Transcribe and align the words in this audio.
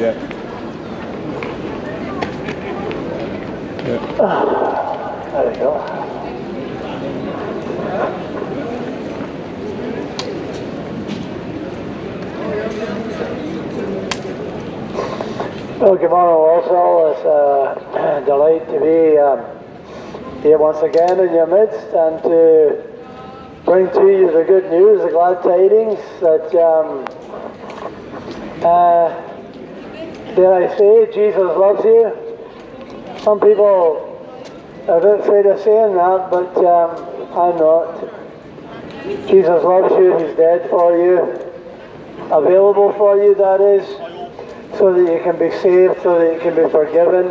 yeah. 0.00 0.14
Yeah. 3.86 4.00
There 5.30 5.50
we 5.50 5.56
go. 5.56 5.70
Well, 15.80 15.96
good 15.96 16.10
morning 16.10 16.34
also. 16.34 17.12
It's 17.12 17.24
a 17.24 18.22
delight 18.26 18.66
to 18.68 18.80
be 18.80 19.18
um, 19.18 19.44
here 20.42 20.58
once 20.58 20.78
again 20.82 21.20
in 21.20 21.32
your 21.34 21.46
midst 21.46 21.92
and 21.92 22.22
to 22.22 22.82
bring 23.64 23.90
to 23.90 24.08
you 24.08 24.32
the 24.32 24.44
good 24.44 24.70
news, 24.70 25.02
the 25.02 25.10
glad 25.10 25.42
tidings 25.42 26.00
that, 26.20 26.54
um, 26.54 27.04
uh, 28.64 29.23
dare 30.34 30.54
I 30.54 30.76
say, 30.76 31.06
Jesus 31.12 31.36
loves 31.36 31.84
you. 31.84 32.12
Some 33.22 33.40
people 33.40 34.10
are 34.88 35.20
afraid 35.20 35.46
of 35.46 35.60
saying 35.60 35.94
that, 35.94 36.30
but 36.30 36.56
um, 36.58 36.90
I'm 37.32 37.56
not. 37.56 38.24
Jesus 39.28 39.62
loves 39.64 39.92
you, 39.94 40.18
He's 40.18 40.36
dead 40.36 40.68
for 40.70 40.96
you, 40.96 41.20
available 42.32 42.92
for 42.94 43.22
you, 43.22 43.34
that 43.34 43.60
is, 43.60 43.86
so 44.78 44.92
that 44.92 45.12
you 45.12 45.20
can 45.22 45.38
be 45.38 45.50
saved, 45.58 46.02
so 46.02 46.18
that 46.18 46.34
you 46.34 46.40
can 46.40 46.54
be 46.56 46.70
forgiven, 46.70 47.28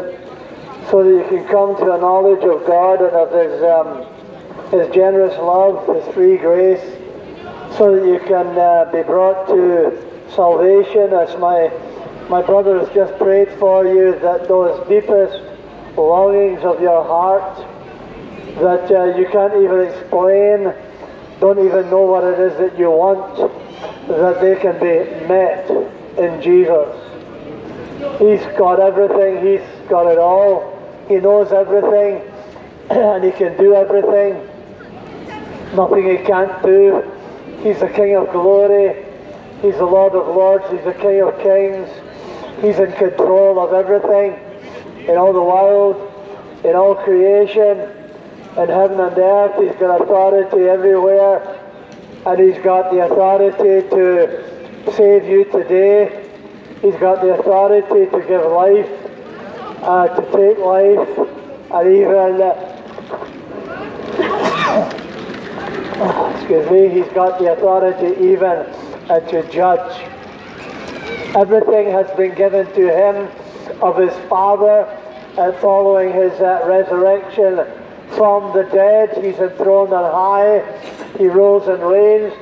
so 0.90 1.04
that 1.04 1.10
you 1.10 1.26
can 1.30 1.48
come 1.48 1.76
to 1.78 1.94
a 1.94 1.98
knowledge 1.98 2.44
of 2.44 2.66
God 2.66 3.02
and 3.02 3.16
of 3.16 3.32
His, 3.34 3.64
um, 3.64 4.06
His 4.72 4.94
generous 4.94 5.38
love, 5.40 5.88
His 5.96 6.14
free 6.14 6.38
grace, 6.38 6.82
so 7.78 7.96
that 7.96 8.06
you 8.06 8.20
can 8.28 8.58
uh, 8.58 8.90
be 8.92 9.02
brought 9.04 9.48
to 9.48 10.30
salvation 10.34 11.14
as 11.14 11.38
my, 11.40 11.72
my 12.30 12.42
brothers 12.42 12.88
just 12.94 13.18
prayed 13.18 13.50
for 13.60 13.86
you, 13.86 14.18
that 14.20 14.48
those 14.48 14.88
deepest 14.88 15.42
longings 15.96 16.64
of 16.64 16.82
your 16.82 17.04
heart 17.04 17.58
that 18.56 18.92
uh, 18.92 19.18
you 19.18 19.28
can't 19.32 19.56
even 19.56 19.82
explain, 19.82 20.74
don't 21.40 21.60
even 21.66 21.90
know 21.90 22.04
what 22.04 22.24
it 22.24 22.40
is 22.40 22.58
that 22.60 22.78
you 22.78 22.90
want, 22.92 23.36
that 24.08 24.40
they 24.42 24.56
can 24.56 24.74
be 24.80 25.28
met 25.28 25.70
in 26.18 26.42
Jesus. 26.42 26.90
He's 28.20 28.46
got 28.58 28.80
everything, 28.80 29.46
He's 29.46 29.90
got 29.90 30.12
it 30.12 30.20
all, 30.20 30.80
He 31.08 31.16
knows 31.16 31.52
everything, 31.52 32.22
and 32.90 33.24
He 33.24 33.32
can 33.32 33.58
do 33.58 33.74
everything. 33.74 34.50
Nothing 35.76 36.10
He 36.10 36.24
can't 36.24 36.62
do. 36.62 37.02
He's 37.64 37.80
the 37.80 37.90
King 37.90 38.18
of 38.18 38.32
glory, 38.32 39.04
He's 39.62 39.76
the 39.76 39.86
Lord 39.86 40.14
of 40.14 40.28
lords, 40.28 40.66
He's 40.70 40.84
the 40.84 40.94
King 40.94 41.22
of 41.22 41.40
kings, 41.40 41.90
He's 42.62 42.80
in 42.80 42.92
control 42.94 43.60
of 43.60 43.74
everything 43.74 44.40
in 45.08 45.18
all 45.18 45.34
the 45.34 45.42
world, 45.42 45.96
in 46.64 46.76
all 46.76 46.96
creation, 46.96 47.80
in 48.58 48.70
heaven 48.70 49.00
and 49.00 49.18
earth. 49.18 49.62
He's 49.62 49.76
got 49.80 50.02
authority 50.02 50.70
everywhere, 50.70 51.60
and 52.26 52.40
He's 52.40 52.58
got 52.64 52.92
the 52.92 53.06
authority 53.06 53.88
to 53.90 54.94
save 54.94 55.28
you 55.28 55.46
today. 55.46 56.30
He's 56.82 56.96
got 56.96 57.22
the 57.22 57.34
authority 57.40 58.10
to 58.12 58.22
give 58.28 58.46
life, 58.52 58.90
uh, 59.84 60.08
to 60.08 60.22
take 60.32 60.58
life, 60.60 61.10
and 61.72 61.88
even, 61.96 62.42
uh, 62.42 62.54
excuse 66.38 66.70
me, 66.72 66.90
He's 66.90 67.12
got 67.14 67.40
the 67.40 67.52
authority 67.54 68.16
even 68.24 68.66
uh, 69.10 69.20
to 69.32 69.44
judge. 69.50 70.13
Everything 71.36 71.92
has 71.92 72.10
been 72.16 72.36
given 72.36 72.66
to 72.74 72.88
Him 72.94 73.30
of 73.82 73.98
his 73.98 74.14
Father 74.30 74.86
uh, 75.38 75.52
following 75.54 76.14
his 76.14 76.34
uh, 76.40 76.64
resurrection 76.66 77.66
from 78.16 78.54
the 78.54 78.64
dead. 78.72 79.24
He's 79.24 79.40
enthroned 79.40 79.94
on 79.94 80.12
high. 80.12 81.18
He 81.18 81.28
rules 81.28 81.68
and 81.68 81.82
reigns. 81.82 82.34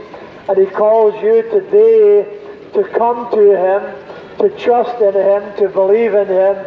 And 0.50 0.58
he 0.58 0.66
calls 0.66 1.16
you 1.24 1.44
today 1.44 2.40
to 2.74 2.84
come 2.98 3.32
to 3.32 3.58
him, 3.58 4.38
to 4.40 4.50
trust 4.58 5.02
in 5.02 5.14
him, 5.14 5.58
to 5.58 5.70
believe 5.70 6.14
in 6.14 6.28
him, 6.28 6.66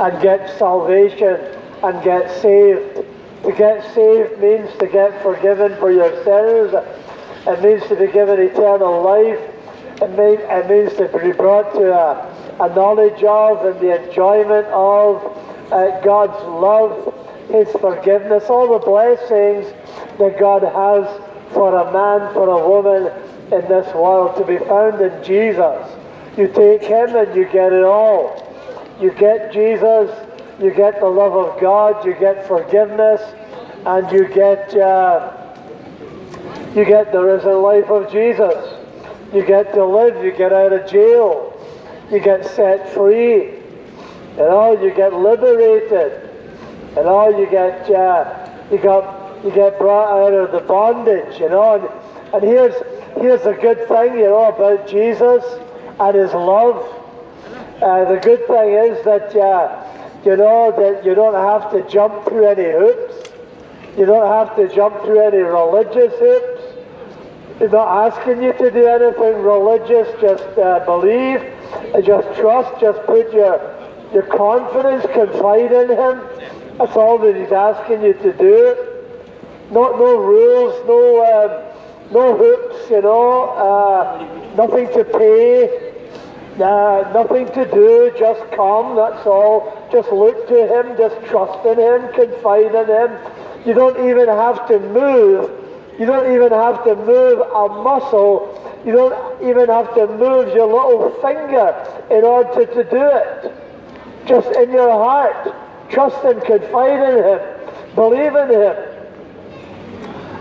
and 0.00 0.22
get 0.22 0.58
salvation 0.58 1.40
and 1.82 2.02
get 2.02 2.30
saved. 2.42 3.06
To 3.44 3.52
get 3.52 3.94
saved 3.94 4.38
means 4.40 4.70
to 4.78 4.86
get 4.86 5.22
forgiven 5.22 5.74
for 5.76 5.90
your 5.90 6.12
sins. 6.24 6.74
It 7.46 7.62
means 7.62 7.88
to 7.88 7.96
be 7.96 8.12
given 8.12 8.38
eternal 8.40 9.02
life. 9.02 9.49
It 10.02 10.10
means, 10.16 10.40
it 10.42 10.70
means 10.70 10.96
to 10.96 11.18
be 11.18 11.32
brought 11.32 11.74
to 11.74 11.92
a, 11.92 12.64
a 12.64 12.74
knowledge 12.74 13.22
of 13.22 13.66
and 13.66 13.78
the 13.80 14.02
enjoyment 14.02 14.66
of 14.68 15.22
uh, 15.70 16.00
God's 16.00 16.42
love, 16.44 17.14
His 17.48 17.68
forgiveness, 17.72 18.44
all 18.48 18.78
the 18.78 18.84
blessings 18.84 19.66
that 20.18 20.38
God 20.40 20.62
has 20.62 21.52
for 21.52 21.74
a 21.74 21.92
man, 21.92 22.32
for 22.32 22.48
a 22.48 22.68
woman 22.68 23.12
in 23.52 23.68
this 23.68 23.92
world 23.94 24.36
to 24.36 24.44
be 24.44 24.56
found 24.64 25.02
in 25.02 25.22
Jesus. 25.22 25.86
You 26.36 26.48
take 26.48 26.82
Him 26.82 27.14
and 27.14 27.34
you 27.36 27.44
get 27.44 27.72
it 27.72 27.84
all. 27.84 28.46
You 29.00 29.10
get 29.12 29.52
Jesus, 29.52 30.10
you 30.60 30.70
get 30.70 31.00
the 31.00 31.08
love 31.08 31.34
of 31.34 31.60
God, 31.60 32.06
you 32.06 32.14
get 32.14 32.46
forgiveness, 32.48 33.20
and 33.84 34.10
you 34.10 34.28
get 34.28 34.74
uh, 34.76 35.36
you 36.74 36.84
get 36.84 37.12
the 37.12 37.20
risen 37.20 37.60
life 37.60 37.90
of 37.90 38.10
Jesus. 38.10 38.79
You 39.32 39.44
get 39.44 39.72
to 39.74 39.84
live, 39.84 40.24
you 40.24 40.32
get 40.32 40.52
out 40.52 40.72
of 40.72 40.90
jail, 40.90 41.56
you 42.10 42.18
get 42.18 42.44
set 42.44 42.92
free, 42.92 43.60
and 44.32 44.40
all 44.40 44.80
you 44.82 44.92
get 44.92 45.12
liberated, 45.12 46.28
and 46.96 47.06
all 47.06 47.30
you 47.38 47.48
get 47.48 47.88
uh, 47.90 48.50
you 48.72 48.78
got 48.78 49.44
you 49.44 49.52
get 49.52 49.78
brought 49.78 50.10
out 50.10 50.34
of 50.34 50.50
the 50.50 50.60
bondage, 50.60 51.38
you 51.38 51.48
know. 51.48 51.74
And, 51.76 52.34
and 52.34 52.42
here's 52.42 52.74
here's 53.20 53.42
the 53.42 53.52
good 53.52 53.86
thing, 53.86 54.18
you 54.18 54.24
know, 54.24 54.48
about 54.48 54.88
Jesus 54.88 55.44
and 56.00 56.16
His 56.16 56.32
love. 56.32 56.96
Uh, 57.80 58.12
the 58.12 58.20
good 58.20 58.44
thing 58.46 58.70
is 58.72 59.04
that 59.04 59.34
uh, 59.36 60.20
you 60.24 60.36
know 60.36 60.74
that 60.76 61.04
you 61.04 61.14
don't 61.14 61.34
have 61.34 61.70
to 61.70 61.88
jump 61.88 62.24
through 62.24 62.46
any 62.46 62.70
hoops. 62.70 63.30
You 63.96 64.06
don't 64.06 64.26
have 64.26 64.56
to 64.56 64.74
jump 64.74 65.02
through 65.02 65.20
any 65.20 65.38
religious 65.38 66.18
hoops. 66.18 66.59
He's 67.60 67.72
not 67.72 68.10
asking 68.10 68.42
you 68.42 68.54
to 68.54 68.70
do 68.70 68.86
anything 68.86 69.42
religious. 69.42 70.08
Just 70.18 70.58
uh, 70.58 70.82
believe, 70.86 71.44
just 72.02 72.26
trust, 72.40 72.80
just 72.80 73.04
put 73.04 73.30
your 73.34 73.60
your 74.14 74.22
confidence, 74.22 75.04
confide 75.12 75.70
in 75.70 75.90
Him. 75.90 76.22
That's 76.78 76.96
all 76.96 77.18
that 77.18 77.36
He's 77.36 77.52
asking 77.52 78.02
you 78.02 78.14
to 78.14 78.32
do. 78.32 78.76
No, 79.70 79.94
no 79.94 80.16
rules, 80.16 80.74
no, 80.86 81.20
um, 81.22 82.12
no 82.14 82.34
hoops, 82.34 82.88
you 82.88 83.02
know. 83.02 83.50
Uh, 83.50 84.54
nothing 84.56 84.86
to 84.94 85.04
pay. 85.04 85.92
Uh, 86.54 87.10
nothing 87.12 87.46
to 87.48 87.70
do, 87.70 88.10
just 88.18 88.40
come, 88.52 88.96
that's 88.96 89.26
all. 89.26 89.86
Just 89.92 90.10
look 90.10 90.48
to 90.48 90.66
Him, 90.66 90.96
just 90.96 91.14
trust 91.26 91.64
in 91.66 91.78
Him, 91.78 92.10
confide 92.14 92.74
in 92.74 92.86
Him. 92.86 93.18
You 93.66 93.74
don't 93.74 94.08
even 94.08 94.28
have 94.28 94.66
to 94.68 94.78
move 94.80 95.59
you 96.00 96.06
don't 96.06 96.32
even 96.34 96.50
have 96.50 96.82
to 96.84 96.96
move 96.96 97.40
a 97.40 97.68
muscle. 97.68 98.80
You 98.86 98.92
don't 98.92 99.42
even 99.42 99.68
have 99.68 99.94
to 99.96 100.06
move 100.06 100.48
your 100.54 100.66
little 100.66 101.10
finger 101.20 101.76
in 102.10 102.24
order 102.24 102.64
to, 102.64 102.74
to 102.74 102.84
do 102.84 103.02
it. 103.02 103.52
Just 104.24 104.48
in 104.56 104.70
your 104.70 104.90
heart. 104.90 105.54
Trust 105.90 106.24
and 106.24 106.42
confide 106.42 107.06
in 107.06 107.22
Him. 107.22 107.94
Believe 107.94 108.34
in 108.34 108.48
Him. 108.48 108.76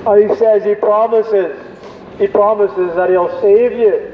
And 0.08 0.30
He 0.32 0.38
says 0.38 0.64
He 0.64 0.76
promises. 0.76 1.60
He 2.18 2.28
promises 2.28 2.96
that 2.96 3.10
He'll 3.10 3.42
save 3.42 3.74
you. 3.74 4.14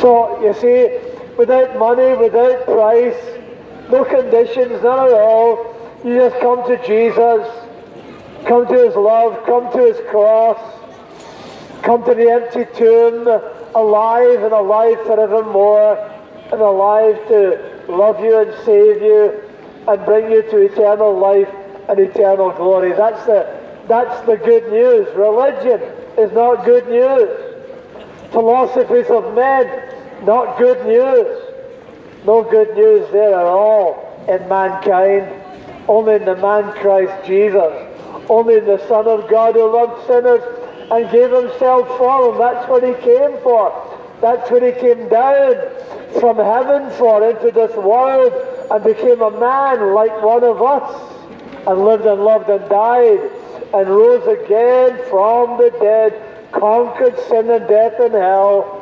So, 0.00 0.42
you 0.42 0.54
see, 0.54 0.98
without 1.36 1.78
money, 1.78 2.16
without 2.16 2.64
price, 2.64 3.22
no 3.90 4.02
conditions, 4.02 4.82
none 4.82 5.08
at 5.08 5.12
all, 5.12 5.76
you 6.02 6.16
just 6.16 6.40
come 6.40 6.66
to 6.68 6.86
Jesus 6.86 7.63
Come 8.46 8.66
to 8.66 8.84
his 8.84 8.94
love, 8.94 9.44
come 9.46 9.72
to 9.72 9.78
his 9.78 9.98
cross, 10.10 10.58
come 11.82 12.04
to 12.04 12.14
the 12.14 12.30
empty 12.30 12.66
tomb, 12.76 13.26
alive 13.74 14.42
and 14.42 14.52
alive 14.52 14.98
forevermore, 15.06 15.96
and 16.52 16.60
alive 16.60 17.16
to 17.28 17.84
love 17.88 18.20
you 18.20 18.38
and 18.38 18.52
save 18.64 19.00
you 19.00 19.40
and 19.88 20.04
bring 20.04 20.30
you 20.30 20.42
to 20.42 20.58
eternal 20.58 21.18
life 21.18 21.48
and 21.88 21.98
eternal 21.98 22.50
glory. 22.50 22.92
That's 22.92 23.24
the, 23.24 23.60
that's 23.88 24.26
the 24.26 24.36
good 24.36 24.70
news. 24.70 25.08
Religion 25.16 25.80
is 26.18 26.30
not 26.32 26.64
good 26.66 26.86
news. 26.88 27.28
Philosophies 28.30 29.08
of 29.10 29.34
men, 29.34 30.24
not 30.24 30.58
good 30.58 30.84
news. 30.86 31.40
No 32.26 32.42
good 32.42 32.74
news 32.74 33.10
there 33.12 33.34
at 33.34 33.46
all 33.46 34.24
in 34.28 34.48
mankind, 34.48 35.28
only 35.88 36.14
in 36.14 36.24
the 36.24 36.36
man 36.36 36.72
Christ 36.74 37.26
Jesus. 37.26 37.93
Only 38.28 38.60
the 38.60 38.78
Son 38.88 39.06
of 39.06 39.28
God 39.28 39.54
who 39.54 39.72
loved 39.72 40.06
sinners 40.06 40.42
and 40.90 41.10
gave 41.10 41.30
himself 41.30 41.88
for 41.98 42.30
them. 42.30 42.38
That's 42.38 42.68
what 42.68 42.82
he 42.82 42.94
came 43.02 43.38
for. 43.42 43.72
That's 44.20 44.50
what 44.50 44.62
he 44.62 44.72
came 44.72 45.08
down 45.08 45.56
from 46.20 46.36
heaven 46.36 46.90
for 46.92 47.28
into 47.28 47.50
this 47.50 47.74
world 47.76 48.32
and 48.70 48.84
became 48.84 49.20
a 49.20 49.30
man 49.30 49.94
like 49.94 50.22
one 50.22 50.44
of 50.44 50.62
us 50.62 51.66
and 51.66 51.84
lived 51.84 52.06
and 52.06 52.22
loved 52.24 52.48
and 52.48 52.68
died 52.68 53.20
and 53.74 53.88
rose 53.88 54.26
again 54.26 54.96
from 55.10 55.58
the 55.58 55.70
dead, 55.80 56.50
conquered 56.52 57.18
sin 57.28 57.50
and 57.50 57.66
death 57.68 57.98
and 57.98 58.14
hell, 58.14 58.80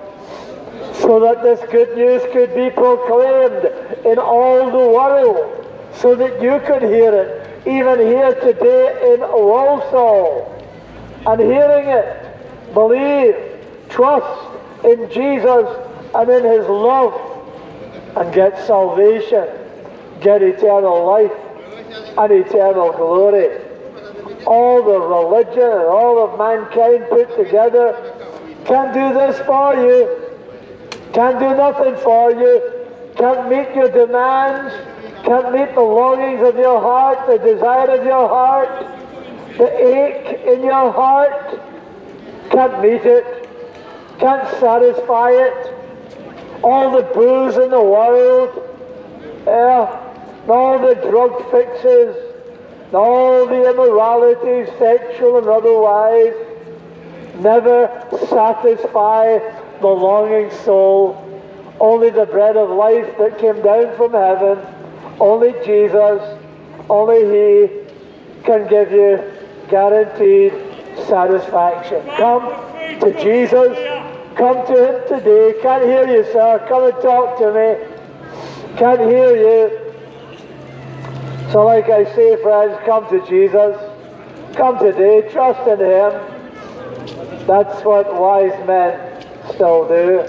so 0.94 1.18
that 1.20 1.42
this 1.42 1.60
good 1.70 1.96
news 1.96 2.22
could 2.32 2.54
be 2.54 2.70
proclaimed 2.70 3.64
in 4.04 4.18
all 4.18 4.66
the 4.66 4.90
world, 4.92 5.66
so 5.94 6.14
that 6.14 6.42
you 6.42 6.60
could 6.66 6.82
hear 6.82 7.14
it, 7.14 7.51
even 7.66 7.98
here 8.00 8.34
today 8.34 9.14
in 9.14 9.20
Walsall. 9.20 10.48
And 11.26 11.40
hearing 11.40 11.88
it, 11.88 12.74
believe, 12.74 13.36
trust 13.88 14.84
in 14.84 15.08
Jesus 15.10 15.66
and 16.14 16.30
in 16.30 16.44
his 16.44 16.66
love, 16.68 17.14
and 18.16 18.34
get 18.34 18.58
salvation, 18.66 19.46
get 20.20 20.42
eternal 20.42 21.06
life 21.06 21.32
and 22.18 22.32
eternal 22.32 22.92
glory. 22.92 23.60
All 24.46 24.82
the 24.82 24.98
religion 24.98 25.62
and 25.62 25.88
all 25.88 26.24
of 26.24 26.38
mankind 26.38 27.06
put 27.08 27.36
together 27.36 27.94
can't 28.64 28.94
do 28.94 29.12
this 29.12 29.38
for 29.44 29.74
you. 29.74 30.30
Can't 31.12 31.38
do 31.38 31.50
nothing 31.56 31.96
for 31.96 32.30
you. 32.30 32.86
Can't 33.16 33.48
meet 33.48 33.74
your 33.74 33.90
demands. 33.90 34.72
Can't 35.24 35.52
meet 35.52 35.74
the 35.74 35.80
longings 35.80 36.42
of 36.42 36.56
your 36.56 36.80
heart, 36.80 37.26
the 37.26 37.38
desire 37.38 37.90
of 37.90 38.04
your 38.04 38.28
heart, 38.28 38.68
the 39.56 39.70
ache 39.70 40.40
in 40.46 40.64
your 40.64 40.90
heart. 40.90 41.60
Can't 42.50 42.82
meet 42.82 43.04
it. 43.04 43.48
Can't 44.18 44.48
satisfy 44.58 45.30
it. 45.30 45.74
All 46.62 46.90
the 46.90 47.02
booze 47.14 47.56
in 47.56 47.70
the 47.70 47.80
world. 47.80 48.50
Yeah. 49.46 49.98
All 50.48 50.78
the 50.78 50.94
drug 50.94 51.50
fixes. 51.50 52.16
All 52.92 53.46
the 53.46 53.70
immorality, 53.70 54.70
sexual 54.78 55.38
and 55.38 55.48
otherwise. 55.48 56.34
Never 57.36 57.88
satisfy 58.28 59.38
the 59.80 59.86
longing 59.86 60.50
soul. 60.64 61.16
Only 61.80 62.10
the 62.10 62.26
bread 62.26 62.56
of 62.56 62.70
life 62.70 63.16
that 63.18 63.38
came 63.38 63.62
down 63.62 63.96
from 63.96 64.12
heaven, 64.12 64.58
only 65.22 65.52
Jesus, 65.64 66.20
only 66.90 67.20
He 67.34 68.42
can 68.42 68.68
give 68.68 68.90
you 68.90 69.22
guaranteed 69.70 70.52
satisfaction. 71.06 72.04
Come 72.16 72.42
to 72.98 73.12
Jesus. 73.22 73.72
Come 74.36 74.66
to 74.66 74.74
Him 74.74 75.08
today. 75.08 75.54
Can't 75.62 75.84
hear 75.84 76.08
you, 76.08 76.24
sir. 76.32 76.64
Come 76.68 76.92
and 76.92 77.00
talk 77.00 77.38
to 77.38 77.52
me. 77.54 78.76
Can't 78.76 79.00
hear 79.00 79.36
you. 79.36 79.78
So, 81.52 81.66
like 81.66 81.88
I 81.88 82.04
say, 82.16 82.42
friends, 82.42 82.76
come 82.84 83.08
to 83.10 83.24
Jesus. 83.28 83.76
Come 84.56 84.78
today. 84.80 85.28
Trust 85.30 85.68
in 85.68 85.78
Him. 85.78 87.46
That's 87.46 87.84
what 87.84 88.12
wise 88.12 88.66
men 88.66 89.24
still 89.54 89.86
do. 89.86 90.26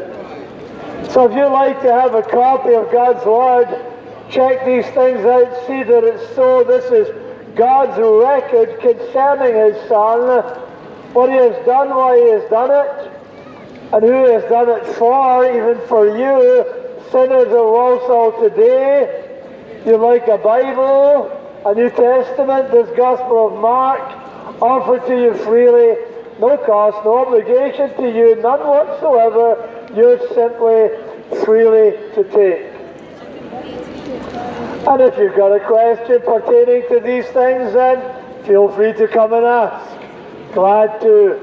So 1.10 1.26
if 1.26 1.36
you'd 1.36 1.48
like 1.50 1.82
to 1.82 1.92
have 1.92 2.14
a 2.14 2.22
copy 2.22 2.76
of 2.76 2.92
God's 2.92 3.26
Word, 3.26 3.93
check 4.34 4.66
these 4.66 4.86
things 4.94 5.24
out, 5.26 5.68
see 5.68 5.84
that 5.84 6.04
it's 6.04 6.36
so. 6.36 6.64
This 6.64 6.86
is 6.86 7.08
God's 7.56 7.98
record 8.00 8.80
concerning 8.82 9.54
His 9.54 9.88
Son, 9.88 10.44
what 11.14 11.30
He 11.30 11.36
has 11.36 11.66
done, 11.66 11.90
why 11.90 12.18
He 12.18 12.30
has 12.32 12.50
done 12.50 12.72
it, 12.72 13.12
and 13.94 14.04
who 14.04 14.26
He 14.26 14.34
has 14.34 14.44
done 14.50 14.70
it 14.70 14.86
for, 14.98 15.46
even 15.46 15.80
for 15.88 16.06
you, 16.08 16.66
sinners 17.12 17.48
of 17.48 17.54
Walsall 17.54 18.42
today. 18.42 19.30
You 19.86 19.98
like 19.98 20.28
a 20.28 20.38
Bible, 20.38 21.30
a 21.66 21.76
New 21.76 21.90
Testament, 21.92 22.72
this 22.72 22.90
Gospel 22.98 23.54
of 23.54 23.62
Mark, 23.62 24.02
offered 24.62 25.06
to 25.08 25.22
you 25.22 25.34
freely 25.46 25.96
no 26.40 26.58
cost, 26.58 27.06
no 27.06 27.20
obligation 27.20 27.96
to 27.98 28.10
you, 28.10 28.36
none 28.42 28.60
whatsoever. 28.62 29.70
You're 29.96 30.18
simply 30.34 30.90
freely 31.44 31.92
to 32.16 32.24
take. 32.32 32.74
And 34.88 35.02
if 35.02 35.18
you've 35.18 35.36
got 35.36 35.56
a 35.56 35.66
question 35.66 36.22
pertaining 36.22 36.88
to 36.90 37.00
these 37.00 37.26
things, 37.28 37.74
then 37.74 38.44
feel 38.44 38.70
free 38.70 38.94
to 38.94 39.08
come 39.08 39.34
and 39.34 39.46
ask. 39.46 39.98
Glad 40.54 41.00
to, 41.02 41.40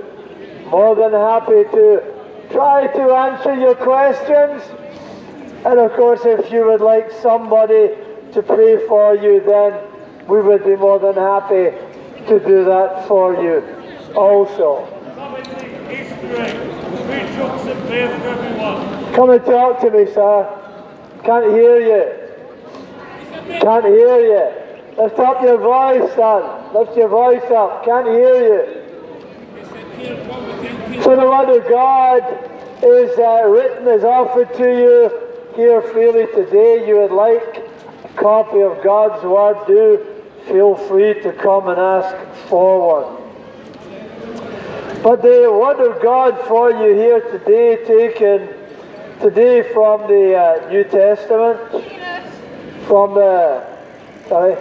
more 0.69 0.95
than 0.95 1.13
happy 1.13 1.65
to 1.73 2.03
try 2.51 2.87
to 2.87 3.03
answer 3.13 3.55
your 3.55 3.75
questions. 3.75 4.63
And 5.65 5.79
of 5.79 5.93
course, 5.93 6.21
if 6.25 6.53
you 6.53 6.67
would 6.67 6.81
like 6.81 7.11
somebody 7.23 7.91
to 8.33 8.43
pray 8.43 8.87
for 8.87 9.15
you, 9.15 9.41
then 9.41 9.73
we 10.29 10.41
would 10.41 10.65
be 10.65 10.77
more 10.77 10.99
than 10.99 11.15
happy 11.15 11.77
to 12.29 12.39
do 12.41 12.65
that 12.65 13.09
for 13.09 13.35
you 13.43 13.65
also. 14.15 14.87
Come 19.15 19.31
and 19.31 19.45
talk 19.45 19.81
to 19.81 19.91
me, 19.91 20.07
sir. 20.13 20.57
Can't 21.25 21.53
hear 21.53 21.81
you. 21.81 22.20
Can't 23.59 23.85
hear 23.85 24.21
you. 24.21 25.03
Lift 25.03 25.19
up 25.19 25.43
your 25.43 25.59
voice, 25.59 26.15
son. 26.15 26.75
Lift 26.75 26.97
your 26.97 27.09
voice 27.09 27.51
up. 27.51 27.85
Can't 27.85 28.07
hear 28.07 28.37
you. 28.43 28.81
So 31.03 31.17
the 31.17 31.27
word 31.27 31.49
of 31.57 31.69
God 31.69 32.23
is 32.83 33.19
uh, 33.19 33.45
written, 33.49 33.89
is 33.89 34.05
offered 34.05 34.53
to 34.55 34.65
you 34.65 35.11
here 35.55 35.83
freely 35.83 36.27
today. 36.35 36.87
You 36.87 36.97
would 36.99 37.13
like 37.13 37.63
a 38.05 38.09
copy 38.17 38.61
of 38.61 38.83
God's 38.83 39.23
word, 39.25 39.67
do 39.67 40.07
feel 40.47 40.75
free 40.75 41.15
to 41.23 41.33
come 41.33 41.69
and 41.69 41.79
ask 41.79 42.17
for 42.49 43.03
one. 43.03 43.17
But 45.03 45.23
the 45.23 45.51
word 45.51 45.81
of 45.81 46.03
God 46.03 46.39
for 46.47 46.71
you 46.71 46.95
here 46.95 47.21
today, 47.21 47.85
taken 47.85 48.49
today 49.21 49.63
from 49.73 50.03
the 50.03 50.37
uh, 50.37 50.69
New 50.71 50.85
Testament, 50.85 51.59
from 52.91 53.15
the 53.15 53.65
sorry, 54.27 54.55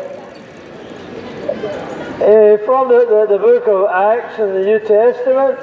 uh, 2.22 2.58
from 2.64 2.88
the, 2.88 3.08
the, 3.10 3.26
the, 3.28 3.40
book 3.40 3.68
of 3.68 3.90
Acts 3.90 4.38
in 4.38 4.54
the 4.54 4.62
New 4.66 4.78
Testament, 4.81 5.58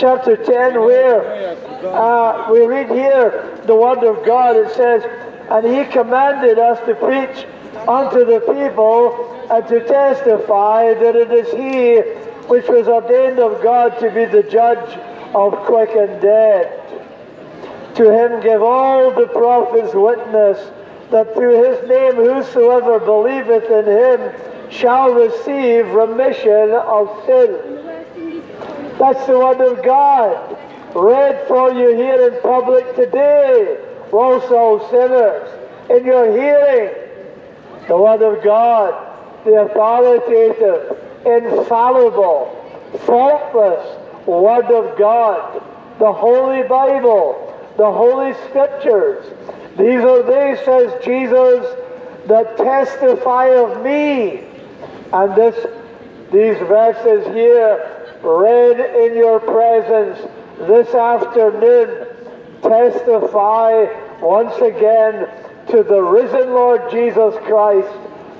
chapter 0.00 0.36
10, 0.36 0.80
where 0.80 1.56
uh, 1.94 2.50
we 2.50 2.66
read 2.66 2.88
here 2.90 3.56
the 3.66 3.76
word 3.76 4.02
of 4.02 4.26
God. 4.26 4.56
It 4.56 4.74
says, 4.74 5.04
And 5.48 5.64
he 5.64 5.84
commanded 5.92 6.58
us 6.58 6.84
to 6.86 6.96
preach 6.96 7.46
unto 7.86 8.24
the 8.24 8.40
people 8.52 9.46
and 9.48 9.64
to 9.68 9.86
testify 9.86 10.94
that 10.94 11.14
it 11.14 11.30
is 11.30 11.52
he 11.52 12.00
which 12.48 12.66
was 12.66 12.88
ordained 12.88 13.38
of 13.38 13.62
God 13.62 14.00
to 14.00 14.10
be 14.10 14.24
the 14.24 14.42
judge 14.42 14.98
of 15.36 15.54
quick 15.66 15.90
and 15.90 16.20
dead. 16.20 16.80
To 17.94 18.10
him 18.10 18.42
give 18.42 18.60
all 18.60 19.12
the 19.12 19.28
prophets 19.28 19.94
witness 19.94 20.81
that 21.12 21.34
through 21.34 21.62
his 21.62 21.88
name 21.88 22.14
whosoever 22.14 22.98
believeth 22.98 23.70
in 23.70 23.84
him 23.86 24.70
shall 24.70 25.12
receive 25.12 25.86
remission 25.88 26.72
of 26.72 27.08
sin. 27.26 27.82
That's 28.98 29.26
the 29.26 29.38
word 29.38 29.60
of 29.60 29.84
God, 29.84 30.58
read 30.94 31.46
for 31.46 31.72
you 31.72 31.94
here 31.94 32.28
in 32.28 32.40
public 32.42 32.96
today. 32.96 33.78
Walsall, 34.10 34.90
sinners, 34.90 35.48
in 35.90 36.04
your 36.04 36.30
hearing, 36.32 36.94
the 37.88 37.96
word 37.96 38.22
of 38.22 38.42
God, 38.42 38.92
the 39.44 39.62
authoritative, 39.62 40.98
infallible, 41.24 42.58
faultless 43.06 43.98
Word 44.26 44.70
of 44.70 44.96
God, 44.98 45.62
the 45.98 46.12
Holy 46.12 46.62
Bible, 46.62 47.48
the 47.76 47.90
Holy 47.90 48.34
Scriptures. 48.48 49.26
These 49.78 50.00
are 50.00 50.22
they, 50.22 50.60
says 50.64 51.04
Jesus, 51.04 51.64
that 52.26 52.56
testify 52.56 53.48
of 53.48 53.82
me. 53.82 54.44
And 55.12 55.34
this, 55.34 55.54
these 56.30 56.58
verses 56.68 57.26
here, 57.34 58.08
read 58.22 58.78
in 58.78 59.16
your 59.16 59.40
presence 59.40 60.18
this 60.60 60.94
afternoon, 60.94 62.06
testify 62.62 63.86
once 64.20 64.54
again 64.56 65.28
to 65.68 65.82
the 65.82 66.00
risen 66.00 66.50
Lord 66.50 66.90
Jesus 66.90 67.34
Christ, 67.44 67.92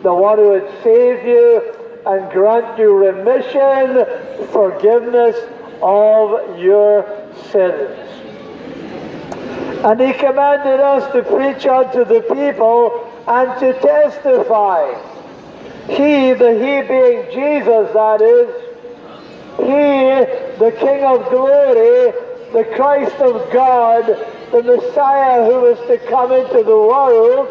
the 0.02 0.14
one 0.14 0.38
who 0.38 0.50
would 0.50 0.70
save 0.82 1.26
you 1.26 1.74
and 2.06 2.30
grant 2.30 2.78
you 2.78 2.94
remission, 2.94 4.04
forgiveness 4.48 5.36
of 5.80 6.58
your 6.58 7.04
sins. 7.50 8.21
And 9.84 10.00
he 10.00 10.12
commanded 10.12 10.78
us 10.78 11.12
to 11.12 11.22
preach 11.22 11.66
unto 11.66 12.04
the 12.04 12.20
people 12.20 13.10
and 13.26 13.58
to 13.60 13.72
testify. 13.80 14.94
He, 15.88 16.32
the 16.34 16.54
He 16.54 16.86
being 16.86 17.26
Jesus, 17.32 17.92
that 17.92 18.22
is, 18.22 18.48
He, 19.58 20.58
the 20.58 20.70
King 20.78 21.04
of 21.04 21.28
glory, 21.30 22.12
the 22.52 22.64
Christ 22.76 23.16
of 23.16 23.52
God, 23.52 24.06
the 24.52 24.62
Messiah 24.62 25.44
who 25.44 25.62
was 25.62 25.78
to 25.88 25.98
come 26.08 26.30
into 26.30 26.62
the 26.62 26.76
world, 26.76 27.48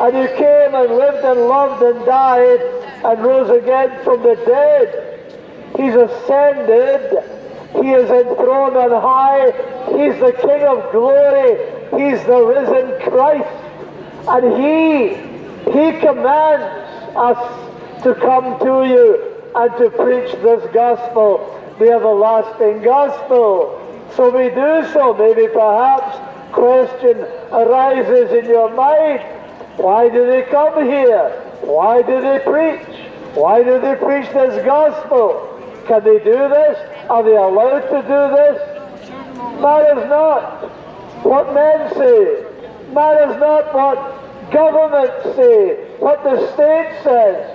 and 0.00 0.16
who 0.16 0.26
came 0.36 0.74
and 0.74 0.96
lived 0.96 1.24
and 1.24 1.40
loved 1.48 1.82
and 1.82 2.06
died 2.06 2.60
and 3.04 3.22
rose 3.22 3.50
again 3.50 4.02
from 4.04 4.22
the 4.22 4.36
dead. 4.46 5.30
He's 5.76 5.94
ascended. 5.94 7.37
He 7.72 7.90
is 7.90 8.10
enthroned 8.10 8.76
on 8.76 8.90
high. 8.90 9.52
He's 9.96 10.18
the 10.20 10.32
King 10.32 10.62
of 10.62 10.90
glory. 10.90 11.58
He's 11.96 12.24
the 12.24 12.40
risen 12.40 13.10
Christ. 13.10 13.48
And 14.28 14.44
He, 14.62 15.14
He 15.72 16.00
commands 16.00 16.64
us 17.16 18.02
to 18.04 18.14
come 18.14 18.58
to 18.60 18.86
you 18.88 19.34
and 19.54 19.76
to 19.78 19.90
preach 19.90 20.32
this 20.42 20.64
gospel, 20.72 21.54
the 21.78 21.90
everlasting 21.90 22.82
gospel. 22.82 23.74
So 24.16 24.30
we 24.30 24.48
do 24.48 24.90
so. 24.92 25.14
Maybe 25.14 25.48
perhaps 25.48 26.16
question 26.52 27.18
arises 27.52 28.32
in 28.32 28.46
your 28.46 28.72
mind. 28.74 29.20
Why 29.76 30.08
do 30.08 30.26
they 30.26 30.42
come 30.42 30.84
here? 30.84 31.30
Why 31.60 32.02
do 32.02 32.20
they 32.20 32.38
preach? 32.40 32.98
Why 33.34 33.62
do 33.62 33.80
they 33.80 33.94
preach 33.96 34.28
this 34.32 34.64
gospel? 34.64 35.44
Can 35.86 36.02
they 36.04 36.18
do 36.18 36.32
this? 36.32 36.97
Are 37.08 37.22
they 37.22 37.36
allowed 37.36 37.80
to 37.80 38.02
do 38.02 38.20
this? 38.36 39.10
Matters 39.60 40.08
not 40.08 40.64
what 41.24 41.54
men 41.54 41.92
say. 41.94 42.44
Matters 42.92 43.38
not 43.40 43.74
what 43.74 44.50
governments 44.52 45.36
say, 45.36 45.76
what 45.98 46.22
the 46.22 46.52
state 46.52 47.00
says. 47.02 47.54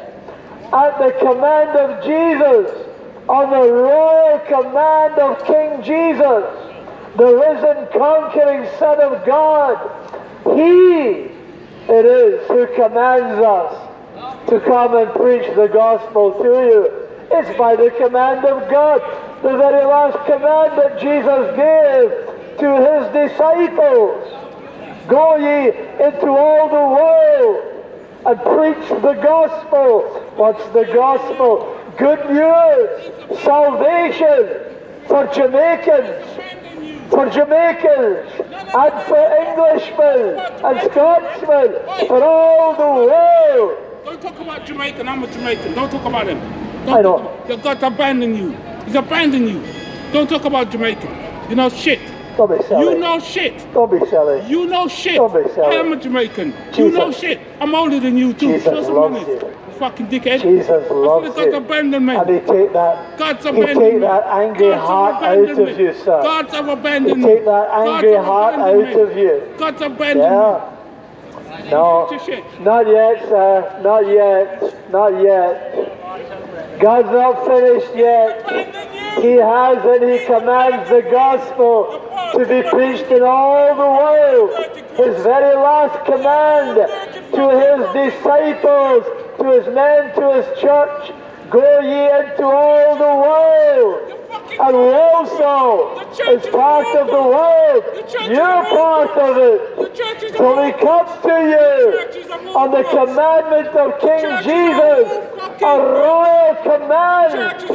At 0.74 0.98
the 0.98 1.12
command 1.20 1.78
of 1.78 2.04
Jesus, 2.04 2.88
on 3.30 3.50
the 3.50 3.72
royal 3.72 4.40
command 4.40 5.20
of 5.20 5.46
King 5.46 5.82
Jesus, 5.84 6.44
the 7.16 7.36
risen 7.36 7.88
conquering 7.94 8.68
Son 8.80 9.00
of 9.02 9.26
God, 9.26 9.78
He 10.58 11.34
it 11.90 12.06
is 12.06 12.48
who 12.48 12.66
commands 12.76 13.44
us 13.44 14.50
to 14.50 14.60
come 14.62 14.96
and 14.96 15.12
preach 15.12 15.54
the 15.54 15.68
gospel 15.68 16.32
to 16.32 16.44
you. 16.44 17.08
It's 17.30 17.58
by 17.58 17.76
the 17.76 17.92
command 17.92 18.46
of 18.46 18.70
God, 18.72 19.02
the 19.44 19.58
very 19.58 19.84
last 19.84 20.18
command 20.26 20.78
that 20.80 21.02
Jesus 21.02 21.44
gave 21.60 22.34
to 22.60 22.70
his 22.88 23.04
disciples. 23.12 24.24
Go 25.10 25.36
ye 25.36 25.68
into 26.02 26.28
all 26.28 26.70
the 26.70 26.86
world 26.96 27.60
and 28.26 28.40
preach 28.40 28.88
the 29.02 29.14
gospel. 29.22 30.24
What's 30.38 30.66
the 30.70 30.86
gospel? 30.86 31.78
Good 31.98 32.24
news, 32.30 33.42
salvation 33.44 34.78
for 35.10 35.28
Jamaicans, 35.28 36.26
for 37.10 37.30
Jamaicans, 37.30 38.30
and 38.40 39.04
for 39.04 39.24
Englishmen 39.44 40.40
and 40.64 40.90
Scotsmen, 40.90 42.08
for 42.08 42.24
all 42.24 42.76
the 42.76 43.12
world. 43.12 44.06
Don't 44.06 44.22
talk 44.22 44.40
about 44.40 44.66
Jamaican. 44.66 45.10
I'm 45.10 45.22
a 45.22 45.28
Jamaican. 45.28 45.74
Don't 45.74 45.92
talk 45.92 46.06
about 46.06 46.28
him. 46.28 46.73
Don't 46.86 46.98
I 46.98 47.02
talk 47.02 47.22
about- 47.48 47.64
God's 47.64 47.84
abandoned 47.84 48.38
you. 48.38 48.56
He's 48.86 48.96
abandoned 48.96 49.50
you. 49.50 49.62
Don't 50.12 50.30
talk 50.30 50.46
about 50.46 50.70
Jamaican. 50.70 51.10
You 51.50 51.56
know 51.56 51.70
shit. 51.70 52.00
Don't 52.38 52.50
be 52.58 52.64
silly. 52.66 52.94
You 52.94 53.00
know 53.00 53.20
shit. 53.20 53.74
Don't 53.74 53.92
be 53.92 54.00
silly. 54.08 54.42
You 54.48 54.66
know 54.68 54.88
shit. 54.88 55.16
Don't 55.16 55.34
be 55.34 55.50
silly. 55.54 55.68
I 55.68 55.80
am 55.80 55.94
a 55.94 55.96
Jamaican. 55.96 56.54
You 56.78 56.92
know 56.92 57.12
shit. 57.12 57.40
I'm 57.62 57.76
older 57.76 58.00
than 58.00 58.18
you 58.18 58.34
too. 58.34 58.54
Jesus 58.54 58.86
some 58.86 58.96
loves 58.96 59.14
money. 59.14 59.26
you. 59.32 59.40
Fucking 59.80 60.08
dickhead. 60.08 60.42
Jesus 60.42 60.90
loves 60.92 61.30
God's 61.36 61.48
you. 61.48 61.56
abandoned 61.56 62.06
me. 62.06 62.16
And 62.16 62.30
he 62.30 62.40
take 62.40 62.74
that, 62.74 63.18
God's 63.18 63.44
he 63.46 63.52
take 63.52 64.00
that 64.02 64.28
angry 64.28 64.70
God's 64.70 64.82
heart 64.88 65.24
out 65.24 65.38
of 65.50 65.80
you, 65.80 65.94
sir. 65.94 66.22
God's 66.22 66.54
have 66.54 66.66
He 66.66 66.72
abandoned 66.72 67.22
me. 67.22 67.28
take 67.28 67.46
that 67.46 67.68
God's 67.70 68.04
angry 68.04 68.16
heart 68.16 68.56
out 68.56 69.00
of 69.00 69.18
you. 69.18 69.42
God's 69.58 69.82
abandoned 69.82 70.20
Yeah. 70.32 70.62
me. 71.64 71.70
No, 71.72 72.08
your 72.12 72.42
not 72.62 72.88
yet, 72.88 73.30
sir. 73.30 73.80
Not 73.84 74.08
yet. 74.08 74.92
Not 74.92 75.22
yet. 75.22 76.53
God's 76.80 77.10
not 77.10 77.46
finished 77.46 77.96
yet. 77.96 78.46
He 79.22 79.34
has 79.34 79.78
and 79.86 80.04
he 80.10 80.26
commands 80.26 80.90
the 80.90 81.02
gospel 81.10 82.02
to 82.34 82.40
be 82.40 82.68
preached 82.70 83.12
in 83.12 83.22
all 83.24 83.76
the 83.76 83.92
world. 84.02 84.84
His 84.98 85.24
very 85.24 85.56
last 85.56 86.06
command 86.06 86.76
to 87.34 87.44
his 87.64 88.12
disciples, 88.12 89.06
to 89.38 89.46
his 89.52 89.68
men, 89.74 90.14
to 90.16 90.42
his 90.42 90.60
church, 90.60 91.12
go 91.50 91.80
ye 91.80 92.28
into 92.28 92.44
all 92.44 92.96
the 92.98 93.04
world. 93.04 94.23
And 94.60 94.76
Walsall 94.78 96.00
is 96.30 96.46
part 96.48 96.86
of 96.96 97.08
the 97.08 97.14
world. 97.14 97.84
You're 98.30 98.64
part 98.70 99.18
of 99.18 99.38
it. 99.38 99.78
The 99.78 99.90
church 99.98 100.24
is 100.24 100.32
a 100.34 100.38
So 100.38 100.62
we 100.62 100.72
move. 100.72 100.80
come 100.80 101.08
to 101.24 101.38
you 101.50 102.54
on 102.54 102.70
the 102.70 102.84
commandment 102.84 103.70
of 103.70 104.00
King 104.00 104.30
Jesus, 104.46 105.10
a 105.60 105.76
royal 105.80 106.56
command. 106.62 107.66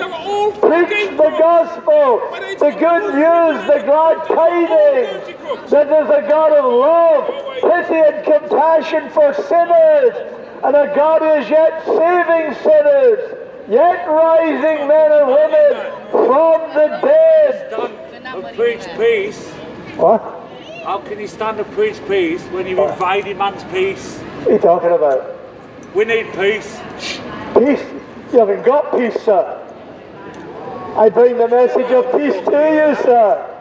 Preach 0.60 1.10
the 1.16 1.34
gospel, 1.38 2.20
the 2.58 2.70
good 2.78 3.14
news, 3.14 3.66
the 3.66 3.82
glad 3.84 4.26
tidings. 4.28 5.70
that 5.70 5.88
there's 5.88 6.10
a 6.10 6.28
God 6.28 6.52
of 6.52 6.64
love, 6.64 7.26
pity, 7.60 7.98
and 7.98 8.24
compassion 8.24 9.10
for 9.10 9.34
sinners, 9.34 10.14
and 10.62 10.76
a 10.76 10.94
God 10.94 11.22
who 11.22 11.42
is 11.42 11.50
yet 11.50 11.84
saving 11.84 12.54
sinners, 12.62 13.36
yet 13.68 14.06
rising 14.06 14.86
men 14.86 15.12
and 15.12 15.26
women 15.26 15.97
from 16.10 16.60
the 16.74 17.00
dead. 17.02 17.72
and 18.24 18.56
preach 18.56 18.86
peace? 18.96 19.50
What? 19.96 20.20
How 20.84 21.00
can 21.00 21.20
you 21.20 21.26
stand 21.26 21.58
and 21.60 21.70
preach 21.72 22.00
peace 22.08 22.42
when 22.46 22.66
you're 22.66 22.90
invading 22.90 23.38
man's 23.38 23.64
peace? 23.64 24.18
What 24.18 24.48
are 24.48 24.52
you 24.52 24.58
talking 24.58 24.90
about? 24.90 25.36
We 25.94 26.04
need 26.04 26.32
peace. 26.32 26.78
Peace? 27.54 27.84
You 28.32 28.38
haven't 28.38 28.64
got 28.64 28.92
peace, 28.92 29.20
sir. 29.22 29.64
I 30.96 31.08
bring 31.08 31.36
the 31.38 31.48
message 31.48 31.90
of 31.92 32.04
peace 32.12 32.34
to 32.34 32.50
you, 32.50 33.02
sir. 33.04 33.54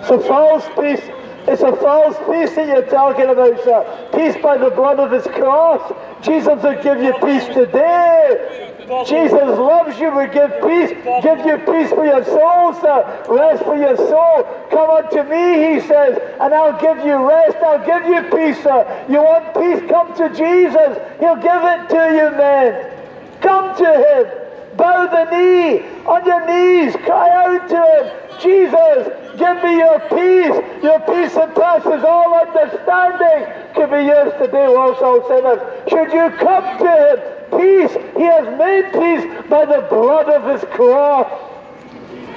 It's 0.00 0.10
a 0.10 0.20
false 0.20 0.66
peace. 0.78 1.02
It's 1.46 1.62
a 1.62 1.74
false 1.76 2.16
peace 2.18 2.54
that 2.54 2.68
you're 2.68 2.86
talking 2.86 3.28
about, 3.28 3.62
sir. 3.64 4.08
Peace 4.14 4.40
by 4.42 4.58
the 4.58 4.70
blood 4.70 5.00
of 5.00 5.10
his 5.10 5.24
cross. 5.24 5.92
Jesus 6.22 6.62
will 6.62 6.82
give 6.82 7.02
you 7.02 7.12
peace 7.14 7.46
today. 7.46 8.71
Jesus 9.06 9.32
loves 9.32 9.98
you, 9.98 10.10
will 10.10 10.26
give 10.26 10.50
peace, 10.62 10.90
give 11.22 11.46
you 11.46 11.58
peace 11.58 11.90
for 11.90 12.04
your 12.04 12.24
soul, 12.24 12.74
sir. 12.74 13.24
Rest 13.28 13.62
for 13.64 13.76
your 13.76 13.96
soul. 13.96 14.42
Come 14.70 14.90
unto 14.90 15.22
me, 15.24 15.74
he 15.74 15.80
says, 15.86 16.18
and 16.40 16.52
I'll 16.52 16.78
give 16.80 17.04
you 17.06 17.28
rest. 17.28 17.56
I'll 17.58 17.84
give 17.84 18.06
you 18.06 18.22
peace, 18.30 18.62
sir. 18.62 19.06
You 19.08 19.22
want 19.22 19.54
peace? 19.54 19.88
Come 19.88 20.14
to 20.16 20.28
Jesus. 20.30 20.98
He'll 21.20 21.36
give 21.36 21.62
it 21.62 21.88
to 21.90 22.02
you, 22.16 22.36
man. 22.36 22.92
Come 23.40 23.76
to 23.76 23.84
him. 23.84 24.76
Bow 24.76 25.06
the 25.06 25.30
knee. 25.30 25.82
On 26.06 26.24
your 26.26 26.44
knees. 26.46 26.96
Cry 26.96 27.28
out 27.30 27.68
to 27.68 27.76
him. 27.76 28.22
Jesus, 28.40 29.08
give 29.38 29.62
me 29.62 29.78
your 29.78 30.00
peace. 30.10 30.82
Your 30.82 30.98
peace 31.00 31.34
that 31.34 31.54
passes 31.54 32.02
all 32.02 32.34
understanding 32.34 33.46
can 33.74 33.90
be 33.90 34.06
yours 34.06 34.32
today, 34.40 34.66
Walsall 34.68 35.22
sinners. 35.28 35.60
Should 35.88 36.12
you 36.12 36.30
come 36.38 36.78
to 36.78 36.90
him, 36.90 37.41
peace. 37.58 37.92
He 38.16 38.24
has 38.24 38.46
made 38.58 38.92
peace 38.92 39.48
by 39.48 39.64
the 39.64 39.86
blood 39.88 40.28
of 40.28 40.44
his 40.52 40.68
cross. 40.70 41.30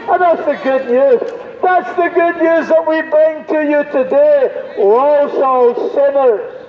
And 0.08 0.22
that's 0.22 0.46
the 0.46 0.60
good 0.64 0.86
news. 0.88 1.32
That's 1.62 1.90
the 1.96 2.10
good 2.10 2.38
news 2.38 2.70
that 2.70 2.86
we 2.88 3.02
bring 3.02 3.46
to 3.46 3.70
you 3.70 3.84
today. 3.92 4.76
Walsall 4.78 5.94
sinners 5.94 6.66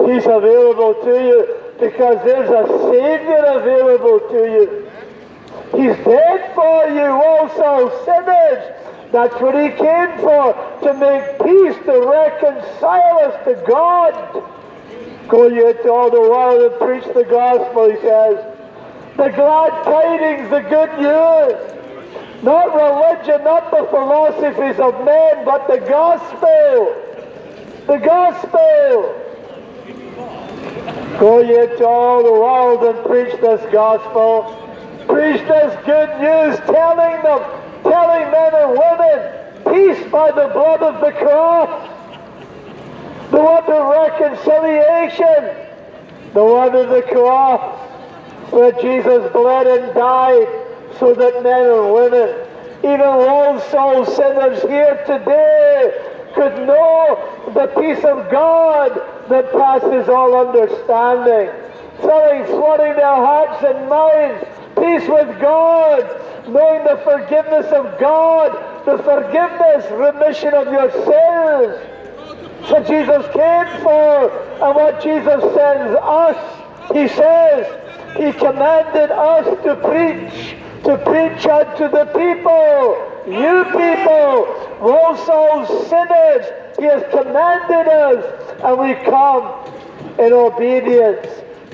He's 0.00 0.26
available 0.26 0.94
to 1.04 1.14
you 1.24 1.56
because 1.78 2.18
there's 2.24 2.50
a 2.50 2.66
Savior 2.90 3.44
available 3.46 4.20
to 4.28 4.40
you. 4.52 4.90
He's 5.70 5.96
dead 6.04 6.52
for 6.54 6.88
you, 6.88 7.08
Walsall 7.16 7.90
sinners. 8.04 9.12
That's 9.12 9.34
what 9.40 9.54
He 9.54 9.70
came 9.70 10.18
for, 10.18 10.52
to 10.82 10.94
make 10.94 11.38
peace, 11.40 11.76
to 11.86 12.00
reconcile 12.06 13.18
us 13.20 13.44
to 13.46 13.64
God. 13.66 14.42
Go 15.28 15.46
ye 15.46 15.70
into 15.70 15.90
all 15.90 16.10
the 16.10 16.20
world 16.20 16.72
and 16.72 16.80
preach 16.80 17.14
the 17.14 17.24
gospel, 17.24 17.90
He 17.90 17.96
says. 18.00 18.44
The 19.16 19.28
glad 19.30 19.84
tidings, 19.84 20.50
the 20.50 20.60
good 20.60 20.90
news. 20.98 22.42
Not 22.42 22.74
religion, 22.74 23.44
not 23.44 23.70
the 23.70 23.86
philosophies 23.88 24.78
of 24.78 25.04
men, 25.04 25.44
but 25.44 25.66
the 25.66 25.78
gospel. 25.78 26.94
The 27.86 27.98
gospel. 27.98 29.20
Go 31.18 31.40
ye 31.40 31.58
into 31.58 31.86
all 31.86 32.22
the 32.22 32.32
world 32.32 32.82
and 32.84 33.06
preach 33.06 33.40
this 33.40 33.62
gospel. 33.72 34.60
Preach 35.06 35.40
this 35.46 35.86
good 35.86 36.10
news, 36.20 36.58
telling 36.66 37.22
them, 37.22 37.40
telling 37.82 38.30
men 38.30 38.54
and 38.54 38.70
women, 38.72 39.94
peace 39.94 40.10
by 40.10 40.30
the 40.32 40.48
blood 40.52 40.82
of 40.82 41.00
the 41.00 41.12
cross. 41.12 41.93
The 43.34 43.42
one 43.42 43.64
of 43.64 43.88
reconciliation. 44.12 45.56
The 46.34 46.44
one 46.44 46.72
of 46.76 46.88
the 46.88 47.02
cross 47.02 47.80
where 48.52 48.70
Jesus 48.70 49.32
bled 49.32 49.66
and 49.66 49.92
died 49.92 50.46
so 51.00 51.14
that 51.14 51.42
men 51.42 51.66
and 51.66 51.92
women, 51.92 52.46
even 52.78 53.00
lost 53.00 53.72
soul 53.72 54.06
sinners 54.06 54.62
here 54.62 55.02
today, 55.04 56.30
could 56.36 56.64
know 56.64 57.50
the 57.54 57.66
peace 57.80 58.04
of 58.04 58.30
God 58.30 58.92
that 59.28 59.50
passes 59.50 60.08
all 60.08 60.36
understanding. 60.36 61.52
Filling, 62.02 62.44
flooding 62.46 62.94
their 62.94 63.16
hearts 63.16 63.64
and 63.64 63.88
minds. 63.88 64.46
Peace 64.76 65.08
with 65.08 65.40
God, 65.40 66.06
knowing 66.46 66.84
the 66.84 67.00
forgiveness 67.02 67.66
of 67.72 67.98
God, 67.98 68.52
the 68.86 68.98
forgiveness, 69.02 69.90
remission 69.90 70.54
of 70.54 70.68
your 70.70 70.88
sins. 70.92 72.03
So 72.68 72.82
Jesus 72.82 73.26
came 73.32 73.82
for, 73.82 74.30
and 74.62 74.74
what 74.74 75.02
Jesus 75.02 75.42
sends 75.54 75.98
us, 76.00 76.90
he 76.92 77.08
says, 77.08 77.66
he 78.16 78.32
commanded 78.32 79.10
us 79.10 79.44
to 79.64 79.76
preach, 79.76 80.56
to 80.84 80.96
preach 80.98 81.46
unto 81.46 81.88
the 81.88 82.06
people, 82.06 83.10
you 83.26 83.64
people, 83.64 84.46
Walsall 84.80 85.66
sinners. 85.88 86.46
He 86.78 86.84
has 86.84 87.02
commanded 87.10 87.88
us, 87.90 88.54
and 88.62 88.78
we 88.78 88.94
come 89.04 89.44
in 90.18 90.32
obedience 90.32 91.26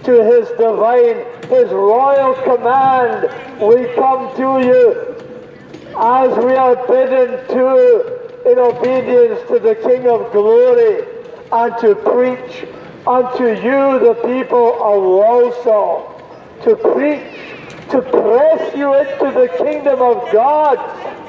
to 0.05 0.25
his 0.25 0.49
divine, 0.59 1.25
his 1.51 1.71
royal 1.71 2.35
command. 2.43 3.29
We 3.61 3.93
come 3.95 4.35
to 4.37 4.65
you 4.65 5.17
as 5.97 6.45
we 6.45 6.55
are 6.55 6.77
bidden 6.87 7.47
to 7.49 8.20
in 8.47 8.59
obedience 8.59 9.41
to 9.49 9.59
the 9.59 9.75
King 9.75 10.09
of 10.09 10.33
glory 10.33 11.05
and 11.53 11.79
to 11.79 11.95
preach 11.95 12.67
unto 13.07 13.45
you, 13.45 13.99
the 13.99 14.15
people 14.25 14.75
of 14.83 15.03
Walsall, 15.03 16.21
to 16.63 16.77
preach, 16.77 17.91
to 17.91 18.03
press 18.03 18.77
you 18.77 18.95
into 18.95 19.33
the 19.39 19.49
kingdom 19.59 20.01
of 20.01 20.31
God, 20.33 20.77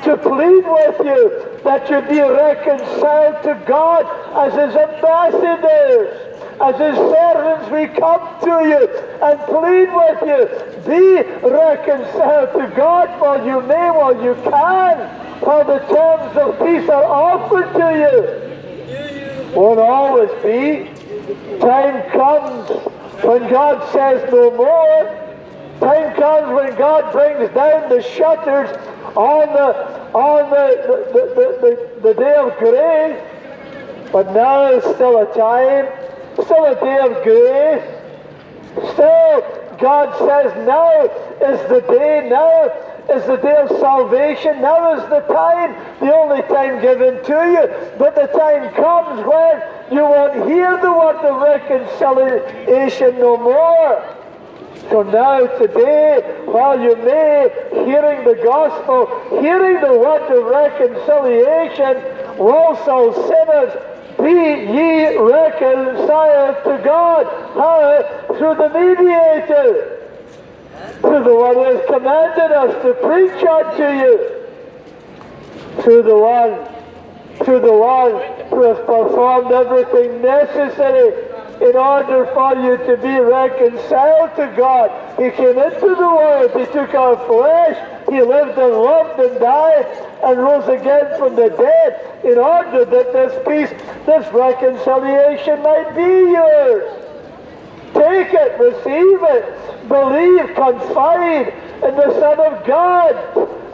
to 0.04 0.18
plead 0.18 0.64
with 0.66 1.00
you 1.06 1.60
that 1.64 1.90
you 1.90 2.02
be 2.02 2.22
reconciled 2.22 3.44
to 3.44 3.64
God 3.68 4.06
as 4.36 4.54
his 4.54 4.76
ambassadors. 4.76 6.31
As 6.62 6.76
his 6.78 6.96
servants, 6.96 7.72
we 7.72 7.88
come 8.00 8.22
to 8.42 8.56
you 8.70 8.88
and 9.24 9.40
plead 9.50 9.90
with 9.92 10.22
you. 10.30 10.48
Be 10.86 11.24
reconciled 11.50 12.54
to 12.54 12.74
God 12.78 13.10
while 13.20 13.44
you 13.44 13.62
may, 13.64 13.90
while 13.90 14.24
you 14.24 14.36
can, 14.44 14.98
while 15.42 15.66
the 15.66 15.80
terms 15.80 16.38
of 16.38 16.60
peace 16.60 16.88
are 16.88 17.04
offered 17.04 17.74
to 17.74 17.88
you. 17.98 19.56
Won't 19.56 19.80
always 19.80 20.30
be. 20.44 20.88
Time 21.60 22.10
comes 22.12 22.70
when 23.24 23.50
God 23.50 23.92
says 23.92 24.32
no 24.32 24.52
more. 24.52 25.18
Time 25.80 26.16
comes 26.16 26.54
when 26.54 26.78
God 26.78 27.12
brings 27.12 27.54
down 27.56 27.90
the 27.90 28.04
shutters 28.04 28.70
on 29.16 29.48
the 29.54 30.02
on 30.14 30.50
the, 30.52 31.10
the, 31.12 31.22
the, 31.36 32.02
the, 32.04 32.10
the 32.10 32.14
day 32.14 32.36
of 32.36 32.56
grace. 32.60 34.12
But 34.12 34.34
now 34.34 34.72
is 34.72 34.84
still 34.96 35.22
a 35.22 35.34
time, 35.34 35.88
day 36.52 37.00
of 37.00 37.24
grace. 37.24 38.02
Still, 38.94 39.78
God 39.80 40.18
says 40.20 40.68
now 40.68 41.06
is 41.42 41.60
the 41.70 41.82
day, 41.90 42.30
now 42.30 42.70
is 43.14 43.26
the 43.26 43.38
day 43.38 43.58
of 43.62 43.70
salvation, 43.80 44.62
now 44.62 44.94
is 44.94 45.10
the 45.10 45.22
time, 45.34 45.74
the 46.00 46.14
only 46.14 46.42
time 46.44 46.82
given 46.82 47.24
to 47.24 47.34
you. 47.34 47.98
But 47.98 48.16
the 48.16 48.28
time 48.28 48.74
comes 48.76 49.26
when 49.26 49.62
you 49.92 50.04
won't 50.04 50.48
hear 50.48 50.78
the 50.78 50.92
word 50.92 51.18
of 51.26 51.42
reconciliation 51.42 53.20
no 53.20 53.38
more. 53.38 54.18
So 54.90 55.04
now, 55.04 55.46
today, 55.58 56.22
while 56.46 56.80
you 56.80 56.96
may, 56.98 57.50
hearing 57.72 58.26
the 58.26 58.36
gospel, 58.44 59.08
hearing 59.42 59.80
the 59.80 59.98
word 59.98 60.28
of 60.32 60.46
reconciliation, 60.46 62.38
Walsall 62.38 63.14
sinners, 63.14 63.91
be 64.24 64.74
ye 64.74 65.18
reconciled 65.18 66.64
to 66.64 66.82
God. 66.84 67.26
How? 67.56 68.36
Through 68.38 68.56
the 68.56 68.70
mediator. 68.70 69.98
Through 71.02 71.24
the 71.24 71.36
one 71.36 71.56
who 71.56 71.64
has 71.64 71.86
commanded 71.88 72.52
us 72.52 72.74
to 72.84 72.94
preach 72.94 73.44
unto 73.44 73.88
you. 74.02 74.42
Through 75.84 76.04
the 76.04 76.18
one, 76.18 76.68
through 77.44 77.62
the 77.62 77.74
one 77.74 78.12
who 78.50 78.64
has 78.64 78.78
performed 78.86 79.52
everything 79.52 80.22
necessary 80.22 81.32
in 81.62 81.76
order 81.76 82.26
for 82.34 82.56
you 82.56 82.78
to 82.78 82.98
be 82.98 83.20
reconciled 83.20 84.36
to 84.36 84.54
God. 84.58 84.90
He 85.18 85.30
came 85.32 85.58
into 85.58 85.96
the 85.96 86.10
world, 86.10 86.52
He 86.58 86.66
took 86.74 86.94
our 86.94 87.16
flesh, 87.28 87.78
He 88.12 88.22
lived 88.22 88.60
and 88.60 88.74
loved 88.74 89.22
and 89.22 89.40
died 89.40 89.86
and 90.22 90.38
rose 90.38 90.68
again 90.68 91.18
from 91.18 91.38
the 91.38 91.48
dead 91.48 92.26
in 92.26 92.38
order 92.38 92.84
that 92.84 93.14
this 93.14 93.32
peace, 93.48 93.70
this 94.06 94.34
reconciliation 94.34 95.64
might 95.64 95.96
be 95.96 96.32
yours. 96.32 96.92
Take 97.94 98.34
it, 98.34 98.60
receive 98.60 99.24
it, 99.24 99.88
believe, 99.88 100.54
confide 100.56 101.54
in 101.88 101.96
the 101.96 102.12
Son 102.20 102.38
of 102.42 102.68
God, 102.68 103.16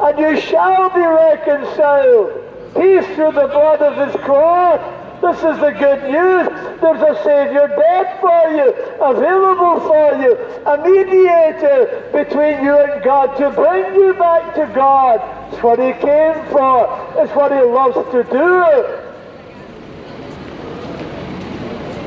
and 0.02 0.20
you 0.20 0.40
shall 0.40 0.92
be 0.92 1.02
reconciled. 1.02 2.44
Peace 2.76 3.08
through 3.16 3.32
the 3.32 3.48
blood 3.48 3.82
of 3.82 4.08
His 4.08 4.22
cross 4.24 4.97
this 5.22 5.38
is 5.38 5.60
the 5.60 5.72
good 5.72 6.04
news. 6.04 6.48
There's 6.80 7.02
a 7.02 7.24
Savior 7.24 7.68
dead 7.68 8.20
for 8.22 8.52
you, 8.52 8.72
available 9.02 9.80
for 9.88 10.14
you, 10.22 10.38
a 10.66 10.78
mediator 10.78 12.10
between 12.12 12.64
you 12.64 12.78
and 12.78 13.04
God 13.04 13.36
to 13.38 13.50
bring 13.50 13.96
you 13.96 14.14
back 14.14 14.54
to 14.56 14.72
God. 14.76 15.20
It's 15.52 15.64
what 15.64 15.80
He 15.80 15.94
came 15.94 16.36
for. 16.52 16.86
It's 17.18 17.34
what 17.34 17.52
He 17.52 17.62
loves 17.62 17.96
to 18.12 18.24
do. 18.24 19.08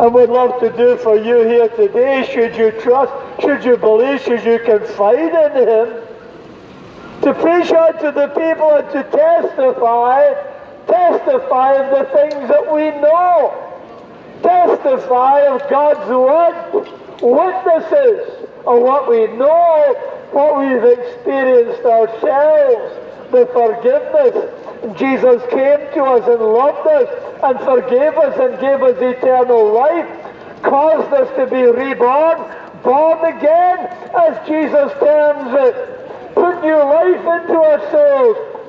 And 0.00 0.14
would 0.14 0.30
love 0.30 0.60
to 0.60 0.70
do 0.76 0.96
for 0.96 1.16
you 1.16 1.46
here 1.46 1.68
today, 1.70 2.26
should 2.32 2.56
you 2.56 2.70
trust, 2.80 3.12
should 3.42 3.64
you 3.64 3.76
believe, 3.76 4.22
should 4.22 4.44
you 4.44 4.60
confide 4.60 5.18
in 5.18 5.68
Him. 5.68 6.02
To 7.22 7.34
preach 7.34 7.70
out 7.72 8.00
to 8.00 8.12
the 8.12 8.28
people 8.28 8.70
and 8.70 8.88
to 8.92 9.02
testify 9.02 10.59
testify 10.90 11.74
of 11.74 11.90
the 11.90 12.04
things 12.12 12.48
that 12.48 12.72
we 12.72 12.90
know, 13.00 13.54
testify 14.42 15.40
of 15.46 15.60
God's 15.70 16.08
word, 16.10 17.00
witnesses 17.22 18.46
of 18.66 18.82
what 18.82 19.08
we 19.08 19.26
know, 19.36 19.94
what 20.32 20.58
we've 20.58 20.98
experienced 20.98 21.84
ourselves, 21.84 22.96
the 23.30 23.46
forgiveness. 23.52 24.98
Jesus 24.98 25.42
came 25.50 25.80
to 25.94 26.04
us 26.04 26.26
and 26.28 26.40
loved 26.40 26.86
us 26.86 27.08
and 27.42 27.58
forgave 27.60 28.16
us 28.16 28.38
and 28.38 28.60
gave 28.60 28.82
us 28.82 28.96
eternal 29.00 29.72
life, 29.72 30.08
caused 30.62 31.12
us 31.12 31.28
to 31.36 31.46
be 31.46 31.62
reborn, 31.62 32.38
born 32.82 33.18
again, 33.24 33.78
as 34.16 34.48
Jesus 34.48 34.92
terms 34.98 35.52
it, 35.52 36.34
put 36.34 36.60
new 36.62 36.76
life 36.76 37.20
into 37.20 37.54
our 37.54 37.90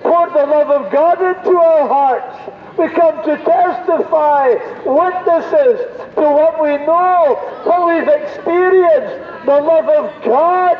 poured 0.01 0.33
the 0.33 0.45
love 0.45 0.69
of 0.69 0.91
God 0.91 1.21
into 1.21 1.57
our 1.57 1.87
hearts. 1.87 2.51
We 2.77 2.89
come 2.89 3.23
to 3.23 3.37
testify, 3.43 4.55
witnesses 4.85 5.79
to 6.15 6.21
what 6.21 6.61
we 6.61 6.77
know, 6.85 7.35
what 7.65 7.87
we've 7.87 8.07
experienced, 8.07 9.45
the 9.45 9.61
love 9.61 9.89
of 9.89 10.23
God. 10.23 10.77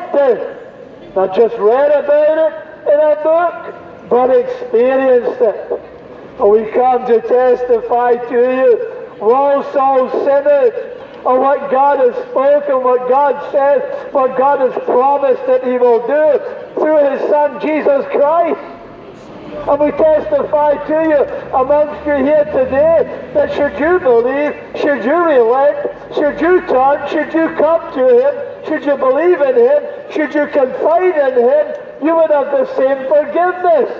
Not 1.14 1.36
just 1.36 1.56
read 1.58 1.90
about 1.90 2.38
it 2.38 2.54
in 2.88 2.98
a 2.98 3.16
book, 3.22 4.08
but 4.08 4.30
experienced 4.30 5.40
it. 5.40 5.80
And 6.40 6.50
we 6.50 6.70
come 6.72 7.06
to 7.06 7.20
testify 7.20 8.16
to 8.16 8.34
you, 8.34 9.18
Walsall 9.20 10.10
sinners, 10.24 10.72
of 11.24 11.38
what 11.38 11.70
God 11.70 12.00
has 12.00 12.16
spoken, 12.30 12.82
what 12.82 13.08
God 13.08 13.52
says, 13.52 13.82
what 14.12 14.36
God 14.36 14.60
has 14.60 14.72
promised 14.84 15.46
that 15.46 15.62
He 15.62 15.78
will 15.78 16.00
do 16.06 16.40
through 16.74 17.10
His 17.10 17.20
Son 17.30 17.60
Jesus 17.60 18.04
Christ. 18.10 18.58
And 19.52 19.78
we 19.78 19.90
testify 19.92 20.74
to 20.86 21.08
you 21.08 21.22
amongst 21.54 22.06
you 22.06 22.16
here 22.16 22.44
today 22.46 23.30
that 23.34 23.52
should 23.52 23.78
you 23.78 24.00
believe, 24.00 24.56
should 24.74 25.04
you 25.04 25.24
relent, 25.24 26.14
should 26.14 26.40
you 26.40 26.66
turn, 26.66 27.08
should 27.08 27.32
you 27.32 27.54
come 27.56 27.92
to 27.94 28.04
Him, 28.18 28.64
should 28.66 28.84
you 28.84 28.96
believe 28.96 29.40
in 29.40 29.54
Him, 29.54 29.82
should 30.10 30.34
you 30.34 30.46
confide 30.48 31.14
in 31.16 31.34
Him, 31.44 31.76
you 32.02 32.16
would 32.16 32.30
have 32.30 32.50
the 32.50 32.66
same 32.74 33.06
forgiveness. 33.06 33.90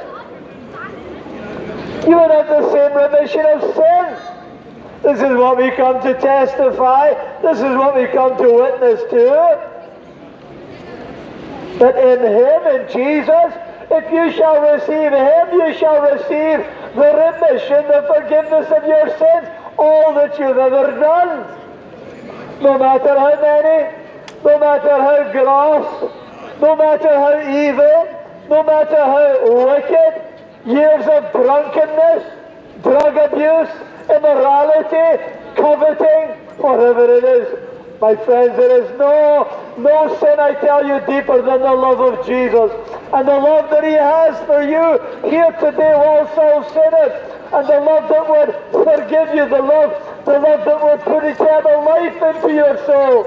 You 2.08 2.18
would 2.18 2.30
have 2.32 2.48
the 2.48 2.72
same 2.72 2.96
remission 2.96 3.46
of 3.46 3.60
sin. 3.76 4.32
This 5.02 5.20
is 5.20 5.36
what 5.36 5.56
we 5.58 5.70
come 5.72 6.02
to 6.02 6.14
testify. 6.14 7.12
This 7.42 7.58
is 7.58 7.76
what 7.76 7.94
we 7.94 8.06
come 8.06 8.36
to 8.38 8.52
witness 8.52 9.00
to. 9.10 9.70
That 11.78 11.96
in 11.96 12.20
Him, 12.20 12.66
in 12.80 12.88
Jesus, 12.92 13.71
if 13.90 14.12
you 14.12 14.32
shall 14.32 14.60
receive 14.60 15.12
him, 15.12 15.52
you 15.52 15.74
shall 15.78 16.00
receive 16.02 16.64
the 16.94 17.10
remission, 17.18 17.86
the 17.88 18.04
forgiveness 18.06 18.70
of 18.70 18.86
your 18.86 19.08
sins, 19.18 19.48
all 19.78 20.14
that 20.14 20.38
you've 20.38 20.58
ever 20.58 20.98
done. 20.98 21.58
No 22.62 22.78
matter 22.78 23.18
how 23.18 23.40
many, 23.40 23.96
no 24.44 24.58
matter 24.58 24.90
how 24.90 25.32
gross, 25.32 26.12
no 26.60 26.76
matter 26.76 27.08
how 27.08 27.40
evil, 27.50 28.18
no 28.48 28.62
matter 28.62 28.96
how 28.96 29.66
wicked, 29.66 30.22
years 30.66 31.06
of 31.06 31.32
drunkenness, 31.32 32.22
drug 32.82 33.16
abuse, 33.16 33.68
immorality, 34.10 35.22
coveting, 35.56 36.36
whatever 36.58 37.16
it 37.16 37.24
is. 37.24 37.71
My 38.02 38.16
friends, 38.16 38.56
there 38.56 38.82
is 38.82 38.98
no, 38.98 39.46
no 39.78 40.18
sin, 40.18 40.40
I 40.40 40.54
tell 40.54 40.84
you, 40.84 40.98
deeper 41.06 41.40
than 41.40 41.60
the 41.60 41.72
love 41.72 42.00
of 42.00 42.26
Jesus. 42.26 42.72
And 43.14 43.28
the 43.28 43.38
love 43.38 43.70
that 43.70 43.84
he 43.84 43.92
has 43.92 44.34
for 44.44 44.60
you 44.60 45.30
here 45.30 45.52
today, 45.52 45.94
Walsall 45.94 46.64
sinners. 46.74 47.12
And 47.54 47.68
the 47.68 47.78
love 47.78 48.08
that 48.10 48.28
would 48.28 48.50
forgive 48.84 49.32
you, 49.36 49.48
the 49.48 49.62
love, 49.62 49.94
the 50.24 50.36
love 50.36 50.64
that 50.64 50.82
would 50.82 51.00
put 51.02 51.22
eternal 51.22 51.84
life 51.84 52.20
into 52.34 52.52
your 52.52 52.76
soul. 52.86 53.22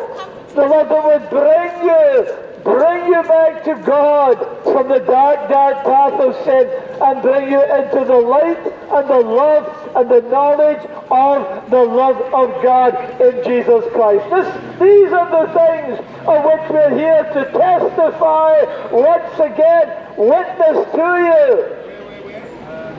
The 0.53 0.67
love 0.67 0.89
that 0.89 1.05
would 1.05 1.29
bring 1.29 1.87
you 1.87 2.44
bring 2.65 3.05
you 3.05 3.21
back 3.21 3.63
to 3.63 3.75
God 3.85 4.37
from 4.63 4.89
the 4.89 4.97
dark, 4.99 5.47
dark 5.49 5.85
path 5.85 6.19
of 6.19 6.35
sin 6.43 6.67
and 6.99 7.21
bring 7.21 7.51
you 7.51 7.61
into 7.61 8.03
the 8.03 8.17
light 8.17 8.57
and 8.89 9.07
the 9.07 9.19
love 9.19 9.91
and 9.95 10.09
the 10.09 10.21
knowledge 10.31 10.83
of 11.11 11.69
the 11.69 11.83
love 11.83 12.17
of 12.33 12.63
God 12.63 13.21
in 13.21 13.43
Jesus 13.43 13.85
Christ. 13.93 14.25
This, 14.31 14.47
these 14.79 15.13
are 15.13 15.29
the 15.29 15.53
things 15.53 15.99
of 16.27 16.43
which 16.43 16.69
we're 16.71 16.97
here 16.97 17.23
to 17.35 17.51
testify 17.51 18.63
once 18.91 19.39
again, 19.39 19.87
witness 20.17 20.91
to 20.95 21.07
you 21.29 21.85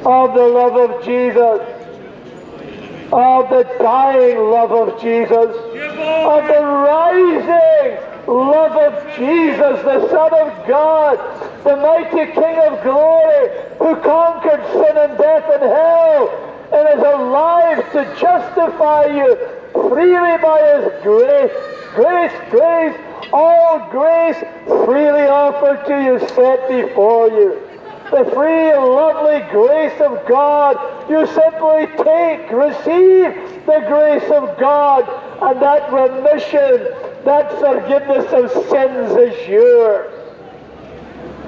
of 0.07 0.35
the 0.35 0.47
love 0.47 0.77
of 0.77 1.05
Jesus, 1.05 1.61
of 3.13 3.51
the 3.51 3.65
dying 3.81 4.39
love 4.39 4.71
of 4.71 5.01
Jesus, 5.01 5.57
of 5.57 6.47
the 6.47 6.63
rising 6.63 8.16
love 8.27 8.73
of 8.73 9.17
Jesus, 9.17 9.83
the 9.83 10.09
Son 10.09 10.35
of 10.35 10.67
God, 10.67 11.17
the 11.65 11.77
mighty 11.77 12.33
King 12.33 12.59
of 12.67 12.83
glory, 12.83 13.49
who 13.79 13.97
conquered 14.03 14.65
sin 14.73 14.97
and 14.97 15.19
death 15.19 15.45
and 15.53 15.63
hell, 15.63 16.53
and 16.73 16.99
is 16.99 17.05
alive 17.05 17.93
to 17.93 18.05
justify 18.21 19.07
you 19.07 19.37
freely 19.73 20.37
by 20.39 20.61
His 20.75 21.03
grace. 21.03 21.53
Grace, 21.95 22.33
grace, 22.51 22.99
all 23.33 23.89
grace 23.91 24.37
freely 24.67 25.27
offered 25.27 25.85
to 25.87 26.05
you, 26.05 26.19
set 26.35 26.69
before 26.69 27.29
you. 27.29 27.63
The 28.11 28.31
free 28.35 28.71
and 28.71 28.85
lovely 28.85 29.41
grace 29.51 30.01
of 30.01 30.27
God. 30.29 30.77
You 31.11 31.27
simply 31.27 31.87
take, 32.05 32.51
receive 32.53 33.35
the 33.67 33.85
grace 33.89 34.31
of 34.31 34.59
God, 34.59 35.09
and 35.43 35.61
that 35.61 35.93
remission 35.93 37.16
that 37.27 37.51
forgiveness 37.59 38.33
of 38.33 38.51
sins 38.71 39.11
is 39.19 39.49
yours. 39.49 40.13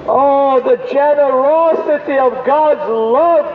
Oh, 0.07 0.59
the 0.59 0.75
generosity 0.91 2.17
of 2.17 2.45
God's 2.45 2.89
love 2.89 3.47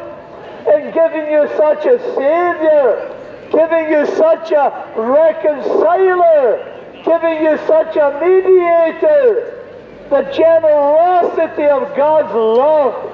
in 0.67 0.91
giving 0.95 1.31
you 1.31 1.47
such 1.59 1.85
a 1.85 1.99
Savior, 2.17 3.15
giving 3.53 3.93
you 3.93 4.07
such 4.17 4.53
a 4.53 4.73
reconciler, 4.97 6.65
giving 7.05 7.45
you 7.45 7.59
such 7.67 7.95
a 7.97 8.19
mediator. 8.25 9.61
The 10.09 10.23
generosity 10.33 11.65
of 11.65 11.95
God's 11.95 12.33
love 12.33 13.05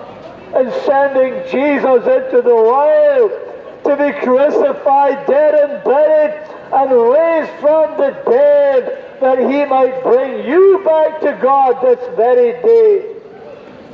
in 0.55 0.71
sending 0.85 1.35
Jesus 1.51 2.07
into 2.07 2.43
the 2.43 2.55
world 2.55 3.50
to 3.85 3.97
be 3.97 4.13
crucified, 4.25 5.27
dead 5.27 5.55
and 5.55 5.85
buried, 5.85 6.35
and 6.73 6.91
raised 6.91 7.53
from 7.61 7.97
the 7.97 8.11
dead 8.31 9.21
that 9.21 9.39
he 9.39 9.65
might 9.65 10.03
bring 10.03 10.47
you 10.47 10.83
back 10.85 11.21
to 11.21 11.39
God 11.43 11.83
this 11.83 11.99
very 12.17 12.53
day. 12.63 13.17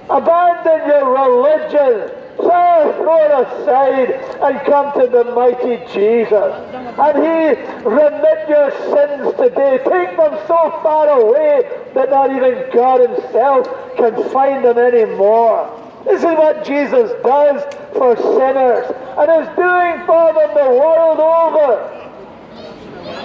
Abandon 0.09 0.89
your 0.89 1.11
religion. 1.13 2.11
Throw 2.37 3.17
it 3.17 3.31
aside 3.49 4.11
and 4.43 4.61
come 4.67 4.93
to 5.01 5.07
the 5.09 5.25
mighty 5.33 5.79
Jesus. 5.93 6.53
And 6.99 7.17
he 7.17 7.57
remit 7.89 8.49
your 8.49 8.71
sins 8.71 9.35
today. 9.39 9.79
Take 9.79 10.17
them 10.19 10.39
so 10.47 10.71
far 10.83 11.09
away 11.09 11.65
that 11.95 12.11
not 12.11 12.31
even 12.31 12.71
God 12.75 13.01
himself 13.01 13.67
can 13.97 14.23
find 14.31 14.65
them 14.65 14.77
anymore. 14.77 15.86
This 16.07 16.23
is 16.23 16.37
what 16.39 16.65
Jesus 16.65 17.11
does 17.25 17.63
for 17.93 18.17
sinners 18.17 18.87
and 19.19 19.43
is 19.43 19.49
doing 19.57 20.07
for 20.07 20.33
them 20.33 20.55
the 20.55 20.71
world 20.71 21.19
over. 21.19 22.07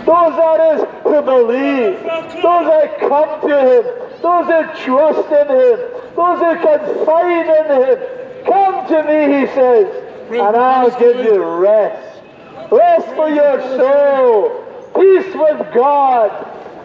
Those 0.04 0.36
that 0.36 0.60
is 0.74 0.82
who 1.04 1.22
believe, 1.22 2.02
those 2.41 2.65
that 2.65 3.00
come 3.00 3.41
to 3.41 3.56
Him, 3.60 3.84
those 4.24 4.48
that 4.48 4.76
trust 4.78 5.28
in 5.30 5.48
Him, 5.48 5.80
those 6.15 6.39
that 6.39 6.58
confide 6.62 7.46
in 7.46 7.65
Him. 7.84 8.46
Come 8.46 8.88
to 8.88 9.04
me, 9.04 9.39
He 9.39 9.46
says, 9.54 9.88
and 10.32 10.56
I'll 10.56 10.98
give 11.00 11.17
you 11.24 11.44
rest. 11.44 12.24
Rest 12.72 13.08
for 13.15 13.30
your 13.30 13.62
soul, 13.78 14.65
peace 14.96 15.36
with 15.36 15.74
God, 15.74 16.32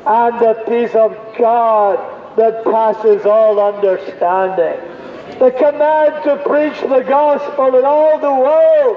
and 0.07 0.39
the 0.41 0.63
peace 0.67 0.95
of 0.95 1.17
God 1.39 2.37
that 2.37 2.65
passes 2.65 3.25
all 3.25 3.59
understanding. 3.59 4.96
The 5.39 5.51
command 5.51 6.25
to 6.25 6.37
preach 6.47 6.81
the 6.81 7.05
gospel 7.07 7.77
in 7.79 7.85
all 7.85 8.19
the 8.19 8.33
world 8.33 8.97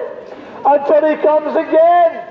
until 0.65 1.09
He 1.09 1.21
comes 1.21 1.55
again 1.55 2.29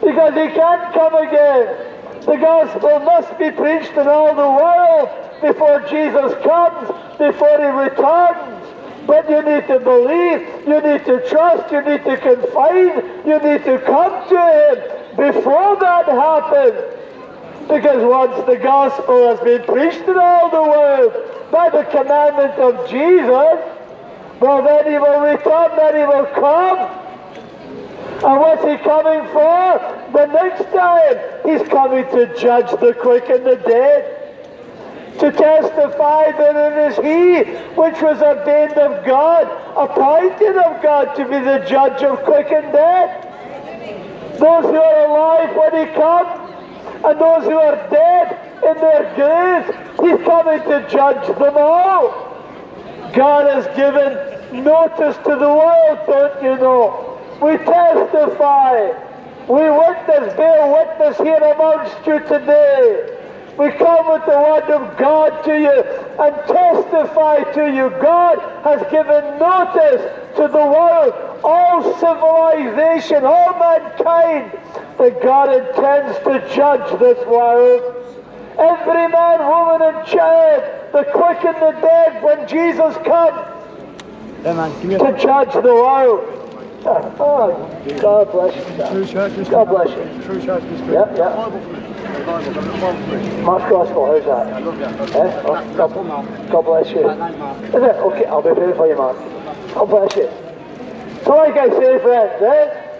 because 0.00 0.32
he 0.34 0.48
can't 0.54 0.94
come 0.94 1.14
again. 1.14 1.86
The 2.24 2.36
gospel 2.36 3.00
must 3.00 3.38
be 3.38 3.50
preached 3.50 3.92
in 3.92 4.08
all 4.08 4.34
the 4.34 4.50
world 4.50 5.08
before 5.40 5.80
Jesus 5.88 6.32
comes, 6.42 6.88
before 7.18 7.58
he 7.58 7.66
returns. 7.66 8.66
But 9.06 9.28
you 9.28 9.42
need 9.42 9.66
to 9.66 9.80
believe, 9.80 10.40
you 10.66 10.80
need 10.80 11.04
to 11.06 11.26
trust, 11.28 11.72
you 11.72 11.82
need 11.82 12.04
to 12.04 12.16
confide, 12.16 13.26
you 13.26 13.38
need 13.40 13.64
to 13.64 13.78
come 13.86 14.28
to 14.28 14.38
him 14.38 15.32
before 15.32 15.76
that 15.80 16.06
happens. 16.06 16.99
Because 17.70 18.02
once 18.04 18.46
the 18.46 18.56
gospel 18.56 19.28
has 19.28 19.40
been 19.40 19.62
preached 19.62 20.08
in 20.08 20.18
all 20.18 20.50
the 20.50 20.62
world 20.62 21.50
by 21.52 21.70
the 21.70 21.84
commandment 21.84 22.54
of 22.58 22.90
Jesus, 22.90 23.58
well 24.40 24.62
then 24.62 24.90
he 24.90 24.98
will 24.98 25.20
return, 25.20 25.76
then 25.76 25.94
he 25.94 26.04
will 26.04 26.26
come, 26.34 27.00
and 28.22 28.38
what's 28.38 28.62
he 28.64 28.76
coming 28.84 29.24
for? 29.32 29.80
The 30.12 30.26
next 30.26 30.64
time 30.74 31.16
he's 31.46 31.66
coming 31.68 32.04
to 32.10 32.36
judge 32.38 32.70
the 32.80 32.92
quick 32.92 33.30
and 33.30 33.46
the 33.46 33.56
dead. 33.56 34.16
To 35.20 35.32
testify 35.32 36.32
that 36.32 36.56
it 36.56 36.92
is 36.92 36.96
he 36.96 37.52
which 37.76 38.00
was 38.02 38.20
ordained 38.20 38.78
of 38.78 39.06
God, 39.06 39.44
appointed 39.76 40.56
of 40.56 40.82
God 40.82 41.14
to 41.16 41.24
be 41.24 41.38
the 41.38 41.64
judge 41.66 42.02
of 42.02 42.22
quick 42.24 42.50
and 42.50 42.72
dead. 42.72 43.26
Those 44.38 44.64
who 44.64 44.80
are 44.80 45.06
alive 45.06 45.56
when 45.56 45.86
he 45.86 45.94
comes, 45.94 46.39
and 47.04 47.20
those 47.20 47.44
who 47.44 47.56
are 47.56 47.76
dead 47.88 48.38
in 48.62 48.80
their 48.80 49.14
graves, 49.16 49.66
he's 50.00 50.26
coming 50.26 50.62
to 50.68 50.88
judge 50.88 51.26
them 51.38 51.54
all. 51.56 52.28
God 53.14 53.46
has 53.46 53.66
given 53.76 54.64
notice 54.64 55.16
to 55.18 55.36
the 55.36 55.48
world, 55.48 55.98
don't 56.06 56.42
you 56.42 56.56
know? 56.56 57.18
We 57.40 57.56
testify. 57.58 58.92
We 59.48 59.68
witness, 59.68 60.34
bear 60.36 60.72
witness 60.72 61.16
here 61.18 61.36
amongst 61.36 62.06
you 62.06 62.20
today. 62.20 63.19
We 63.60 63.68
come 63.72 64.08
with 64.08 64.24
the 64.24 64.38
word 64.40 64.70
of 64.70 64.96
God 64.96 65.44
to 65.44 65.52
you 65.52 65.82
and 66.18 66.34
testify 66.48 67.44
to 67.52 67.66
you. 67.70 67.90
God 68.00 68.38
has 68.64 68.80
given 68.90 69.38
notice 69.38 70.00
to 70.36 70.48
the 70.48 70.64
world, 70.64 71.12
all 71.44 71.82
civilization, 72.00 73.26
all 73.26 73.52
mankind, 73.58 74.50
that 74.96 75.22
God 75.22 75.52
intends 75.52 76.18
to 76.20 76.40
judge 76.56 76.98
this 77.00 77.18
world. 77.26 77.82
Every 78.58 79.08
man, 79.08 79.40
woman, 79.40 79.94
and 79.94 80.06
child, 80.08 80.62
the 80.94 81.04
quick 81.12 81.44
and 81.44 81.56
the 81.56 81.78
dead, 81.82 82.24
when 82.24 82.48
Jesus 82.48 82.96
comes 83.04 83.44
to 84.42 85.18
judge 85.20 85.52
the 85.52 85.74
world. 85.74 86.24
Oh, 86.86 87.50
God 88.00 88.32
bless 88.32 88.56
you. 88.56 89.44
God 89.50 89.68
bless 89.68 89.90
you. 89.90 90.22
True 90.24 90.40
church 90.42 90.62
mystery. 90.62 90.94
Yeah, 90.94 91.14
yeah. 91.14 91.99
Mark 93.42 93.70
Gospel, 93.70 94.06
how's 94.06 94.24
that? 94.24 94.52
I 94.52 94.58
love 94.58 94.78
that. 94.78 95.00
Eh? 95.14 95.42
Oh, 95.46 96.48
God, 96.50 96.62
bless 96.64 96.90
you. 96.90 97.08
Is 97.08 97.82
it? 97.82 97.96
Okay, 97.96 98.24
I'll 98.26 98.42
be 98.42 98.54
praying 98.54 98.74
for 98.74 98.86
you, 98.86 98.96
Mark. 98.96 99.16
God 99.74 99.86
bless 99.86 100.16
you. 100.16 100.28
So 101.24 101.36
like 101.36 101.56
I 101.56 101.68
say, 101.68 101.98
friends, 102.00 102.42
eh? 102.42 102.90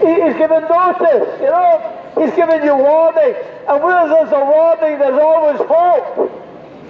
He, 0.00 0.22
he's 0.22 0.36
given 0.36 0.62
notice, 0.68 1.40
you 1.40 1.50
know? 1.50 1.96
He's 2.18 2.34
given 2.34 2.62
you 2.64 2.74
warning. 2.76 3.34
And 3.68 3.82
where 3.82 4.08
there's 4.08 4.32
a 4.32 4.44
warning, 4.44 4.98
there's 4.98 5.20
always 5.20 5.58
hope. 5.58 6.30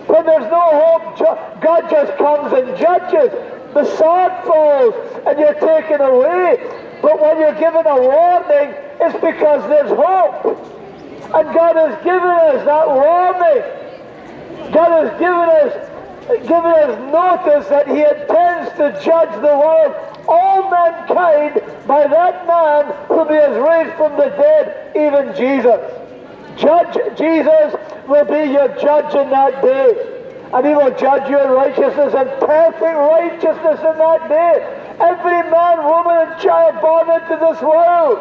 When 0.08 0.24
there's 0.24 0.50
no 0.50 0.98
hope, 1.00 1.60
God 1.60 1.90
just 1.90 2.16
comes 2.18 2.52
and 2.52 2.76
judges. 2.78 3.32
The 3.74 3.84
sword 3.96 4.32
falls 4.44 4.94
and 5.26 5.38
you're 5.38 5.54
taken 5.54 6.00
away. 6.00 6.58
But 7.02 7.20
when 7.20 7.40
you're 7.40 7.58
given 7.58 7.86
a 7.86 8.00
warning, 8.00 8.74
it's 9.00 9.14
because 9.20 9.68
there's 9.68 9.90
hope. 9.90 10.75
And 11.36 11.52
God 11.52 11.76
has 11.76 12.02
given 12.02 12.30
us 12.48 12.64
that 12.64 12.88
warning. 12.88 14.72
God 14.72 14.90
has 15.04 15.20
given 15.20 15.48
us 15.60 15.92
given 16.26 16.72
us 16.74 16.98
notice 17.12 17.68
that 17.68 17.86
He 17.86 18.02
intends 18.02 18.72
to 18.78 18.90
judge 19.04 19.30
the 19.36 19.54
world 19.54 19.94
all 20.28 20.70
mankind 20.70 21.62
by 21.86 22.06
that 22.06 22.46
man 22.46 22.84
whom 23.06 23.28
he 23.28 23.34
has 23.34 23.56
raised 23.56 23.96
from 23.96 24.16
the 24.16 24.28
dead, 24.34 24.90
even 24.96 25.34
Jesus. 25.36 25.80
Judge 26.56 26.94
Jesus 27.16 27.76
will 28.08 28.24
be 28.24 28.52
your 28.52 28.68
judge 28.80 29.14
in 29.14 29.30
that 29.30 29.62
day. 29.62 30.12
And 30.52 30.66
he 30.66 30.74
will 30.74 30.96
judge 30.96 31.28
you 31.28 31.38
in 31.38 31.50
righteousness 31.50 32.14
and 32.14 32.30
perfect 32.40 32.80
righteousness 32.80 33.80
in 33.80 33.98
that 33.98 34.28
day. 34.28 34.96
Every 35.00 35.50
man, 35.50 35.84
woman, 35.84 36.16
and 36.16 36.40
child 36.40 36.80
born 36.80 37.10
into 37.10 37.36
this 37.36 37.60
world, 37.60 38.18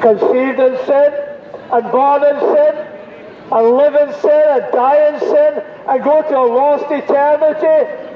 conceived 0.00 0.58
in 0.58 0.76
sin, 0.86 1.29
and 1.72 1.92
born 1.92 2.24
in 2.24 2.40
sin, 2.40 2.86
and 3.52 3.70
live 3.70 3.94
in 3.94 4.14
sin, 4.20 4.44
and 4.48 4.72
die 4.72 5.08
in 5.08 5.20
sin, 5.20 5.62
and 5.88 6.04
go 6.04 6.22
to 6.22 6.38
a 6.38 6.46
lost 6.46 6.90
eternity. 6.90 8.10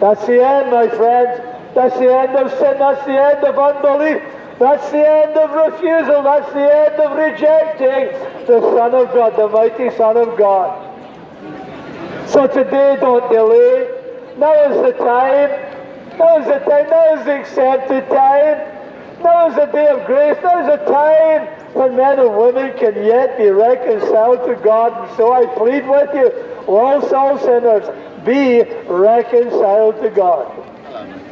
That's 0.00 0.26
the 0.26 0.44
end, 0.44 0.70
my 0.70 0.88
friends. 0.88 1.40
That's 1.74 1.98
the 1.98 2.12
end 2.12 2.36
of 2.36 2.50
sin. 2.58 2.78
That's 2.78 3.04
the 3.06 3.20
end 3.20 3.44
of 3.44 3.58
unbelief. 3.58 4.22
That's 4.58 4.90
the 4.90 5.08
end 5.08 5.36
of 5.36 5.50
refusal. 5.50 6.22
That's 6.22 6.52
the 6.52 6.72
end 6.72 6.94
of 7.00 7.16
rejecting 7.16 8.46
the 8.46 8.60
Son 8.60 8.94
of 8.94 9.12
God, 9.12 9.36
the 9.36 9.48
mighty 9.48 9.90
Son 9.96 10.16
of 10.16 10.38
God. 10.38 10.90
So 12.28 12.46
today, 12.46 12.96
don't 13.00 13.30
delay. 13.30 13.88
Now 14.38 14.52
is 14.70 14.82
the 14.82 14.92
time. 14.98 15.50
Now 16.18 16.38
is 16.38 16.46
the 16.46 16.58
time. 16.68 16.90
Now 16.90 17.18
is 17.18 17.24
the 17.24 17.40
accepted 17.40 18.08
time. 18.08 19.22
Now 19.22 19.48
is 19.48 19.54
the 19.56 19.66
day 19.66 19.88
of 19.88 20.06
grace. 20.06 20.36
Now 20.42 20.60
is 20.60 20.78
the 20.78 20.84
time 20.84 21.63
when 21.74 21.96
men 21.96 22.18
and 22.20 22.36
women 22.36 22.76
can 22.78 22.94
yet 23.04 23.36
be 23.36 23.48
reconciled 23.48 24.46
to 24.46 24.54
God. 24.62 25.08
And 25.08 25.16
so 25.16 25.32
I 25.32 25.46
plead 25.56 25.86
with 25.86 26.10
you, 26.14 26.30
Walsall 26.66 27.38
sinners, 27.38 27.84
be 28.24 28.62
reconciled 28.86 30.00
to 30.02 30.10
God. 30.10 30.50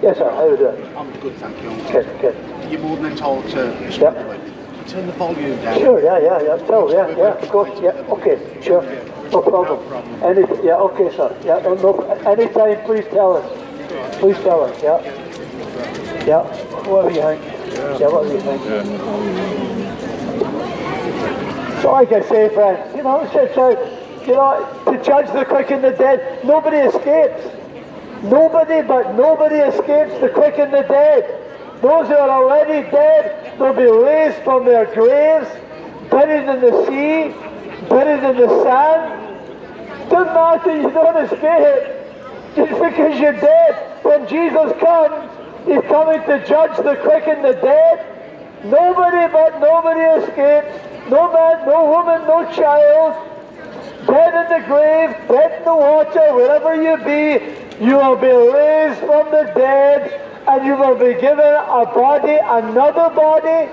Yes, 0.03 0.19
sir. 0.19 0.29
How 0.31 0.47
are 0.47 0.51
you 0.51 0.57
doing? 0.57 0.97
I'm 0.97 1.11
good, 1.21 1.37
thank 1.37 1.63
you. 1.63 1.71
Good, 1.93 2.21
good. 2.21 2.71
You're 2.71 2.81
more 2.81 2.97
than 2.97 3.13
entitled 3.13 3.49
to 3.51 3.73
Yep. 3.89 4.15
to 4.15 4.31
it. 4.33 4.41
Turn 4.89 5.07
the 5.07 5.13
volume 5.13 5.63
down. 5.63 5.79
Sure, 5.79 6.03
yeah, 6.03 6.19
yeah, 6.19 6.43
yeah. 6.43 6.67
So, 6.67 6.91
yeah, 6.93 7.17
yeah, 7.17 7.35
of 7.39 7.49
course, 7.49 7.71
yeah. 7.81 7.91
Okay, 8.11 8.37
sure. 8.61 8.83
No 9.31 9.41
problem. 9.41 9.79
Any, 10.25 10.43
yeah, 10.65 10.75
okay, 10.75 11.09
sir. 11.17 11.35
Yeah, 11.45 11.61
no, 11.61 11.75
no, 11.75 12.01
anytime, 12.27 12.85
please 12.85 13.05
tell 13.11 13.37
us. 13.37 14.19
Please 14.19 14.37
tell 14.39 14.65
us, 14.65 14.83
yeah. 14.83 15.01
Yeah, 16.27 16.43
whatever 16.89 17.11
you 17.11 17.23
think. 17.23 17.43
Yeah, 18.01 18.09
whatever 18.09 18.35
you 18.35 18.41
think. 18.41 19.72
So 21.83 21.91
like 21.91 22.13
I 22.13 22.21
say, 22.21 22.49
friends, 22.55 22.95
you 22.95 23.03
know, 23.03 23.23
it's, 23.23 23.35
it's, 23.35 23.59
uh, 23.59 23.71
you 24.25 24.35
know, 24.35 24.85
to 24.87 25.03
judge 25.03 25.27
the 25.33 25.45
quick 25.45 25.73
and 25.73 25.83
the 25.83 25.91
dead, 25.91 26.45
nobody 26.45 26.77
escapes. 26.77 27.43
Nobody, 28.23 28.87
but 28.87 29.17
nobody 29.17 29.57
escapes 29.57 30.17
the 30.21 30.29
quick 30.29 30.61
and 30.61 30.73
the 30.73 30.83
dead. 30.83 31.25
Those 31.83 32.07
who 32.07 32.15
are 32.15 32.31
already 32.31 32.89
dead, 32.89 33.59
they'll 33.59 33.75
be 33.75 33.83
raised 33.83 34.45
from 34.45 34.65
their 34.65 34.87
graves, 34.95 35.49
buried 36.09 36.49
in 36.49 36.61
the 36.61 36.87
sea, 36.87 37.35
buried 37.89 38.23
in 38.31 38.37
the 38.37 38.63
sand. 38.63 40.09
Doesn't 40.09 40.35
matter, 40.35 40.77
you 40.77 40.89
don't 40.89 41.17
escape. 41.25 41.99
Just 42.55 42.71
because 42.71 43.19
you're 43.19 43.33
dead, 43.33 44.05
when 44.05 44.29
Jesus 44.29 44.71
comes, 44.79 45.67
he's 45.67 45.83
coming 45.91 46.21
to 46.31 46.47
judge 46.47 46.77
the 46.77 46.95
quick 47.03 47.27
and 47.27 47.45
the 47.45 47.55
dead. 47.55 48.65
Nobody 48.67 49.33
but 49.33 49.59
nobody 49.59 50.23
escapes. 50.23 50.92
No 51.11 51.33
man, 51.33 51.67
no 51.67 51.85
woman, 51.91 52.27
no 52.27 52.45
child. 52.53 53.29
Dead 54.07 54.35
in 54.35 54.63
the 54.63 54.67
grave, 54.67 55.11
dead 55.29 55.59
in 55.59 55.65
the 55.65 55.77
water, 55.77 56.35
wherever 56.35 56.75
you 56.75 56.97
be, 57.05 57.85
you 57.85 57.97
will 57.97 58.17
be 58.17 58.27
raised 58.27 59.01
from 59.01 59.31
the 59.31 59.51
dead 59.55 60.21
and 60.49 60.67
you 60.67 60.77
will 60.77 60.95
be 60.95 61.21
given 61.21 61.39
a 61.41 61.85
body, 61.95 62.39
another 62.43 63.15
body. 63.15 63.71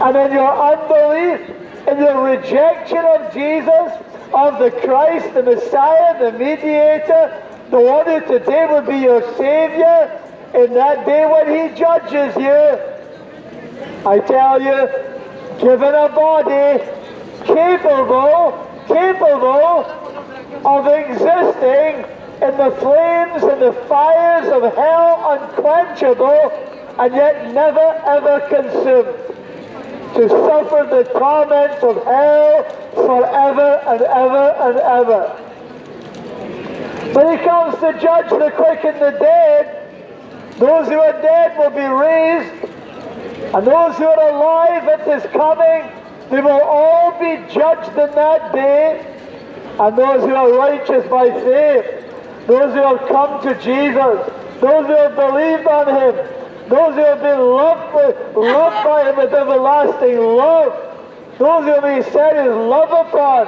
And 0.00 0.16
in 0.16 0.32
your 0.32 0.52
unbelief, 0.52 1.40
in 1.88 1.98
your 1.98 2.24
rejection 2.24 2.98
of 2.98 3.32
Jesus, 3.34 3.92
of 4.32 4.58
the 4.58 4.70
Christ, 4.70 5.34
the 5.34 5.42
Messiah, 5.42 6.18
the 6.18 6.38
mediator, 6.38 7.42
the 7.70 7.80
one 7.80 8.06
who 8.06 8.20
today 8.20 8.66
will 8.66 8.82
be 8.82 8.98
your 8.98 9.22
Savior, 9.36 10.20
in 10.54 10.74
that 10.74 11.04
day 11.04 11.26
when 11.26 11.48
He 11.48 11.76
judges 11.76 12.34
you, 12.36 12.78
I 14.06 14.20
tell 14.20 14.60
you, 14.62 15.17
given 15.58 15.94
a 15.94 16.08
body 16.08 16.84
capable, 17.44 18.66
capable 18.86 19.84
of 20.64 20.86
existing 20.86 22.04
in 22.40 22.56
the 22.56 22.70
flames 22.80 23.42
and 23.42 23.60
the 23.60 23.72
fires 23.88 24.48
of 24.48 24.74
hell 24.74 25.32
unquenchable 25.32 26.52
and 26.98 27.14
yet 27.14 27.52
never 27.52 28.02
ever 28.06 28.40
consumed. 28.48 29.34
To 30.14 30.28
suffer 30.28 30.86
the 30.88 31.04
torments 31.12 31.82
of 31.84 32.02
hell 32.04 32.64
forever 32.94 33.82
and 33.86 34.02
ever 34.02 34.54
and 34.58 34.78
ever. 34.78 35.48
When 37.12 37.38
he 37.38 37.44
comes 37.44 37.74
to 37.80 37.92
judge 38.00 38.30
the 38.30 38.50
quick 38.56 38.84
and 38.84 39.00
the 39.00 39.18
dead, 39.18 40.58
those 40.58 40.88
who 40.88 40.98
are 40.98 41.12
dead 41.22 41.56
will 41.58 41.70
be 41.70 41.86
raised, 41.86 42.67
and 43.54 43.66
those 43.66 43.96
who 43.96 44.04
are 44.04 44.28
alive 44.30 44.88
at 44.88 45.06
his 45.06 45.22
coming, 45.32 45.90
they 46.30 46.40
will 46.40 46.60
all 46.60 47.12
be 47.18 47.36
judged 47.52 47.90
in 47.90 48.10
that 48.14 48.52
day. 48.52 49.14
And 49.80 49.96
those 49.96 50.22
who 50.22 50.34
are 50.34 50.52
righteous 50.52 51.08
by 51.08 51.30
faith, 51.30 52.46
those 52.46 52.74
who 52.74 52.80
have 52.80 53.08
come 53.08 53.40
to 53.42 53.54
Jesus, 53.62 54.60
those 54.60 54.86
who 54.86 54.96
have 54.96 55.14
believed 55.16 55.66
on 55.66 55.86
him, 55.88 56.14
those 56.68 56.94
who 56.94 57.04
have 57.04 57.22
been 57.22 57.40
loved, 57.40 57.94
with, 57.94 58.36
loved 58.36 58.84
by 58.84 59.08
him 59.08 59.16
with 59.16 59.32
everlasting 59.32 60.18
love, 60.18 60.72
those 61.38 61.64
whom 61.64 61.96
he 61.96 62.02
set 62.10 62.44
his 62.44 62.54
love 62.54 62.90
upon, 62.90 63.46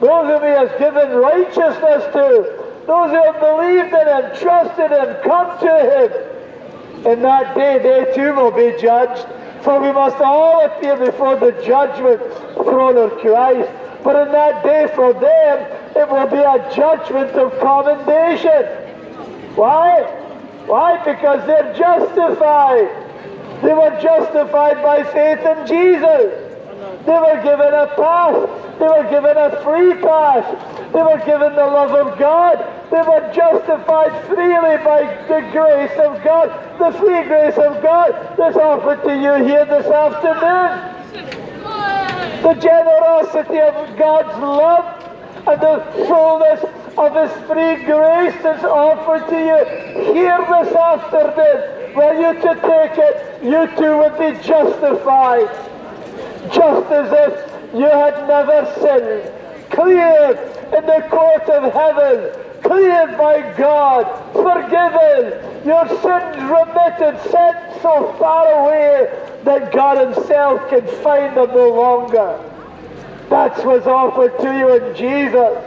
those 0.00 0.26
whom 0.28 0.42
he 0.42 0.54
has 0.54 0.70
given 0.78 1.10
righteousness 1.16 2.04
to, 2.12 2.60
those 2.86 3.10
who 3.10 3.22
have 3.22 3.40
believed 3.40 3.92
in 3.92 4.06
him, 4.06 4.36
trusted 4.38 4.90
him, 4.92 5.16
come 5.24 5.58
to 5.58 5.74
him. 5.90 6.39
In 7.06 7.22
that 7.22 7.56
day, 7.56 7.78
they 7.78 8.12
too 8.14 8.34
will 8.34 8.50
be 8.50 8.76
judged. 8.80 9.26
For 9.62 9.80
we 9.80 9.92
must 9.92 10.16
all 10.20 10.64
appear 10.64 10.96
before 10.96 11.36
the 11.36 11.52
judgment 11.64 12.20
throne 12.54 12.96
of 12.96 13.18
Christ. 13.20 13.70
But 14.02 14.26
in 14.26 14.32
that 14.32 14.64
day 14.64 14.90
for 14.94 15.12
them, 15.12 15.80
it 15.96 16.08
will 16.08 16.26
be 16.26 16.36
a 16.36 16.74
judgment 16.74 17.30
of 17.32 17.58
commendation. 17.60 18.64
Why? 19.54 20.02
Why? 20.66 20.96
Because 21.04 21.46
they're 21.46 21.74
justified. 21.74 22.88
They 23.62 23.74
were 23.74 23.98
justified 24.00 24.82
by 24.82 25.04
faith 25.04 25.40
in 25.40 25.66
Jesus. 25.66 26.49
They 27.06 27.18
were 27.18 27.40
given 27.42 27.72
a 27.72 27.86
pass. 27.96 28.36
They 28.78 28.86
were 28.86 29.08
given 29.08 29.36
a 29.36 29.50
free 29.62 29.94
pass. 30.02 30.44
They 30.92 31.02
were 31.02 31.18
given 31.24 31.54
the 31.54 31.66
love 31.66 31.92
of 31.92 32.18
God. 32.18 32.58
They 32.90 33.00
were 33.00 33.32
justified 33.32 34.26
freely 34.26 34.76
by 34.84 35.04
the 35.28 35.40
grace 35.52 35.96
of 35.98 36.22
God, 36.22 36.50
the 36.78 36.90
free 36.98 37.22
grace 37.24 37.56
of 37.56 37.82
God 37.82 38.12
that's 38.36 38.56
offered 38.56 39.02
to 39.04 39.14
you 39.14 39.44
here 39.44 39.64
this 39.64 39.86
afternoon. 39.86 40.90
The 42.42 42.54
generosity 42.54 43.60
of 43.60 43.96
God's 43.96 44.38
love 44.38 44.84
and 45.46 45.60
the 45.60 46.06
fullness 46.06 46.64
of 46.98 47.14
His 47.14 47.32
free 47.46 47.76
grace 47.84 48.34
that's 48.42 48.64
offered 48.64 49.28
to 49.30 49.38
you 49.38 50.12
here 50.12 50.38
this 50.38 50.74
afternoon. 50.74 51.94
Were 51.94 52.14
you 52.14 52.34
to 52.40 52.54
take 52.60 52.98
it, 52.98 53.42
you 53.42 53.66
too 53.76 53.98
would 53.98 54.18
be 54.18 54.32
justified 54.46 55.69
just 56.52 56.90
as 56.90 57.12
if 57.12 57.74
you 57.74 57.88
had 57.88 58.26
never 58.26 58.66
sinned, 58.80 59.70
cleared 59.70 60.36
in 60.74 60.86
the 60.86 61.06
court 61.08 61.48
of 61.48 61.72
heaven, 61.72 62.30
cleared 62.62 63.16
by 63.16 63.40
God, 63.56 64.04
forgiven, 64.32 65.66
your 65.66 65.86
sins 65.88 66.36
remitted, 66.50 67.20
sent 67.30 67.82
so 67.82 68.14
far 68.18 68.46
away 68.64 69.40
that 69.44 69.72
God 69.72 70.14
Himself 70.14 70.68
can 70.68 70.86
find 71.02 71.36
them 71.36 71.50
no 71.50 71.70
longer. 71.70 72.38
That's 73.28 73.62
what's 73.64 73.86
offered 73.86 74.36
to 74.38 74.58
you 74.58 74.74
in 74.74 74.96
Jesus. 74.96 75.58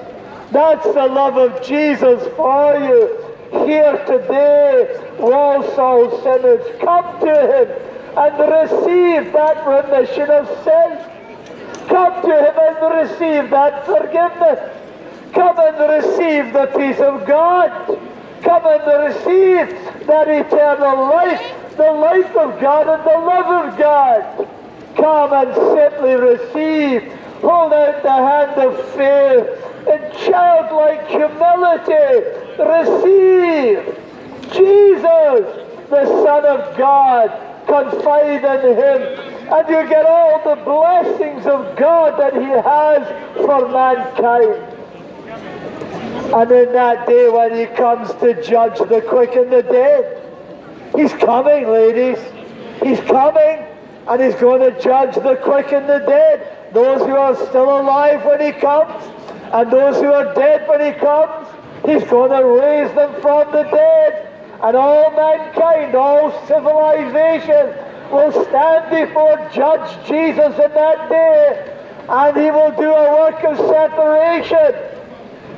That's 0.51 0.85
the 0.85 1.07
love 1.07 1.37
of 1.37 1.63
Jesus 1.63 2.21
for 2.35 2.75
you. 2.77 3.19
Here 3.65 3.97
today, 4.05 4.99
Walsall 5.19 6.21
sinners, 6.23 6.61
come 6.81 7.19
to 7.21 7.33
Him 7.33 7.92
and 8.15 8.39
receive 8.39 9.33
that 9.33 9.65
remission 9.65 10.29
of 10.29 10.47
sin. 10.63 11.87
Come 11.87 12.21
to 12.21 12.33
Him 12.33 12.55
and 12.57 13.09
receive 13.09 13.49
that 13.49 13.85
forgiveness. 13.85 14.59
Come 15.33 15.57
and 15.59 15.77
receive 15.79 16.53
the 16.53 16.67
peace 16.77 16.99
of 16.99 17.25
God. 17.25 17.99
Come 18.43 18.65
and 18.65 19.15
receive 19.15 20.05
that 20.05 20.27
eternal 20.27 21.09
life, 21.09 21.75
the 21.75 21.91
life 21.91 22.35
of 22.35 22.59
God 22.59 22.87
and 22.87 23.03
the 23.03 23.17
love 23.17 23.67
of 23.67 23.77
God. 23.79 24.47
Come 24.95 25.33
and 25.33 25.53
simply 25.75 26.15
receive. 26.15 27.11
Hold 27.41 27.73
out 27.73 28.03
the 28.03 28.11
hand 28.11 28.61
of 28.61 28.77
faith 28.91 29.47
in 29.87 30.11
childlike 30.25 31.07
humility. 31.07 32.23
Receive 32.59 33.97
Jesus 34.51 35.63
the 35.89 36.05
Son 36.23 36.45
of 36.45 36.77
God. 36.77 37.52
Confide 37.73 38.45
in 38.45 38.77
Him, 38.77 39.01
and 39.51 39.67
you 39.67 39.89
get 39.89 40.05
all 40.05 40.43
the 40.43 40.61
blessings 40.61 41.47
of 41.47 41.75
God 41.75 42.19
that 42.19 42.35
He 42.35 42.43
has 42.43 43.01
for 43.35 43.67
mankind. 43.67 44.61
And 46.35 46.51
in 46.51 46.71
that 46.73 47.07
day 47.07 47.29
when 47.29 47.55
He 47.55 47.65
comes 47.75 48.13
to 48.21 48.39
judge 48.43 48.77
the 48.77 49.01
quick 49.01 49.35
and 49.35 49.51
the 49.51 49.63
dead, 49.63 50.21
He's 50.95 51.13
coming, 51.13 51.67
ladies. 51.67 52.19
He's 52.83 52.99
coming, 53.09 53.65
and 54.07 54.21
He's 54.21 54.35
going 54.35 54.61
to 54.61 54.79
judge 54.79 55.15
the 55.15 55.39
quick 55.43 55.73
and 55.73 55.89
the 55.89 55.97
dead. 56.05 56.73
Those 56.75 56.99
who 56.99 57.15
are 57.15 57.35
still 57.47 57.81
alive 57.81 58.23
when 58.23 58.39
He 58.39 58.51
comes, 58.51 59.03
and 59.51 59.71
those 59.71 59.95
who 59.95 60.13
are 60.13 60.31
dead 60.35 60.69
when 60.69 60.93
He 60.93 60.99
comes. 60.99 61.47
He's 61.87 62.03
going 62.07 62.29
to 62.29 62.45
raise 62.45 62.93
them 62.93 63.19
from 63.19 63.51
the 63.51 63.63
dead. 63.63 64.22
And 64.63 64.77
all 64.77 65.11
mankind, 65.11 65.93
all 65.93 66.31
civilization 66.47 67.75
will 68.09 68.31
stand 68.45 68.89
before 68.89 69.35
Judge 69.51 70.07
Jesus 70.07 70.57
in 70.57 70.71
that 70.71 71.09
day. 71.09 71.79
And 72.07 72.37
he 72.37 72.49
will 72.49 72.71
do 72.71 72.89
a 72.89 73.11
work 73.13 73.43
of 73.43 73.57
separation. 73.57 74.73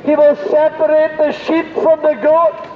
He 0.04 0.16
will 0.16 0.34
separate 0.50 1.18
the 1.18 1.30
sheep 1.44 1.72
from 1.74 2.02
the 2.02 2.14
goats. 2.14 2.68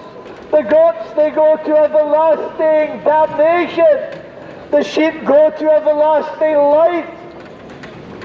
The 0.53 0.63
goats, 0.63 1.13
they 1.17 1.31
go 1.31 1.57
to 1.57 1.77
everlasting 1.77 3.03
damnation. 3.03 4.23
The 4.71 4.85
sheep 4.85 5.25
go 5.25 5.51
to 5.51 5.71
everlasting 5.73 6.55
life. 6.55 7.09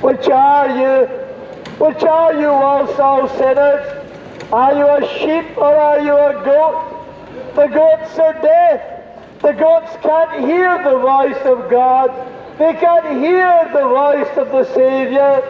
Which 0.04 0.28
are 0.28 0.70
you? 0.70 1.08
Which 1.84 2.04
are 2.04 2.34
you, 2.34 2.50
Walsall 2.50 3.30
sinners? 3.30 4.04
Are 4.54 4.74
you 4.76 4.88
a 4.88 5.08
sheep 5.20 5.58
or 5.58 5.76
are 5.76 6.00
you 6.00 6.14
a 6.14 6.46
goat? 6.46 6.95
The 7.56 7.68
goats 7.68 8.20
are 8.20 8.34
deaf. 8.42 9.42
The 9.42 9.54
goats 9.54 9.96
can't 10.02 10.46
hear 10.46 10.84
the 10.84 10.98
voice 10.98 11.42
of 11.46 11.70
God. 11.70 12.10
They 12.58 12.74
can't 12.74 13.18
hear 13.24 13.70
the 13.72 13.88
voice 13.88 14.38
of 14.38 14.52
the 14.52 14.66
Savior. 14.74 15.42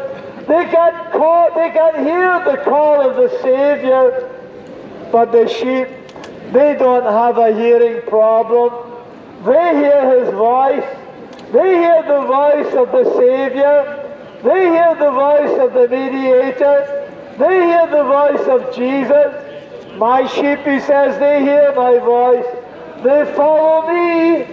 They 0.48 0.66
can't 0.70 1.12
call, 1.12 1.50
they 1.56 1.72
can't 1.72 1.98
hear 1.98 2.44
the 2.46 2.62
call 2.64 3.02
of 3.02 3.16
the 3.16 3.30
Savior. 3.42 4.30
But 5.12 5.32
the 5.32 5.48
sheep, 5.48 5.88
they 6.54 6.76
don't 6.76 7.06
have 7.06 7.40
a 7.40 7.52
hearing 7.52 8.04
problem. 8.04 8.72
They 9.44 9.76
hear 9.76 10.20
his 10.20 10.34
voice. 10.34 10.86
They 11.52 11.78
hear 11.78 12.04
the 12.04 12.22
voice 12.28 12.74
of 12.76 12.92
the 12.92 13.06
Savior. 13.18 14.14
They 14.44 14.70
hear 14.70 14.94
the 14.94 15.12
voice 15.12 15.60
of 15.60 15.74
the 15.74 15.88
mediator. 15.88 17.10
They 17.40 17.66
hear 17.66 17.88
the 17.88 18.04
voice 18.04 18.48
of 18.48 18.76
Jesus. 18.76 19.45
My 19.98 20.28
sheep, 20.28 20.60
he 20.60 20.80
says, 20.82 21.18
they 21.20 21.42
hear 21.42 21.74
my 21.76 22.00
voice. 22.00 22.46
They 23.04 23.34
follow 23.36 23.88
me. 23.88 24.44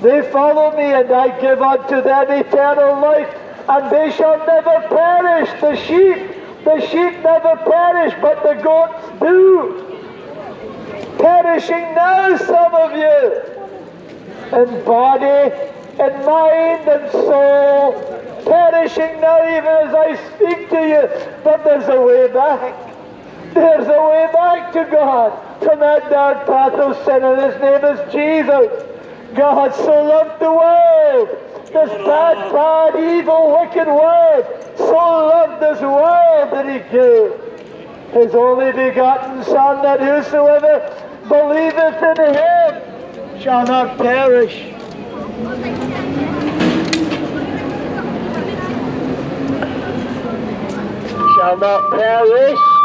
They 0.00 0.30
follow 0.30 0.76
me, 0.76 0.84
and 0.84 1.10
I 1.10 1.38
give 1.40 1.60
unto 1.60 2.00
them 2.00 2.30
eternal 2.30 3.00
life, 3.00 3.34
and 3.68 3.90
they 3.90 4.10
shall 4.12 4.38
never 4.46 4.86
perish. 4.88 5.50
The 5.60 5.76
sheep, 5.76 6.64
the 6.64 6.80
sheep 6.80 7.22
never 7.22 7.56
perish, 7.56 8.14
but 8.22 8.42
the 8.42 8.54
goats 8.62 9.20
do. 9.20 9.84
Perishing 11.18 11.94
now, 11.94 12.36
some 12.36 12.74
of 12.74 12.92
you, 12.92 13.42
in 14.56 14.84
body, 14.84 15.54
in 15.98 16.24
mind, 16.24 16.88
and 16.88 17.10
soul 17.10 18.18
perishing 18.48 19.20
now 19.20 19.42
even 19.44 19.66
as 19.66 19.94
I 19.94 20.16
speak 20.34 20.70
to 20.70 20.80
you, 20.88 21.08
but 21.44 21.64
there's 21.64 21.88
a 21.88 22.00
way 22.00 22.32
back. 22.32 22.87
There's 23.54 23.86
a 23.86 24.02
way 24.02 24.28
back 24.32 24.72
to 24.74 24.84
God 24.90 25.62
from 25.62 25.80
that 25.80 26.10
dark 26.10 26.46
path 26.46 26.74
of 26.74 27.04
sin, 27.04 27.22
and 27.24 27.40
his 27.40 27.60
name 27.60 27.84
is 27.84 28.12
Jesus. 28.12 28.84
God 29.34 29.74
so 29.74 30.04
loved 30.04 30.40
the 30.40 30.50
world, 30.50 31.28
this 31.66 31.90
bad, 32.06 32.52
bad, 32.52 32.96
evil, 32.96 33.58
wicked 33.60 33.86
world, 33.86 34.44
so 34.76 34.94
loved 34.94 35.62
this 35.62 35.80
world 35.80 36.52
that 36.52 36.66
he 36.66 36.78
gave 36.90 37.32
his 38.12 38.34
only 38.34 38.72
begotten 38.72 39.44
Son, 39.44 39.82
that 39.82 40.00
whosoever 40.00 40.80
believeth 41.28 42.02
in 42.02 42.34
him 42.34 43.40
shall 43.40 43.66
not 43.66 43.98
perish, 43.98 44.54
shall 51.36 51.56
not 51.58 51.90
perish. 51.90 52.77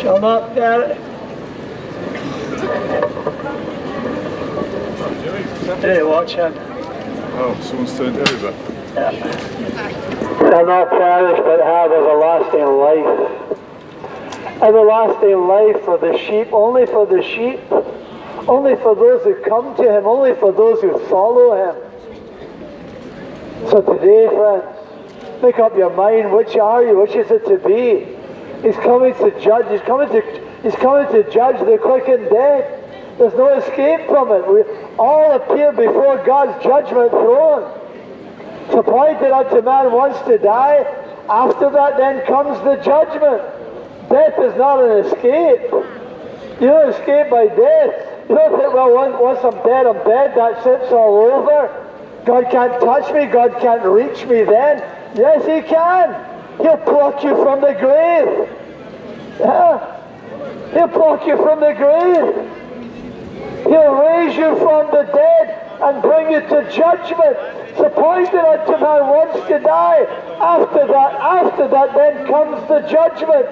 Shall 0.00 0.20
not 0.20 0.54
perish. 0.54 0.98
Hey, 5.80 6.02
watch 6.02 6.34
him. 6.34 6.54
Oh, 7.38 7.54
someone's 7.62 7.96
turned 7.96 8.16
over. 8.16 8.52
Shall 8.94 10.66
not 10.66 10.90
perish 10.90 11.38
but 11.44 11.60
have 11.60 11.92
everlasting 11.92 12.66
life. 12.66 13.46
Everlasting 14.62 15.46
life 15.46 15.84
for 15.84 15.98
the 15.98 16.16
sheep, 16.18 16.52
only 16.52 16.86
for 16.86 17.04
the 17.06 17.22
sheep, 17.22 17.60
only 18.48 18.76
for 18.76 18.94
those 18.94 19.22
who 19.24 19.34
come 19.42 19.76
to 19.76 19.82
him, 19.82 20.06
only 20.06 20.34
for 20.36 20.52
those 20.52 20.80
who 20.80 20.98
follow 21.08 21.72
him. 21.72 21.76
So 23.70 23.82
today, 23.82 24.28
friends, 24.28 24.75
make 25.42 25.58
up 25.58 25.76
your 25.76 25.94
mind. 25.94 26.32
Which 26.32 26.56
are 26.56 26.82
you? 26.84 26.98
Which 26.98 27.14
is 27.14 27.30
it 27.30 27.44
to 27.46 27.58
be? 27.58 28.06
He's 28.62 28.76
coming 28.76 29.14
to 29.14 29.30
judge. 29.40 29.66
He's 29.70 29.80
coming 29.82 30.08
to. 30.08 30.22
He's 30.62 30.74
coming 30.76 31.06
to 31.12 31.30
judge 31.30 31.58
the 31.60 31.78
quick 31.80 32.08
and 32.08 32.28
dead. 32.28 33.18
There's 33.18 33.34
no 33.34 33.56
escape 33.58 34.08
from 34.08 34.32
it. 34.32 34.46
We 34.46 34.62
all 34.98 35.32
appear 35.32 35.72
before 35.72 36.24
God's 36.24 36.62
judgment 36.62 37.10
throne. 37.10 37.80
It's 38.66 38.74
appointed 38.74 39.30
unto 39.30 39.62
man 39.62 39.92
once 39.92 40.18
to 40.26 40.38
die. 40.38 40.82
After 41.28 41.70
that, 41.70 41.96
then 41.96 42.26
comes 42.26 42.58
the 42.64 42.76
judgment. 42.76 43.42
Death 44.10 44.38
is 44.38 44.56
not 44.56 44.84
an 44.84 45.06
escape. 45.06 45.70
You 46.60 46.66
don't 46.66 46.90
escape 46.90 47.30
by 47.30 47.46
death. 47.46 48.28
You 48.28 48.34
don't 48.34 48.58
think, 48.58 48.74
well, 48.74 49.22
once 49.22 49.40
I'm 49.44 49.62
dead, 49.62 49.86
I'm 49.86 50.02
dead. 50.04 50.34
That's 50.36 50.66
it. 50.66 50.82
It's 50.82 50.92
all 50.92 51.16
over. 51.30 51.85
God 52.26 52.50
can't 52.50 52.80
touch 52.80 53.14
me. 53.14 53.26
God 53.26 53.56
can't 53.60 53.84
reach 53.84 54.26
me 54.26 54.42
then. 54.42 54.78
Yes, 55.16 55.46
He 55.46 55.62
can. 55.66 56.58
He'll 56.58 56.76
pluck 56.78 57.22
you 57.22 57.36
from 57.36 57.60
the 57.60 57.72
grave. 57.74 58.48
Yeah. 59.38 60.72
He'll 60.72 60.88
pluck 60.88 61.24
you 61.26 61.36
from 61.36 61.60
the 61.60 61.72
grave. 61.72 62.34
He'll 63.64 63.94
raise 63.94 64.36
you 64.36 64.56
from 64.58 64.90
the 64.90 65.04
dead 65.14 65.62
and 65.82 66.02
bring 66.02 66.32
you 66.32 66.40
to 66.40 66.70
judgment. 66.72 67.36
It's 67.70 67.80
appointed 67.80 68.40
unto 68.40 68.72
man 68.72 69.06
once 69.06 69.46
to 69.46 69.58
die. 69.60 70.02
After 70.40 70.86
that, 70.86 71.12
after 71.14 71.68
that, 71.68 71.94
then 71.94 72.26
comes 72.26 72.66
the 72.68 72.80
judgment 72.88 73.46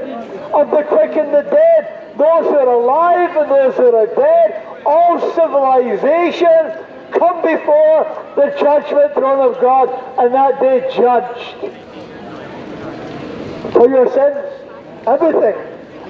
of 0.53 0.71
the 0.71 0.83
quick 0.85 1.17
and 1.17 1.33
the 1.33 1.43
dead. 1.43 2.17
Those 2.19 2.47
who 2.47 2.57
are 2.57 2.75
alive 2.75 3.37
and 3.37 3.51
those 3.51 3.77
who 3.77 3.95
are 3.95 4.07
dead. 4.07 4.83
All 4.85 5.21
civilization 5.35 6.94
come 7.13 7.43
before 7.43 8.05
the 8.37 8.55
judgment 8.59 9.15
throne 9.15 9.55
of 9.55 9.61
God 9.61 9.89
and 10.19 10.35
that 10.35 10.61
day 10.61 10.91
judged. 10.95 11.57
For 13.73 13.89
your 13.89 14.07
sins, 14.13 15.07
everything, 15.07 15.57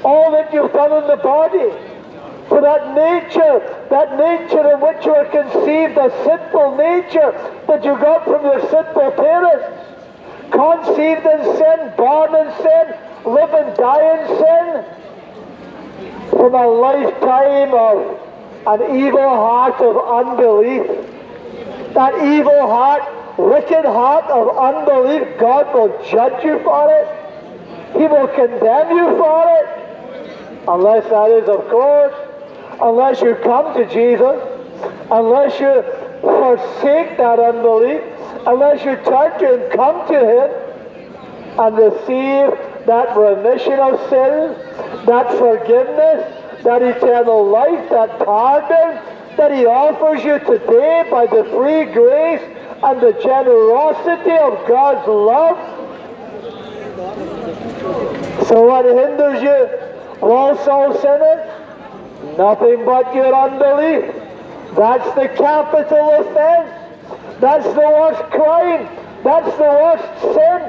all 0.04 0.30
that 0.32 0.52
you've 0.52 0.72
done 0.72 1.02
in 1.02 1.08
the 1.08 1.16
body, 1.16 1.70
for 2.48 2.60
that 2.60 2.94
nature, 2.94 3.86
that 3.88 4.18
nature 4.18 4.72
in 4.72 4.80
which 4.80 5.04
you 5.04 5.12
were 5.12 5.24
conceived, 5.24 5.96
a 5.96 6.10
sinful 6.24 6.76
nature 6.76 7.32
that 7.66 7.82
you 7.84 7.92
got 7.98 8.24
from 8.24 8.44
your 8.44 8.60
sinful 8.70 9.12
parents, 9.12 9.64
conceived 10.50 11.24
in 11.26 11.56
sin, 11.56 11.92
born 11.96 12.34
in 12.34 12.52
sin, 12.62 12.94
live 13.24 13.54
and 13.54 13.76
die 13.76 14.04
in 14.14 14.26
sin, 14.38 14.84
from 16.30 16.54
a 16.54 16.66
lifetime 16.66 17.72
of 17.72 18.23
an 18.66 18.96
evil 18.96 19.28
heart 19.28 19.80
of 19.80 19.96
unbelief. 19.96 20.86
That 21.94 22.14
evil 22.24 22.66
heart, 22.66 23.02
wicked 23.38 23.84
heart 23.84 24.24
of 24.24 24.56
unbelief, 24.56 25.38
God 25.38 25.72
will 25.74 25.90
judge 26.10 26.44
you 26.44 26.60
for 26.64 26.90
it. 26.90 27.08
He 27.92 28.06
will 28.06 28.28
condemn 28.28 28.96
you 28.96 29.16
for 29.16 29.44
it. 29.58 30.64
Unless 30.66 31.04
that 31.10 31.30
is, 31.30 31.48
of 31.48 31.68
course, 31.68 32.14
unless 32.80 33.20
you 33.20 33.36
come 33.44 33.74
to 33.74 33.84
Jesus, 33.92 34.40
unless 35.10 35.60
you 35.60 35.82
forsake 36.20 37.16
that 37.18 37.38
unbelief, 37.38 38.00
unless 38.46 38.84
you 38.84 38.96
turn 39.04 39.38
to 39.38 39.54
Him, 39.54 39.70
come 39.76 40.08
to 40.08 40.18
Him, 40.18 40.64
and 41.60 41.76
receive 41.76 42.86
that 42.86 43.16
remission 43.16 43.78
of 43.78 44.00
sins, 44.10 45.06
that 45.06 45.30
forgiveness, 45.38 46.43
that 46.64 46.82
eternal 46.82 47.46
life, 47.46 47.90
that 47.90 48.18
pardon 48.24 49.00
that 49.36 49.52
He 49.52 49.66
offers 49.66 50.24
you 50.24 50.38
today 50.40 51.06
by 51.10 51.26
the 51.26 51.44
free 51.44 51.84
grace 51.92 52.42
and 52.82 53.00
the 53.00 53.12
generosity 53.22 54.32
of 54.32 54.66
God's 54.66 55.06
love. 55.06 55.58
So 58.48 58.62
what 58.66 58.84
hinders 58.84 59.42
you? 59.42 59.68
Walsall 60.20 60.94
sinners? 61.00 61.44
Nothing 62.38 62.84
but 62.84 63.14
your 63.14 63.34
unbelief. 63.34 64.14
That's 64.74 65.14
the 65.14 65.28
capital 65.36 66.10
offense. 66.20 67.40
That's 67.40 67.66
the 67.66 67.80
worst 67.80 68.22
crime. 68.30 68.88
That's 69.22 69.56
the 69.56 69.62
worst 69.62 70.20
sin. 70.34 70.60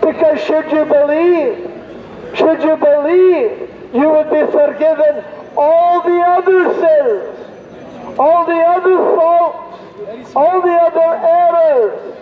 Because 0.00 0.40
should 0.40 0.70
you 0.72 0.84
believe, 0.84 1.70
should 2.36 2.62
you 2.62 2.76
believe, 2.76 3.73
you 3.94 4.08
would 4.08 4.28
be 4.28 4.44
forgiven 4.50 5.24
all 5.56 6.02
the 6.02 6.20
other 6.20 6.74
sins, 6.74 8.18
all 8.18 8.44
the 8.44 8.60
other 8.60 8.98
faults, 9.16 10.34
all 10.34 10.60
the 10.60 10.72
other 10.72 11.10
errors, 11.24 12.16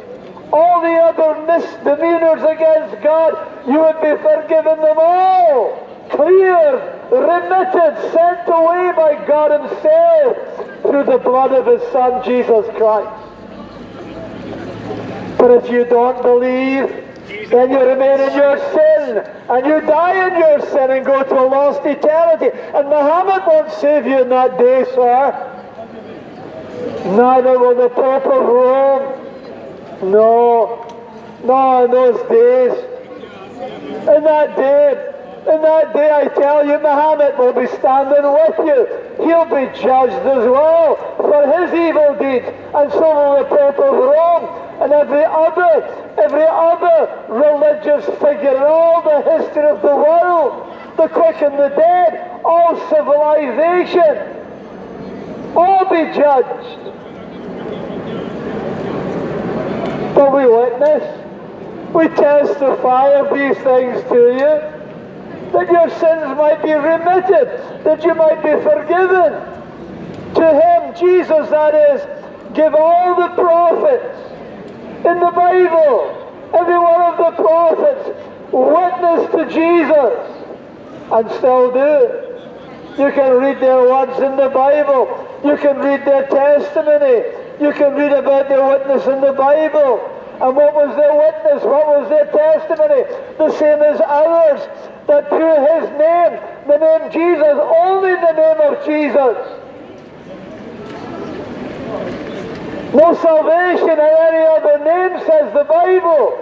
all 0.53 0.83
the 0.83 0.95
other 1.01 1.47
misdemeanors 1.47 2.43
against 2.43 3.03
God, 3.03 3.33
you 3.67 3.81
would 3.81 4.01
be 4.03 4.23
forgiven 4.23 4.83
them 4.83 4.99
all. 4.99 5.89
Clear, 6.11 7.09
remitted, 7.11 8.13
sent 8.13 8.49
away 8.49 8.93
by 8.95 9.25
God 9.27 9.59
Himself 9.59 10.83
through 10.83 11.05
the 11.05 11.19
blood 11.25 11.53
of 11.53 11.67
His 11.67 11.91
Son, 11.91 12.23
Jesus 12.23 12.67
Christ. 12.77 13.09
But 15.39 15.65
if 15.65 15.71
you 15.71 15.87
don't 15.87 16.21
believe, 16.21 17.12
then 17.53 17.71
you 17.71 17.81
remain 17.81 18.19
in 18.19 18.35
your 18.35 18.57
sin, 18.73 19.19
and 19.51 19.67
you 19.67 19.81
die 19.83 20.27
in 20.27 20.39
your 20.39 20.61
sin 20.71 20.91
and 20.91 21.05
go 21.05 21.23
to 21.23 21.35
a 21.39 21.47
lost 21.47 21.85
eternity. 21.85 22.49
And 22.75 22.89
Muhammad 22.89 23.43
won't 23.47 23.71
save 23.71 24.07
you 24.07 24.23
in 24.23 24.31
that 24.31 24.57
day, 24.57 24.85
sir. 24.95 25.49
Neither 27.15 27.59
will 27.59 27.75
the 27.75 27.91
Pope 27.91 28.25
of 28.25 28.47
Rome. 28.47 30.11
No, 30.11 30.87
no, 31.45 31.85
in 31.85 31.91
those 31.91 32.29
days. 32.31 32.73
In 34.09 34.25
that 34.25 34.57
day, 34.57 35.12
in 35.47 35.61
that 35.61 35.93
day, 35.93 36.09
I 36.09 36.29
tell 36.29 36.65
you, 36.65 36.79
Muhammad 36.79 37.37
will 37.37 37.53
be 37.53 37.67
standing 37.67 38.23
with 38.23 38.59
you. 38.63 38.87
He'll 39.27 39.45
be 39.45 39.67
judged 39.75 40.23
as 40.23 40.47
well 40.47 40.95
for 41.17 41.43
his 41.59 41.75
evil 41.75 42.15
deeds, 42.15 42.47
and 42.47 42.93
so 42.93 43.03
will 43.03 43.43
the 43.43 43.49
Pope 43.51 43.79
of 43.81 43.93
Rome 43.93 44.47
and 44.83 44.93
every 44.93 45.25
other, 45.25 45.83
every 46.23 46.47
other 46.47 47.11
religious 47.29 48.07
figure 48.21 48.55
in 48.55 48.63
all 48.63 49.03
the 49.03 49.21
history 49.23 49.65
of 49.65 49.83
the 49.83 49.97
world, 49.97 50.77
the 50.97 51.09
quick 51.09 51.43
and 51.43 51.59
the 51.59 51.71
dead, 51.71 52.41
all 52.45 52.79
civilization, 52.89 54.15
all 55.57 55.85
be 55.91 56.05
judged. 56.15 56.79
But 60.15 60.33
we 60.37 60.47
witness, 60.47 61.03
we 61.93 62.07
testify 62.09 63.09
of 63.19 63.35
these 63.35 63.57
things 63.65 64.09
to 64.09 64.37
you 64.39 64.82
that 65.53 65.71
your 65.71 65.89
sins 65.91 66.37
might 66.37 66.63
be 66.63 66.73
remitted, 66.73 67.85
that 67.85 68.03
you 68.05 68.15
might 68.15 68.43
be 68.43 68.53
forgiven. 68.63 69.33
To 70.35 70.47
him, 70.49 70.95
Jesus, 70.97 71.51
that 71.51 71.75
is, 71.75 72.55
give 72.55 72.75
all 72.75 73.15
the 73.17 73.29
prophets 73.35 74.19
in 75.05 75.21
the 75.21 75.31
Bible, 75.31 76.51
every 76.55 76.79
one 76.79 77.03
of 77.03 77.17
the 77.19 77.43
prophets, 77.43 78.09
witness 78.53 79.31
to 79.33 79.45
Jesus, 79.53 80.43
and 81.13 81.31
still 81.33 81.73
do. 81.73 82.33
You 83.03 83.11
can 83.13 83.41
read 83.41 83.61
their 83.61 83.81
words 83.83 84.19
in 84.21 84.37
the 84.37 84.49
Bible. 84.49 85.09
You 85.45 85.57
can 85.57 85.79
read 85.79 86.05
their 86.05 86.27
testimony. 86.29 87.25
You 87.61 87.73
can 87.73 87.95
read 87.95 88.13
about 88.13 88.49
their 88.49 88.67
witness 88.67 89.07
in 89.07 89.21
the 89.21 89.33
Bible. 89.33 90.12
And 90.41 90.57
what 90.57 90.75
was 90.75 90.97
their 90.97 91.15
witness? 91.15 91.63
What 91.65 91.87
was 91.87 92.09
their 92.09 92.27
testimony? 92.33 93.05
The 93.39 93.51
same 93.59 93.83
as 93.83 94.01
ours. 94.01 94.61
That 95.07 95.29
through 95.29 95.59
his 95.67 95.91
name, 95.99 96.41
the 96.67 96.79
name 96.79 97.11
Jesus, 97.13 97.57
only 97.83 98.15
the 98.15 98.33
name 98.33 98.61
of 98.61 98.85
Jesus. 98.87 99.37
No 102.95 103.15
salvation 103.15 103.91
in 103.91 103.99
any 103.99 104.45
other 104.47 104.79
name, 104.85 105.19
says 105.27 105.53
the 105.55 105.65
Bible. 105.65 106.39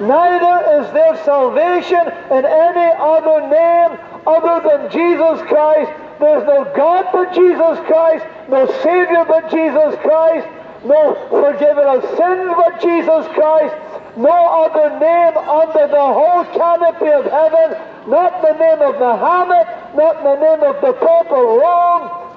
Neither 0.00 0.80
is 0.80 0.92
there 0.92 1.16
salvation 1.24 2.06
in 2.30 2.44
any 2.46 2.92
other 2.98 3.48
name 3.48 3.98
other 4.26 4.68
than 4.68 4.90
Jesus 4.90 5.46
Christ. 5.48 5.90
There's 6.20 6.44
no 6.46 6.64
God 6.76 7.06
but 7.12 7.34
Jesus 7.34 7.78
Christ, 7.86 8.24
no 8.48 8.66
Savior 8.82 9.24
but 9.26 9.50
Jesus 9.50 9.94
Christ, 10.00 10.46
no 10.84 11.14
forgiver 11.28 11.82
of 11.82 12.02
sins 12.16 12.52
but 12.56 12.80
Jesus 12.80 13.26
Christ, 13.34 13.74
no 14.16 14.30
other 14.30 14.90
name 14.98 15.36
under 15.36 15.86
the 15.88 16.06
whole 16.12 16.44
canopy 16.54 17.10
of 17.10 17.24
heaven, 17.24 17.76
not 18.08 18.42
the 18.42 18.52
name 18.52 18.80
of 18.82 18.98
Muhammad, 18.98 19.66
not 19.96 20.22
the 20.22 20.36
name 20.36 20.62
of 20.62 20.80
the 20.80 20.92
Pope 20.92 21.30
of 21.30 21.46
Rome, 21.58 22.28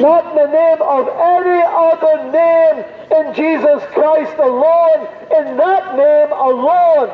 not 0.00 0.34
the 0.34 0.46
name 0.46 0.82
of 0.82 1.08
any 1.08 1.62
other 1.64 2.30
name 2.32 2.84
in 3.12 3.34
Jesus 3.34 3.82
Christ 3.92 4.36
alone. 4.38 5.08
In 5.36 5.56
that 5.56 5.96
name 5.96 6.32
alone 6.32 7.10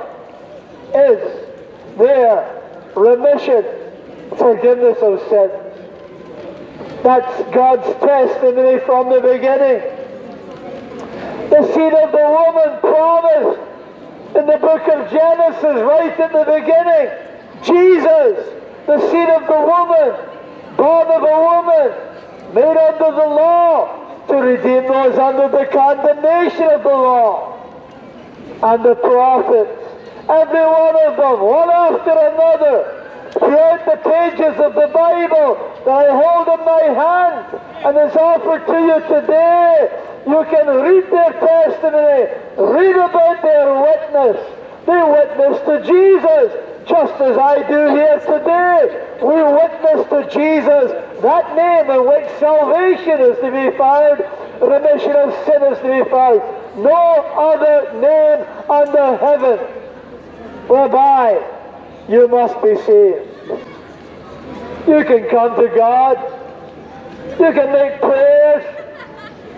is 0.95 1.49
there 1.99 2.63
remission, 2.97 3.65
forgiveness 4.37 4.99
of 5.03 5.21
sin. 5.29 5.51
That's 7.03 7.55
God's 7.55 7.87
testimony 8.01 8.79
from 8.81 9.11
the 9.11 9.21
beginning. 9.21 10.00
The 11.51 11.67
seed 11.75 11.93
of 11.93 12.13
the 12.13 12.27
woman 12.31 12.79
promised 12.81 13.61
in 14.37 14.47
the 14.47 14.59
book 14.59 14.87
of 14.87 15.11
Genesis, 15.11 15.83
right 15.83 16.21
at 16.21 16.33
the 16.33 16.45
beginning. 16.47 17.11
Jesus, 17.65 18.55
the 18.87 19.01
seed 19.11 19.29
of 19.29 19.47
the 19.49 19.61
woman, 19.61 20.15
born 20.77 21.09
of 21.09 21.23
a 21.23 21.39
woman, 21.43 22.55
made 22.55 22.77
under 22.77 23.11
the 23.17 23.27
law 23.27 24.25
to 24.29 24.35
redeem 24.37 24.87
those 24.87 25.19
under 25.19 25.49
the 25.49 25.67
condemnation 25.67 26.71
of 26.71 26.85
the 26.85 26.89
law. 26.89 27.57
And 28.63 28.85
the 28.85 28.95
prophets, 28.95 29.83
every 30.29 30.61
one 30.61 30.97
of 31.05 31.17
them, 31.17 31.41
one 31.41 31.71
after 31.71 32.11
another, 32.11 33.00
throughout 33.41 33.85
the 33.89 33.97
pages 34.05 34.61
of 34.61 34.75
the 34.77 34.89
Bible 34.93 35.57
that 35.85 35.97
I 35.97 36.13
hold 36.13 36.47
in 36.53 36.61
my 36.69 36.85
hand 36.93 37.41
and 37.89 37.97
is 37.97 38.15
offered 38.15 38.67
to 38.69 38.79
you 38.85 39.01
today, 39.09 39.89
you 40.29 40.45
can 40.53 40.67
read 40.69 41.09
their 41.09 41.33
testimony, 41.41 42.29
read 42.61 42.97
about 42.97 43.41
their 43.41 43.73
witness. 43.81 44.37
They 44.85 45.01
witness 45.01 45.57
to 45.65 45.81
Jesus, 45.89 46.53
just 46.87 47.17
as 47.21 47.39
I 47.39 47.65
do 47.67 47.97
here 47.97 48.21
today. 48.21 49.09
We 49.25 49.41
witness 49.41 50.05
to 50.13 50.21
Jesus, 50.29 50.93
that 51.23 51.57
name 51.57 51.89
in 51.89 52.07
which 52.07 52.29
salvation 52.39 53.21
is 53.25 53.41
to 53.41 53.49
be 53.49 53.77
found, 53.79 54.21
remission 54.61 55.17
of 55.17 55.33
sin 55.47 55.63
is 55.65 55.79
to 55.81 56.05
be 56.05 56.11
found. 56.11 56.41
No 56.77 57.25
other 57.41 57.89
name 58.01 58.45
under 58.69 59.17
heaven 59.17 59.59
whereby 60.69 61.43
you 62.11 62.27
must 62.27 62.61
be 62.61 62.75
saved. 62.75 63.29
You 64.89 65.05
can 65.05 65.29
come 65.31 65.55
to 65.55 65.69
God. 65.77 66.19
You 67.39 67.53
can 67.53 67.73
make 67.73 68.01
prayers. 68.01 68.65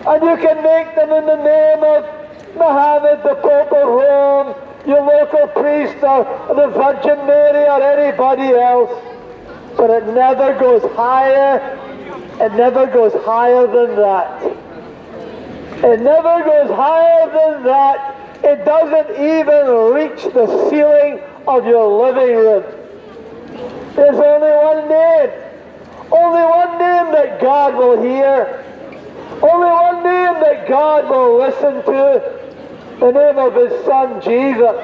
And 0.05 0.21
you 0.21 0.37
can 0.37 0.61
make 0.61 0.93
them 0.95 1.11
in 1.11 1.25
the 1.25 1.43
name 1.43 1.83
of 1.83 2.55
Mohammed, 2.55 3.23
the 3.23 3.35
Pope 3.41 3.71
of 3.71 3.87
Rome, 3.87 4.55
your 4.85 5.01
local 5.01 5.47
priest, 5.47 6.03
or 6.03 6.25
the 6.53 6.67
Virgin 6.67 7.25
Mary, 7.25 7.65
or 7.65 7.81
anybody 7.81 8.53
else. 8.53 9.01
But 9.75 9.89
it 9.89 10.13
never 10.13 10.53
goes 10.59 10.83
higher. 10.93 11.57
It 12.39 12.53
never 12.53 12.85
goes 12.85 13.13
higher 13.25 13.65
than 13.65 13.95
that. 13.95 14.43
It 15.83 16.01
never 16.01 16.43
goes 16.43 16.69
higher 16.69 17.25
than 17.31 17.63
that. 17.63 18.15
It 18.43 18.63
doesn't 18.63 19.09
even 19.15 19.65
reach 19.95 20.31
the 20.33 20.69
ceiling 20.69 21.19
of 21.47 21.65
your 21.65 21.87
living 22.05 22.35
room. 22.35 22.63
There's 23.95 24.17
only 24.17 24.51
one 24.51 24.89
name. 24.89 25.29
Only 26.11 26.43
one 26.43 26.79
name 26.79 27.11
that 27.13 27.41
God 27.41 27.75
will 27.75 28.01
hear. 28.01 28.63
Only 29.41 29.67
one 29.67 30.03
name 30.03 30.41
that 30.41 30.67
God 30.69 31.09
will 31.09 31.37
listen 31.37 31.83
to, 31.83 32.21
the 32.99 33.11
name 33.11 33.37
of 33.37 33.55
His 33.55 33.85
Son, 33.85 34.21
Jesus. 34.21 34.77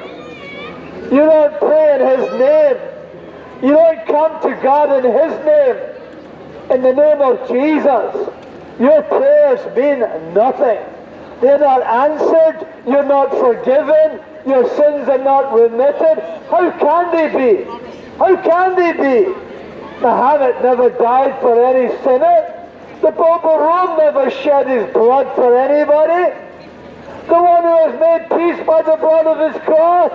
You 1.11 1.25
don't 1.25 1.57
pray 1.59 1.95
in 1.95 2.19
His 2.19 2.31
name. 2.39 2.77
You 3.63 3.71
don't 3.71 4.05
come 4.05 4.41
to 4.41 4.61
God 4.61 5.03
in 5.03 5.11
His 5.11 5.45
name, 5.45 5.77
in 6.71 6.81
the 6.81 6.93
name 6.93 7.21
of 7.21 7.47
Jesus. 7.47 8.33
Your 8.79 9.01
prayers 9.03 9.75
mean 9.75 9.99
nothing. 10.33 10.79
They're 11.41 11.59
not 11.59 11.81
answered. 11.83 12.67
You're 12.85 13.05
not 13.05 13.31
forgiven. 13.31 14.19
Your 14.49 14.67
sins 14.75 15.07
are 15.07 15.19
not 15.19 15.53
remitted. 15.53 16.17
How 16.49 16.71
can 16.79 17.11
they 17.13 17.29
be? 17.37 17.63
How 18.17 18.35
can 18.41 18.75
they 18.75 18.93
be? 18.93 19.29
Muhammad 20.01 20.63
never 20.63 20.89
died 20.89 21.39
for 21.39 21.63
any 21.63 21.95
sinner. 22.03 22.67
The 23.01 23.11
Pope 23.11 23.45
of 23.45 23.59
Rome 23.61 23.97
never 23.99 24.31
shed 24.31 24.65
his 24.67 24.91
blood 24.91 25.33
for 25.35 25.55
anybody. 25.55 26.33
The 27.27 27.37
one 27.37 27.61
who 27.61 27.77
has 27.77 27.99
made 27.99 28.25
peace 28.33 28.65
by 28.65 28.81
the 28.81 28.97
blood 28.97 29.27
of 29.27 29.53
his 29.53 29.61
cross. 29.61 30.11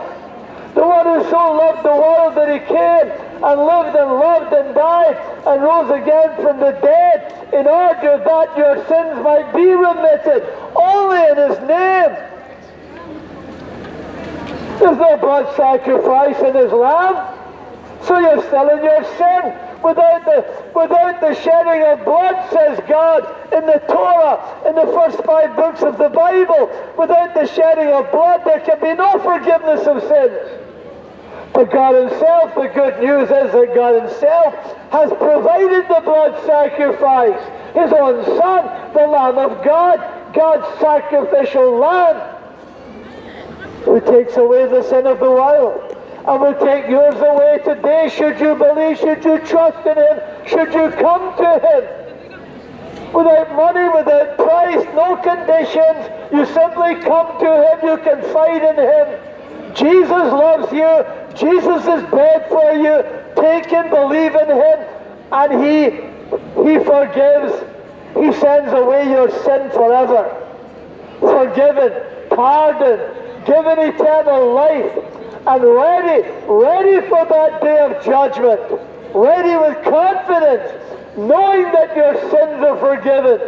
The 0.75 0.83
one 0.83 1.07
who 1.07 1.31
so 1.31 1.53
loved 1.55 1.85
the 1.85 1.95
world 1.95 2.35
that 2.35 2.51
he 2.51 2.59
came 2.67 3.07
and 3.39 3.61
lived 3.63 3.95
and 3.95 4.11
loved 4.19 4.53
and 4.53 4.75
died 4.75 5.17
and 5.47 5.63
rose 5.63 5.91
again 5.91 6.35
from 6.43 6.59
the 6.59 6.73
dead 6.83 7.55
in 7.55 7.69
order 7.69 8.19
that 8.19 8.57
your 8.59 8.85
sins 8.89 9.23
might 9.23 9.55
be 9.55 9.71
remitted 9.71 10.43
only 10.75 11.23
in 11.23 11.37
his 11.37 11.61
name. 11.69 12.34
There's 14.79 14.99
no 14.99 15.17
blood 15.17 15.55
sacrifice 15.57 16.39
in 16.41 16.55
his. 16.55 16.71
So 16.71 18.19
you're 18.19 18.43
still 18.43 18.69
in 18.71 18.85
your 18.85 19.05
sin. 19.17 19.59
Without 19.83 20.25
the, 20.25 20.41
without 20.75 21.21
the 21.21 21.35
shedding 21.35 21.83
of 21.85 22.05
blood, 22.05 22.51
says 22.51 22.81
God 22.89 23.25
in 23.53 23.67
the 23.67 23.83
Torah, 23.87 24.41
in 24.67 24.75
the 24.75 24.87
first 24.93 25.23
five 25.25 25.55
books 25.57 25.83
of 25.83 25.99
the 25.99 26.09
Bible, 26.09 26.69
without 26.97 27.35
the 27.35 27.47
shedding 27.47 27.89
of 27.93 28.11
blood, 28.11 28.43
there 28.45 28.61
can 28.61 28.81
be 28.81 28.95
no 28.95 29.19
forgiveness 29.21 29.87
of 29.87 30.01
sins. 30.03 30.65
But 31.53 31.71
God 31.71 31.95
Himself, 31.95 32.55
the 32.55 32.69
good 32.75 32.99
news 32.99 33.31
is 33.31 33.53
that 33.53 33.73
God 33.75 34.03
Himself 34.03 34.55
has 34.91 35.11
provided 35.13 35.87
the 35.89 36.01
blood 36.03 36.45
sacrifice. 36.47 37.41
His 37.75 37.93
own 37.93 38.25
Son, 38.25 38.93
the 38.95 39.07
Lamb 39.07 39.39
of 39.39 39.65
God, 39.65 40.01
God's 40.35 40.81
sacrificial 40.81 41.79
Lamb, 41.79 42.34
who 43.85 44.01
takes 44.01 44.37
away 44.37 44.67
the 44.67 44.83
sin 44.83 45.07
of 45.07 45.19
the 45.19 45.31
world 45.31 45.97
and 46.27 46.41
will 46.41 46.55
take 46.55 46.89
yours 46.89 47.17
away 47.17 47.61
today 47.65 48.09
should 48.09 48.41
you 48.41 48.55
believe, 48.55 48.99
should 48.99 49.23
you 49.25 49.39
trust 49.41 49.87
in 49.87 49.97
Him, 49.97 50.21
should 50.47 50.73
you 50.73 50.91
come 50.97 51.37
to 51.37 51.51
Him. 51.61 52.05
Without 53.13 53.55
money, 53.55 53.87
without 53.95 54.37
price, 54.37 54.85
no 54.95 55.17
conditions, 55.17 56.33
you 56.33 56.47
simply 56.47 56.97
come 57.05 57.39
to 57.39 57.51
Him, 57.63 57.79
you 57.85 57.97
confide 57.99 58.63
in 58.63 58.77
Him. 58.77 59.75
Jesus 59.75 60.11
loves 60.11 60.73
you, 60.73 61.05
Jesus 61.35 61.83
is 61.83 62.11
dead 62.11 62.49
for 62.49 62.73
you, 62.73 63.05
take 63.37 63.71
and 63.73 63.91
believe 63.91 64.35
in 64.35 64.49
Him, 64.49 64.79
and 65.31 65.63
He, 65.63 65.85
He 66.65 66.83
forgives, 66.85 67.53
He 68.17 68.33
sends 68.41 68.73
away 68.73 69.11
your 69.11 69.31
sin 69.45 69.71
forever. 69.71 70.41
Forgiven, 71.21 71.93
pardoned, 72.31 73.24
given 73.47 73.79
eternal 73.79 74.55
life, 74.55 74.93
and 75.47 75.63
ready, 75.63 76.27
ready 76.49 77.07
for 77.09 77.27
that 77.27 77.61
day 77.61 77.79
of 77.79 78.03
judgment, 78.05 78.61
ready 79.15 79.57
with 79.57 79.85
confidence, 79.85 80.73
knowing 81.19 81.65
that 81.73 81.95
your 81.95 82.15
sins 82.31 82.63
are 82.63 82.79
forgiven, 82.79 83.41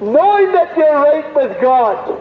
knowing 0.00 0.52
that 0.52 0.76
you're 0.76 0.94
right 0.94 1.34
with 1.34 1.60
God, 1.60 2.18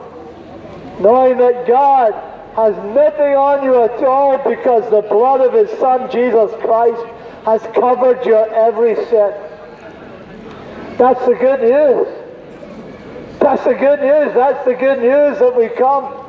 knowing 1.00 1.38
that 1.38 1.66
God 1.66 2.14
has 2.56 2.76
nothing 2.94 3.34
on 3.36 3.64
you 3.64 3.82
at 3.82 4.04
all 4.04 4.38
because 4.38 4.90
the 4.92 5.02
blood 5.04 5.42
of 5.42 5.54
His 5.54 5.70
Son, 5.80 6.12
Jesus 6.12 6.52
Christ, 6.62 7.04
has 7.46 7.62
covered 7.74 8.26
your 8.26 8.48
every 8.54 8.96
sin. 8.96 9.34
That's 10.98 11.26
the 11.26 11.36
good 11.36 11.62
news. 11.62 12.08
That's 13.40 13.64
the 13.64 13.74
good 13.74 14.02
news. 14.02 14.34
That's 14.34 14.64
the 14.66 14.76
good 14.76 15.00
news 15.00 15.40
that 15.40 15.56
we 15.56 15.70
come 15.70 16.23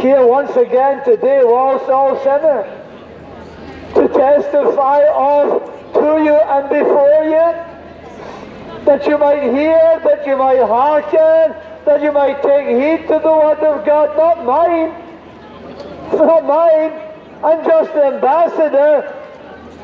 here 0.00 0.26
once 0.26 0.56
again 0.56 1.04
today, 1.04 1.42
we're 1.44 1.54
all 1.54 1.78
to 3.94 4.08
testify 4.08 5.04
of 5.14 5.62
to 5.92 6.24
you 6.24 6.34
and 6.34 6.68
before 6.68 7.24
you, 7.24 8.84
that 8.84 9.06
you 9.06 9.16
might 9.16 9.42
hear, 9.42 10.00
that 10.04 10.26
you 10.26 10.36
might 10.36 10.58
hearken, 10.58 11.54
that 11.84 12.02
you 12.02 12.10
might 12.10 12.42
take 12.42 12.66
heed 12.66 13.06
to 13.06 13.20
the 13.22 13.30
word 13.30 13.58
of 13.60 13.86
God, 13.86 14.16
not 14.16 14.44
mine, 14.44 14.90
not 16.12 16.44
mine. 16.44 16.92
I'm 17.44 17.64
just 17.64 17.90
an 17.92 18.14
ambassador, 18.14 19.14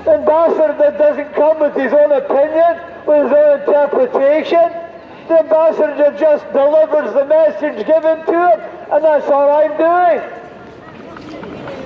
ambassador 0.07 0.77
that 0.79 0.99
doesn't 0.99 1.33
come 1.35 1.61
with 1.61 1.75
his 1.75 1.93
own 1.93 2.11
opinion, 2.13 2.81
with 3.07 3.25
his 3.25 3.33
own 3.33 3.61
interpretation. 3.61 4.90
The 5.31 5.39
ambassador 5.39 6.11
just 6.19 6.45
delivers 6.53 7.15
the 7.15 7.25
message 7.25 7.87
given 7.87 8.27
to 8.27 8.33
him, 8.51 8.61
and 8.91 9.05
that's 9.05 9.29
all 9.29 9.49
I'm 9.49 9.77
doing. 9.79 10.21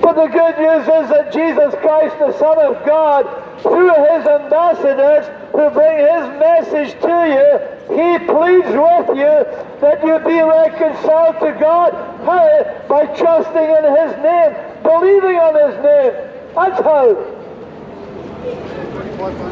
But 0.01 0.13
the 0.13 0.25
good 0.25 0.57
news 0.57 0.81
is 0.81 1.09
that 1.13 1.31
Jesus 1.31 1.75
Christ, 1.75 2.17
the 2.17 2.35
Son 2.39 2.57
of 2.57 2.83
God, 2.87 3.27
through 3.61 3.89
his 3.89 4.25
ambassadors 4.25 5.27
who 5.51 5.69
bring 5.69 5.99
his 5.99 6.25
message 6.41 6.99
to 7.03 7.17
you, 7.29 7.59
he 7.93 8.17
pleads 8.25 8.73
with 8.73 9.09
you 9.15 9.45
that 9.79 10.01
you 10.03 10.17
be 10.25 10.41
reconciled 10.41 11.39
to 11.41 11.51
God 11.61 11.93
by 12.25 13.05
trusting 13.13 13.69
in 13.77 13.83
his 13.93 14.17
name, 14.25 14.55
believing 14.81 15.37
on 15.37 15.53
his 15.53 15.77
name. 15.85 16.13
That's 16.55 16.81
how. 16.81 17.13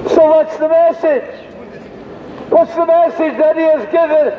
So 0.10 0.26
what's 0.32 0.58
the 0.58 0.68
message? 0.68 1.53
What's 2.54 2.76
the 2.76 2.86
message 2.86 3.36
that 3.40 3.56
he 3.56 3.64
has 3.64 3.82
given 3.90 4.30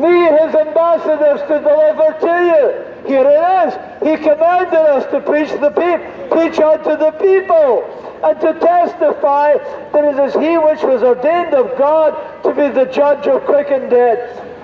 me, 0.00 0.22
his 0.22 0.54
ambassadors, 0.54 1.40
to 1.50 1.58
deliver 1.58 2.14
to 2.20 2.34
you? 2.46 3.08
Here 3.08 3.26
it 3.26 3.42
is. 3.66 3.74
He 4.06 4.22
commanded 4.22 4.78
us 4.78 5.04
to 5.10 5.20
preach 5.20 5.50
the 5.50 5.70
people, 5.70 6.28
preach 6.30 6.60
unto 6.60 6.96
the 6.96 7.10
people, 7.18 7.82
and 8.22 8.40
to 8.40 8.54
testify 8.60 9.54
that 9.92 10.04
it 10.04 10.16
is 10.16 10.34
he 10.34 10.56
which 10.58 10.82
was 10.84 11.02
ordained 11.02 11.54
of 11.54 11.76
God 11.76 12.14
to 12.44 12.54
be 12.54 12.68
the 12.68 12.86
judge 12.86 13.26
of 13.26 13.44
quick 13.46 13.72
and 13.72 13.90
dead. 13.90 14.16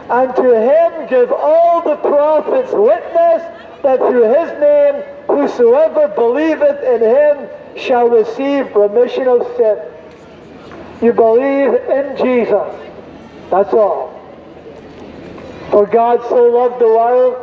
And 0.09 0.35
to 0.37 0.55
him 0.55 1.09
give 1.09 1.33
all 1.33 1.83
the 1.83 1.97
prophets 1.97 2.71
witness 2.73 3.43
that 3.83 3.99
through 3.99 4.31
his 4.31 4.61
name 4.61 5.03
whosoever 5.27 6.07
believeth 6.15 6.81
in 6.85 7.01
him 7.01 7.49
shall 7.77 8.09
receive 8.09 8.73
remission 8.77 9.27
of 9.27 9.43
sin. 9.57 9.79
You 11.03 11.13
believe 11.13 11.75
in 11.75 12.17
Jesus. 12.17 12.92
That's 13.53 13.75
all. 13.75 14.19
For 15.71 15.85
God 15.85 16.27
so 16.31 16.47
loved 16.47 16.81
the 16.81 16.89
world, 16.89 17.37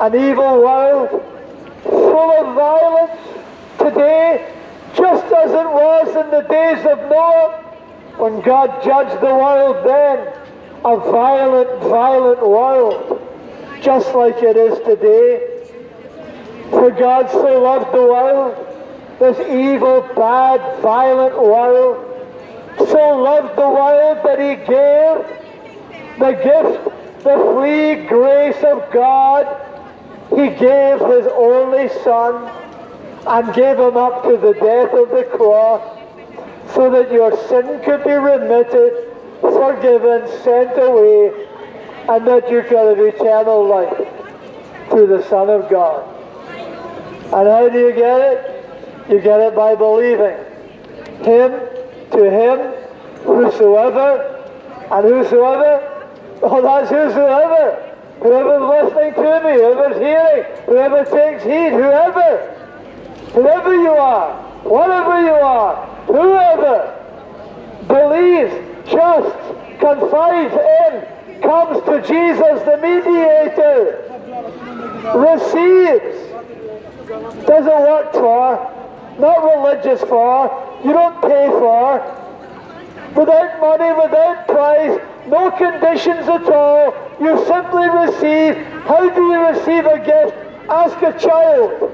an 0.00 0.14
evil 0.14 0.62
world, 0.62 1.22
full 1.82 2.30
of 2.32 2.54
violence 2.54 3.20
today, 3.78 4.54
just 4.94 5.26
as 5.26 5.50
it 5.50 5.68
was 5.68 6.08
in 6.16 6.30
the 6.30 6.48
days 6.48 6.86
of 6.86 6.98
Noah, 7.10 7.60
when 8.16 8.40
God 8.40 8.82
judged 8.82 9.20
the 9.20 9.34
world 9.34 9.86
then, 9.86 10.32
a 10.82 10.96
violent, 11.12 11.82
violent 11.82 12.40
world, 12.40 13.20
just 13.82 14.14
like 14.14 14.42
it 14.42 14.56
is 14.56 14.78
today. 14.78 15.46
For 16.70 16.90
God 16.90 17.30
so 17.30 17.60
loved 17.60 17.92
the 17.92 18.00
world, 18.00 18.56
this 19.18 19.38
evil, 19.50 20.00
bad, 20.16 20.80
violent 20.80 21.36
world, 21.36 22.13
so 22.78 23.16
loved 23.16 23.56
the 23.56 23.68
world 23.68 24.18
that 24.24 24.38
he 24.38 24.56
gave 24.66 25.44
the 26.18 26.32
gift, 26.42 27.24
the 27.24 27.36
free 27.54 28.06
grace 28.06 28.62
of 28.64 28.90
God. 28.92 29.46
He 30.30 30.48
gave 30.48 31.00
his 31.00 31.26
only 31.34 31.88
Son 32.02 32.50
and 33.26 33.54
gave 33.54 33.78
him 33.78 33.96
up 33.96 34.22
to 34.24 34.36
the 34.36 34.54
death 34.54 34.92
of 34.92 35.10
the 35.10 35.24
cross 35.36 35.82
so 36.74 36.90
that 36.90 37.10
your 37.12 37.36
sin 37.48 37.80
could 37.84 38.04
be 38.04 38.12
remitted, 38.12 39.14
forgiven, 39.40 40.26
sent 40.42 40.76
away, 40.78 41.46
and 42.08 42.26
that 42.26 42.50
you 42.50 42.62
could 42.62 42.98
have 42.98 42.98
eternal 42.98 43.66
life 43.66 44.08
through 44.90 45.06
the 45.06 45.22
Son 45.28 45.48
of 45.48 45.68
God. 45.70 46.08
And 46.46 47.48
how 47.48 47.68
do 47.68 47.78
you 47.78 47.92
get 47.92 48.20
it? 48.20 49.10
You 49.10 49.20
get 49.20 49.40
it 49.40 49.54
by 49.54 49.74
believing 49.74 50.36
Him 51.24 51.52
to 52.14 52.30
him, 52.30 52.58
whosoever, 53.24 54.30
and 54.90 55.04
whosoever, 55.04 56.08
oh, 56.42 56.62
that's 56.62 56.90
whosoever. 56.90 57.90
Whoever's 58.20 58.62
listening 58.62 59.14
to 59.14 59.40
me, 59.44 59.52
whoever's 59.54 59.98
hearing, 59.98 60.44
whoever 60.66 61.04
takes 61.04 61.42
heed, 61.42 61.72
whoever, 61.72 62.54
whoever 63.32 63.74
you 63.74 63.90
are, 63.90 64.32
whatever 64.62 65.20
you 65.20 65.34
are, 65.34 65.86
whoever 66.06 66.94
believes, 67.86 68.54
trusts, 68.88 69.36
confides 69.80 70.54
in, 70.54 71.42
comes 71.42 71.84
to 71.84 72.00
Jesus 72.00 72.62
the 72.62 72.78
mediator, 72.80 74.00
receives, 75.18 76.16
doesn't 77.46 77.66
work 77.66 78.12
for, 78.12 78.56
not 79.18 79.42
religious 79.44 80.00
for, 80.02 80.63
you 80.84 80.92
don't 80.92 81.20
pay 81.22 81.48
for, 81.48 81.98
without 83.16 83.60
money, 83.60 83.92
without 84.00 84.46
price, 84.46 85.00
no 85.26 85.50
conditions 85.50 86.28
at 86.28 86.48
all. 86.50 86.94
You 87.20 87.44
simply 87.46 87.88
receive. 87.88 88.56
How 88.84 89.08
do 89.08 89.22
you 89.22 89.46
receive 89.48 89.86
a 89.86 89.98
gift? 89.98 90.36
Ask 90.68 91.00
a 91.02 91.18
child. 91.18 91.90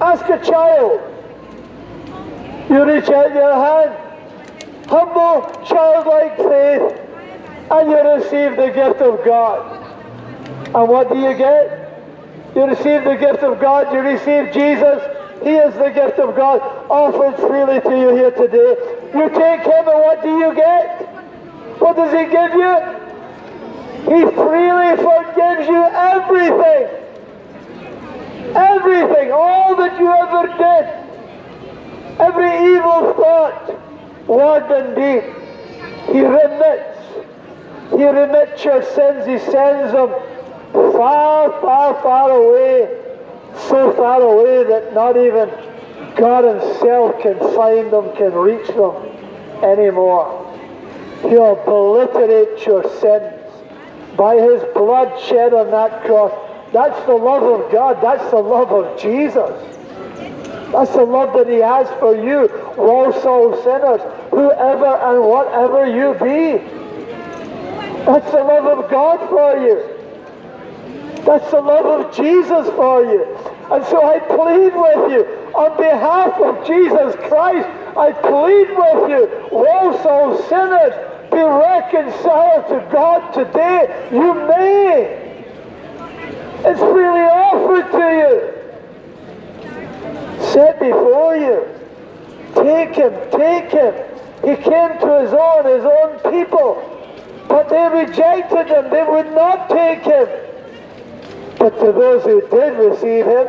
Ask 0.00 0.24
a 0.28 0.44
child. 0.44 1.00
You 2.68 2.84
reach 2.84 3.08
out 3.08 3.32
your 3.32 3.54
hand, 3.54 3.96
humble, 4.88 5.42
childlike 5.64 6.36
faith, 6.36 7.00
and 7.70 7.90
you 7.90 8.14
receive 8.14 8.56
the 8.56 8.72
gift 8.74 9.00
of 9.02 9.24
God. 9.24 9.84
And 10.74 10.88
what 10.88 11.08
do 11.08 11.16
you 11.16 11.34
get? 11.34 11.86
You 12.56 12.64
receive 12.64 13.04
the 13.04 13.14
gift 13.14 13.44
of 13.44 13.60
God, 13.60 13.92
you 13.92 14.00
receive 14.00 14.52
Jesus, 14.52 15.15
He 15.42 15.54
is 15.54 15.74
the 15.74 15.90
gift 15.90 16.18
of 16.18 16.34
God 16.34 16.60
offered 16.90 17.36
freely 17.36 17.80
to 17.80 17.98
you 17.98 18.14
here 18.14 18.30
today. 18.30 18.76
You 19.14 19.28
take 19.30 19.62
him 19.62 19.88
and 19.88 20.00
what 20.00 20.22
do 20.22 20.38
you 20.38 20.54
get? 20.54 21.06
What 21.78 21.96
does 21.96 22.12
he 22.12 22.24
give 22.30 22.54
you? 22.54 22.96
He 24.06 24.24
freely 24.34 24.96
forgives 24.96 25.68
you 25.68 25.82
everything. 25.84 26.88
Everything, 28.56 29.32
all 29.32 29.76
that 29.76 29.98
you 29.98 30.10
ever 30.10 30.46
did. 30.56 31.06
Every 32.18 32.74
evil 32.74 33.12
thought, 33.14 34.26
word 34.26 34.70
and 34.72 34.94
deed. 34.96 35.22
He 36.12 36.20
remits. 36.22 36.98
He 37.90 38.04
remits 38.04 38.64
your 38.64 38.82
sins. 38.82 39.26
He 39.26 39.38
sends 39.50 39.92
them 39.92 40.10
far, 40.72 41.50
far, 41.60 42.02
far 42.02 42.30
away. 42.30 43.05
So 43.68 43.92
far 43.94 44.20
away 44.20 44.64
that 44.64 44.92
not 44.92 45.16
even 45.16 45.48
God 46.16 46.44
Himself 46.44 47.20
can 47.20 47.38
find 47.54 47.92
them, 47.92 48.14
can 48.16 48.32
reach 48.32 48.66
them 48.68 48.94
anymore. 49.64 50.42
He'll 51.22 51.52
obliterate 51.52 52.64
your 52.66 52.82
sins 53.00 53.34
by 54.16 54.36
His 54.36 54.62
blood 54.74 55.18
shed 55.22 55.54
on 55.54 55.70
that 55.70 56.04
cross. 56.04 56.32
That's 56.72 56.98
the 57.06 57.14
love 57.14 57.42
of 57.42 57.72
God. 57.72 58.00
That's 58.02 58.30
the 58.30 58.38
love 58.38 58.72
of 58.72 59.00
Jesus. 59.00 59.50
That's 60.72 60.92
the 60.92 61.04
love 61.04 61.32
that 61.34 61.48
He 61.48 61.58
has 61.58 61.88
for 61.98 62.14
you, 62.14 62.48
all 62.76 63.12
soul 63.22 63.54
sinners, 63.62 64.00
whoever 64.30 64.86
and 64.86 65.24
whatever 65.24 65.86
you 65.86 66.12
be. 66.14 66.62
That's 68.04 68.30
the 68.30 68.44
love 68.44 68.78
of 68.78 68.90
God 68.90 69.28
for 69.30 69.56
you. 69.66 69.95
That's 71.26 71.50
the 71.50 71.60
love 71.60 71.86
of 71.86 72.14
Jesus 72.14 72.68
for 72.76 73.02
you. 73.02 73.24
And 73.72 73.84
so 73.86 74.00
I 74.06 74.20
plead 74.20 74.72
with 74.76 75.10
you, 75.10 75.26
on 75.56 75.76
behalf 75.76 76.40
of 76.40 76.64
Jesus 76.64 77.16
Christ, 77.28 77.68
I 77.96 78.12
plead 78.12 78.70
with 78.70 79.10
you, 79.10 79.28
Walsall 79.50 80.40
sinners, 80.48 80.94
be 81.32 81.42
reconciled 81.42 82.68
to 82.68 82.88
God 82.92 83.32
today. 83.32 84.08
You 84.12 84.34
may. 84.34 85.24
It's 86.64 86.80
freely 86.80 87.26
offered 87.26 87.90
to 87.90 88.06
you. 88.22 88.52
Set 90.52 90.78
before 90.78 91.36
you. 91.36 91.66
Take 92.54 92.94
him, 92.94 93.12
take 93.32 93.70
him. 93.72 93.94
He 94.42 94.54
came 94.62 94.98
to 95.00 95.20
his 95.22 95.32
own, 95.34 95.64
his 95.66 95.84
own 95.84 96.20
people. 96.30 96.82
But 97.48 97.68
they 97.68 97.88
rejected 97.88 98.68
him. 98.68 98.90
They 98.90 99.02
would 99.02 99.32
not 99.32 99.68
take 99.68 100.04
him. 100.04 100.28
But 101.58 101.78
to 101.80 101.92
those 101.92 102.22
who 102.24 102.40
did 102.48 102.78
receive 102.78 103.26
him, 103.26 103.48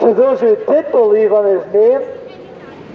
to 0.00 0.14
those 0.14 0.40
who 0.40 0.56
did 0.66 0.90
believe 0.90 1.32
on 1.32 1.46
his 1.46 1.72
name, 1.72 2.16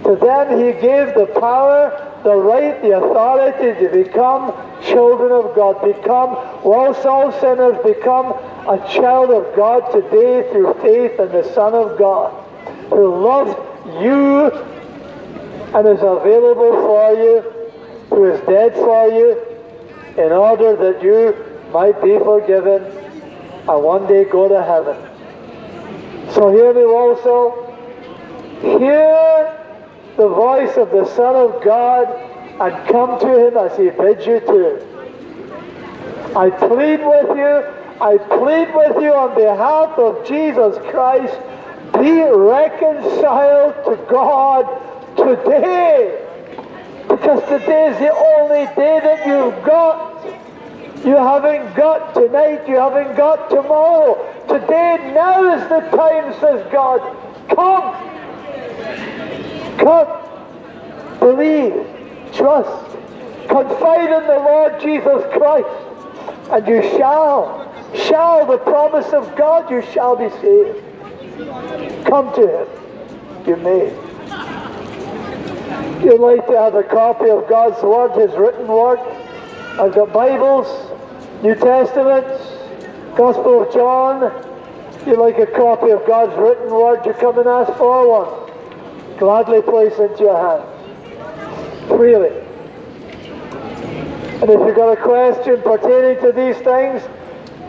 to 0.04 0.16
them 0.16 0.60
he 0.60 0.72
gave 0.82 1.14
the 1.16 1.28
power, 1.40 2.08
the 2.24 2.36
right, 2.36 2.82
the 2.82 2.98
authority 2.98 3.80
to 3.80 4.04
become 4.04 4.54
children 4.84 5.32
of 5.32 5.56
God, 5.56 5.82
become, 5.84 6.32
Walsall 6.64 7.32
sinners, 7.40 7.78
become 7.84 8.34
a 8.68 8.78
child 8.92 9.32
of 9.32 9.56
God 9.56 9.92
today 9.92 10.50
through 10.52 10.74
faith 10.82 11.20
in 11.20 11.32
the 11.32 11.44
Son 11.54 11.74
of 11.74 11.98
God, 11.98 12.32
who 12.90 13.16
loved 13.16 13.58
you 14.04 14.52
and 15.74 15.88
is 15.88 16.02
available 16.02 16.72
for 16.72 17.14
you, 17.14 17.42
who 18.10 18.26
is 18.26 18.40
dead 18.48 18.74
for 18.74 19.08
you, 19.08 19.40
in 20.18 20.32
order 20.32 20.76
that 20.76 21.02
you 21.02 21.34
might 21.72 22.02
be 22.02 22.18
forgiven 22.20 23.01
and 23.68 23.84
one 23.84 24.08
day 24.08 24.26
go 24.26 24.48
to 24.48 24.64
heaven. 24.64 24.98
So 26.34 26.52
hear 26.52 26.74
me 26.74 26.86
Walsall. 26.86 27.68
Hear 28.62 29.58
the 30.18 30.28
voice 30.28 30.78
of 30.78 30.92
the 30.92 31.06
Son 31.06 31.36
of 31.36 31.64
God 31.64 32.08
and 32.60 32.88
come 32.88 33.20
to 33.20 33.48
him 33.48 33.58
as 33.58 33.78
he 33.78 33.90
bids 33.90 34.26
you 34.26 34.40
to. 34.40 34.92
I 36.36 36.50
plead 36.50 37.02
with 37.04 37.38
you, 37.38 37.66
I 38.00 38.18
plead 38.18 38.74
with 38.74 39.02
you 39.02 39.14
on 39.14 39.36
behalf 39.36 39.98
of 39.98 40.26
Jesus 40.28 40.78
Christ, 40.90 41.38
be 41.94 42.22
reconciled 42.22 43.76
to 43.86 44.06
God 44.10 44.66
today. 45.18 46.26
Because 47.10 47.44
today 47.50 47.90
is 47.90 48.00
the 48.00 48.14
only 48.14 48.66
day 48.76 49.00
that 49.04 49.28
you've 49.28 49.66
got. 49.66 50.11
You 51.04 51.18
haven't 51.18 51.76
got 51.76 52.14
tonight, 52.14 52.68
you 52.68 52.76
haven't 52.76 53.18
got 53.18 53.50
tomorrow. 53.50 54.16
Today, 54.48 55.12
now 55.16 55.56
is 55.56 55.68
the 55.68 55.80
time, 55.98 56.32
says 56.40 56.72
God. 56.72 57.02
Come. 57.50 57.96
Come. 59.80 61.20
Believe. 61.20 61.74
Trust. 62.34 62.98
Confide 63.48 64.12
in 64.12 64.28
the 64.28 64.40
Lord 64.46 64.80
Jesus 64.80 65.24
Christ. 65.34 65.68
And 66.52 66.68
you 66.68 66.82
shall, 66.98 67.74
shall, 67.96 68.46
the 68.46 68.60
promise 68.60 69.12
of 69.12 69.36
God, 69.36 69.72
you 69.72 69.82
shall 69.94 70.16
be 70.16 70.30
saved. 70.40 72.06
Come 72.06 72.32
to 72.36 72.60
Him. 72.60 72.68
You 73.48 73.56
may. 73.58 73.90
You'd 76.04 76.20
like 76.20 76.46
to 76.48 76.58
have 76.60 76.76
a 76.76 76.84
copy 76.84 77.30
of 77.30 77.48
God's 77.48 77.82
Word, 77.82 78.12
His 78.12 78.38
written 78.38 78.68
Word. 78.68 79.00
I've 79.80 79.96
got 79.96 80.12
Bibles, 80.12 80.68
New 81.44 81.56
Testament, 81.56 82.28
Gospel 83.16 83.64
of 83.64 83.74
John. 83.74 84.24
If 84.94 85.08
You'd 85.08 85.18
like 85.18 85.40
a 85.40 85.48
copy 85.48 85.90
of 85.90 86.06
God's 86.06 86.38
written 86.38 86.70
Word, 86.70 87.04
you 87.04 87.14
come 87.14 87.40
and 87.40 87.48
ask 87.48 87.74
for 87.80 88.08
one. 88.08 89.18
Gladly 89.18 89.64
place 89.64 89.98
into 89.98 90.22
your 90.22 90.38
hands. 90.38 91.88
Freely. 91.88 92.30
And 94.40 94.52
if 94.52 94.60
you've 94.60 94.76
got 94.76 94.96
a 94.96 95.02
question 95.02 95.60
pertaining 95.64 96.22
to 96.22 96.32
these 96.32 96.58
things, 96.58 97.02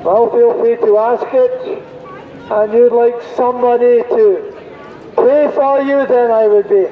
well, 0.04 0.30
feel 0.30 0.52
free 0.60 0.76
to 0.76 0.98
ask 0.98 1.26
it. 1.32 1.82
And 2.50 2.72
you'd 2.74 2.92
like 2.92 3.22
somebody 3.36 4.02
to 4.02 4.54
pray 5.14 5.50
for 5.54 5.80
you, 5.80 6.06
then 6.06 6.30
I 6.30 6.46
would 6.46 6.68
be 6.68 6.88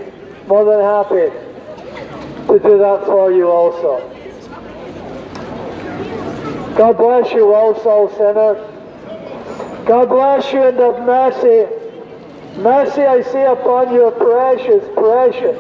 more 0.47 0.65
than 0.65 0.81
happy 0.81 1.29
to 2.47 2.59
do 2.59 2.79
that 2.79 3.05
for 3.05 3.31
you 3.31 3.49
also. 3.51 4.20
God 6.77 6.97
bless 6.97 7.33
you 7.33 7.47
Walsall, 7.47 8.09
sinner. 8.11 8.55
God 9.85 10.09
bless 10.09 10.53
you 10.53 10.63
and 10.63 10.79
have 10.79 11.01
mercy. 11.05 11.67
Mercy 12.61 13.03
I 13.03 13.23
see 13.23 13.43
upon 13.43 13.93
your 13.93 14.13
precious, 14.13 14.85
precious, 14.95 15.59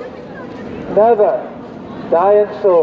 never 0.94 1.46
dying 2.10 2.62
soul. 2.62 2.78